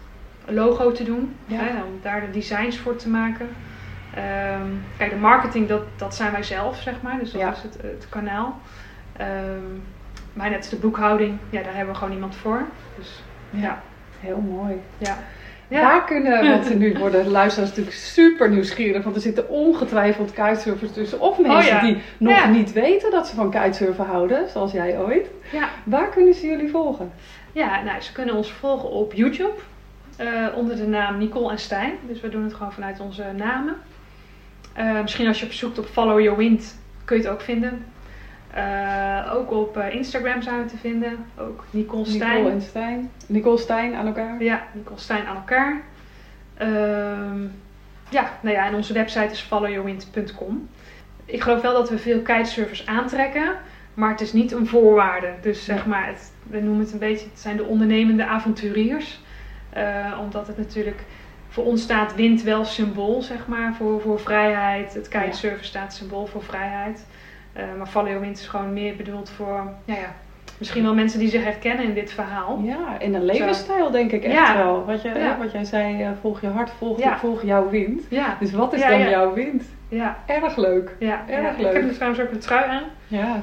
[0.46, 1.36] logo te doen.
[1.46, 1.56] Ja.
[1.58, 3.48] Hè, om daar de designs voor te maken.
[4.14, 7.18] Ehm, kijk, de marketing, dat, dat zijn wij zelf, zeg maar.
[7.18, 7.52] Dus dat Ja.
[7.52, 8.60] is het, het kanaal.
[9.16, 9.62] Ehm,
[10.32, 12.62] maar net de boekhouding, ja, daar hebben we gewoon iemand voor.
[12.94, 13.82] Dus ja,
[14.20, 14.74] Heel mooi.
[14.98, 15.18] ja.
[15.68, 15.80] ja.
[15.82, 20.92] Waar kunnen, want nu worden de luisteraars natuurlijk super nieuwsgierig, want er zitten ongetwijfeld kitesurfers
[20.92, 21.20] tussen.
[21.20, 21.80] Of mensen Oh ja.
[21.80, 22.48] die nog Ja.
[22.48, 25.26] niet weten dat ze van kitesurfen houden, zoals jij ooit.
[25.52, 25.68] ja.
[25.84, 27.12] Waar kunnen ze jullie volgen?
[27.52, 29.54] Ja, nou, ze kunnen ons volgen op YouTube.
[30.16, 31.92] eh, onder de naam Nicole en Stijn.
[32.08, 33.76] Dus we doen het gewoon vanuit onze namen.
[34.72, 37.84] Eh, misschien als je op zoekt op Follow Your Wind kun je het ook vinden.
[38.56, 41.26] Eh, ook op eh, Instagram zijn we te vinden.
[41.38, 42.36] Ook Nicole Stijn.
[42.36, 43.10] Nicole en Stijn.
[43.26, 44.42] Nicole Stijn aan elkaar.
[44.42, 45.82] Ja, Nicole Stijn aan elkaar.
[46.54, 47.42] Ehm,
[48.08, 50.68] ja, nou ja, en onze website is followyourwind.com.
[51.24, 53.56] Ik geloof wel dat we veel kitesurfers aantrekken,
[53.94, 55.34] maar het is niet een voorwaarde.
[55.40, 59.20] Dus zeg maar, het, we noemen het een beetje, het zijn de ondernemende avonturiers.
[59.70, 61.04] Eh, omdat het natuurlijk,
[61.48, 64.94] voor ons staat wind wel symbool, zeg maar, voor, voor vrijheid.
[64.94, 67.06] Het kitesurfen staat symbool voor vrijheid.
[67.56, 70.14] Eh, maar Your Wind is gewoon meer bedoeld voor, ja, ja,
[70.58, 72.60] misschien wel mensen die zich herkennen in dit verhaal.
[72.62, 74.56] Ja, in een levensstijl denk ik echt Ja.
[74.56, 74.84] wel.
[74.84, 75.38] Wat, je, Ja.
[75.38, 77.18] wat jij zei, eh, volg je hart, volg, Ja.
[77.18, 78.02] volg jouw wind.
[78.08, 79.62] Ja, Dus wat is dan jouw wind?
[79.88, 80.16] ja.
[80.26, 80.96] Erg leuk.
[80.98, 81.62] Ja, Erg ja.
[81.62, 81.70] leuk.
[81.70, 82.82] ik heb nu trouwens ook een trui aan.
[83.06, 83.42] Ja,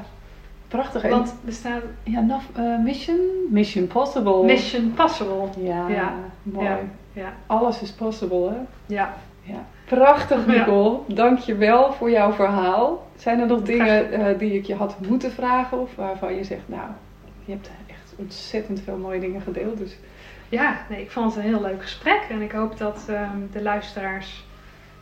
[0.68, 1.02] prachtig.
[1.10, 3.20] Want er staat ja, eh, mission?
[3.50, 4.44] Mission possible.
[4.44, 5.48] Mission Possible.
[5.58, 6.66] Ja, mooi.
[6.66, 6.80] Ja.
[7.14, 8.56] Ja, Alles is possible, hè?
[8.96, 9.14] ja.
[9.42, 9.66] Ja.
[9.86, 10.52] Prachtig, Ja.
[10.52, 10.98] Nicole.
[11.08, 13.08] Dank je wel voor jouw verhaal.
[13.16, 16.62] Zijn er nog dingen eh, die ik je had moeten vragen of waarvan je zegt,
[16.66, 16.88] nou,
[17.46, 19.78] je hebt echt ontzettend veel mooie dingen gedeeld.
[19.78, 19.98] Dus
[20.50, 22.22] ja nee, ik vond het een heel leuk gesprek.
[22.30, 24.46] En ik hoop dat ehm, de luisteraars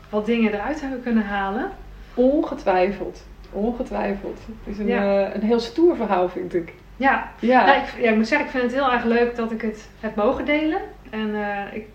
[0.09, 1.69] wat dingen eruit hebben kunnen halen.
[2.13, 4.39] ongetwijfeld, ongetwijfeld.
[4.63, 5.25] Het is een, Ja.
[5.27, 6.73] eh, een heel stoer verhaal, vind ik.
[6.97, 9.51] Ja, Ja, Nou, ik, ja, ik moet zeggen, ik vind het heel erg leuk dat
[9.51, 10.79] ik het heb mogen delen.
[11.09, 11.85] En eh, ik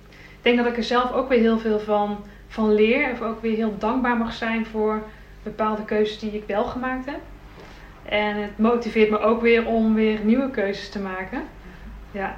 [0.43, 2.16] denk dat ik er zelf ook weer heel veel van,
[2.49, 3.11] van leer.
[3.12, 5.03] Of ook weer heel dankbaar mag zijn voor
[5.42, 7.20] bepaalde keuzes die ik wel gemaakt heb.
[8.03, 11.42] En het motiveert me ook weer om weer nieuwe keuzes te maken.
[12.11, 12.36] Ja,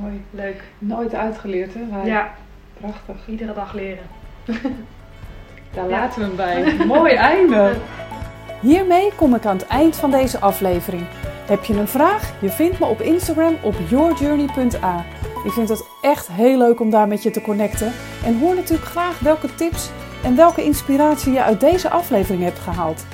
[0.00, 0.22] mooi.
[0.30, 0.62] leuk.
[0.78, 2.02] Nooit uitgeleerd, hè?
[2.04, 2.34] Ja,
[2.80, 3.16] Prachtig.
[3.26, 4.04] iedere dag leren.
[5.74, 5.90] Daar Ja.
[5.90, 6.74] laten we hem bij.
[6.96, 7.72] Mooi einde.
[8.60, 11.02] Hiermee kom ik aan het eind van deze aflevering.
[11.46, 12.32] Heb je een vraag?
[12.40, 15.04] Je vindt me op Instagram op yourjourney.a.
[15.46, 17.92] Ik vind het echt heel leuk om daar met je te connecten.
[18.24, 19.90] En hoor natuurlijk graag welke tips
[20.22, 23.04] en welke inspiratie je uit deze aflevering hebt gehaald.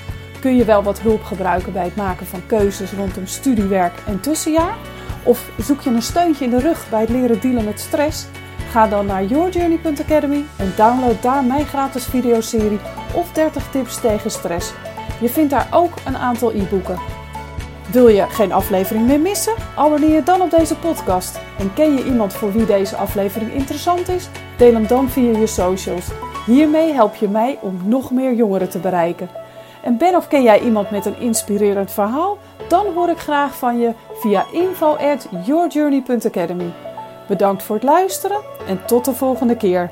[0.41, 4.77] Kun je wel wat hulp gebruiken bij het maken van keuzes rondom studiewerk en tussenjaar?
[5.25, 8.27] Of zoek je een steuntje in de rug bij het leren dealen met stress?
[8.71, 12.81] Ga dan naar yourjourney.academy en download daar mijn gratis videoserie
[13.15, 14.73] of 30 tips tegen stress.
[15.21, 17.22] Je vindt daar ook een aantal e-boeken.
[17.93, 19.55] Wil je geen aflevering meer missen?
[19.77, 21.41] Abonneer je dan op deze podcast.
[21.59, 24.29] En ken je iemand voor wie deze aflevering interessant is?
[24.57, 26.09] Deel hem dan via je socials.
[26.47, 29.29] Hiermee help je mij om nog meer jongeren te bereiken.
[29.83, 32.39] En ben of ken jij iemand met een inspirerend verhaal?
[32.69, 36.73] Dan hoor ik graag van je via info at yourjourney.academy.
[37.29, 39.91] Bedankt voor het luisteren en tot de volgende keer.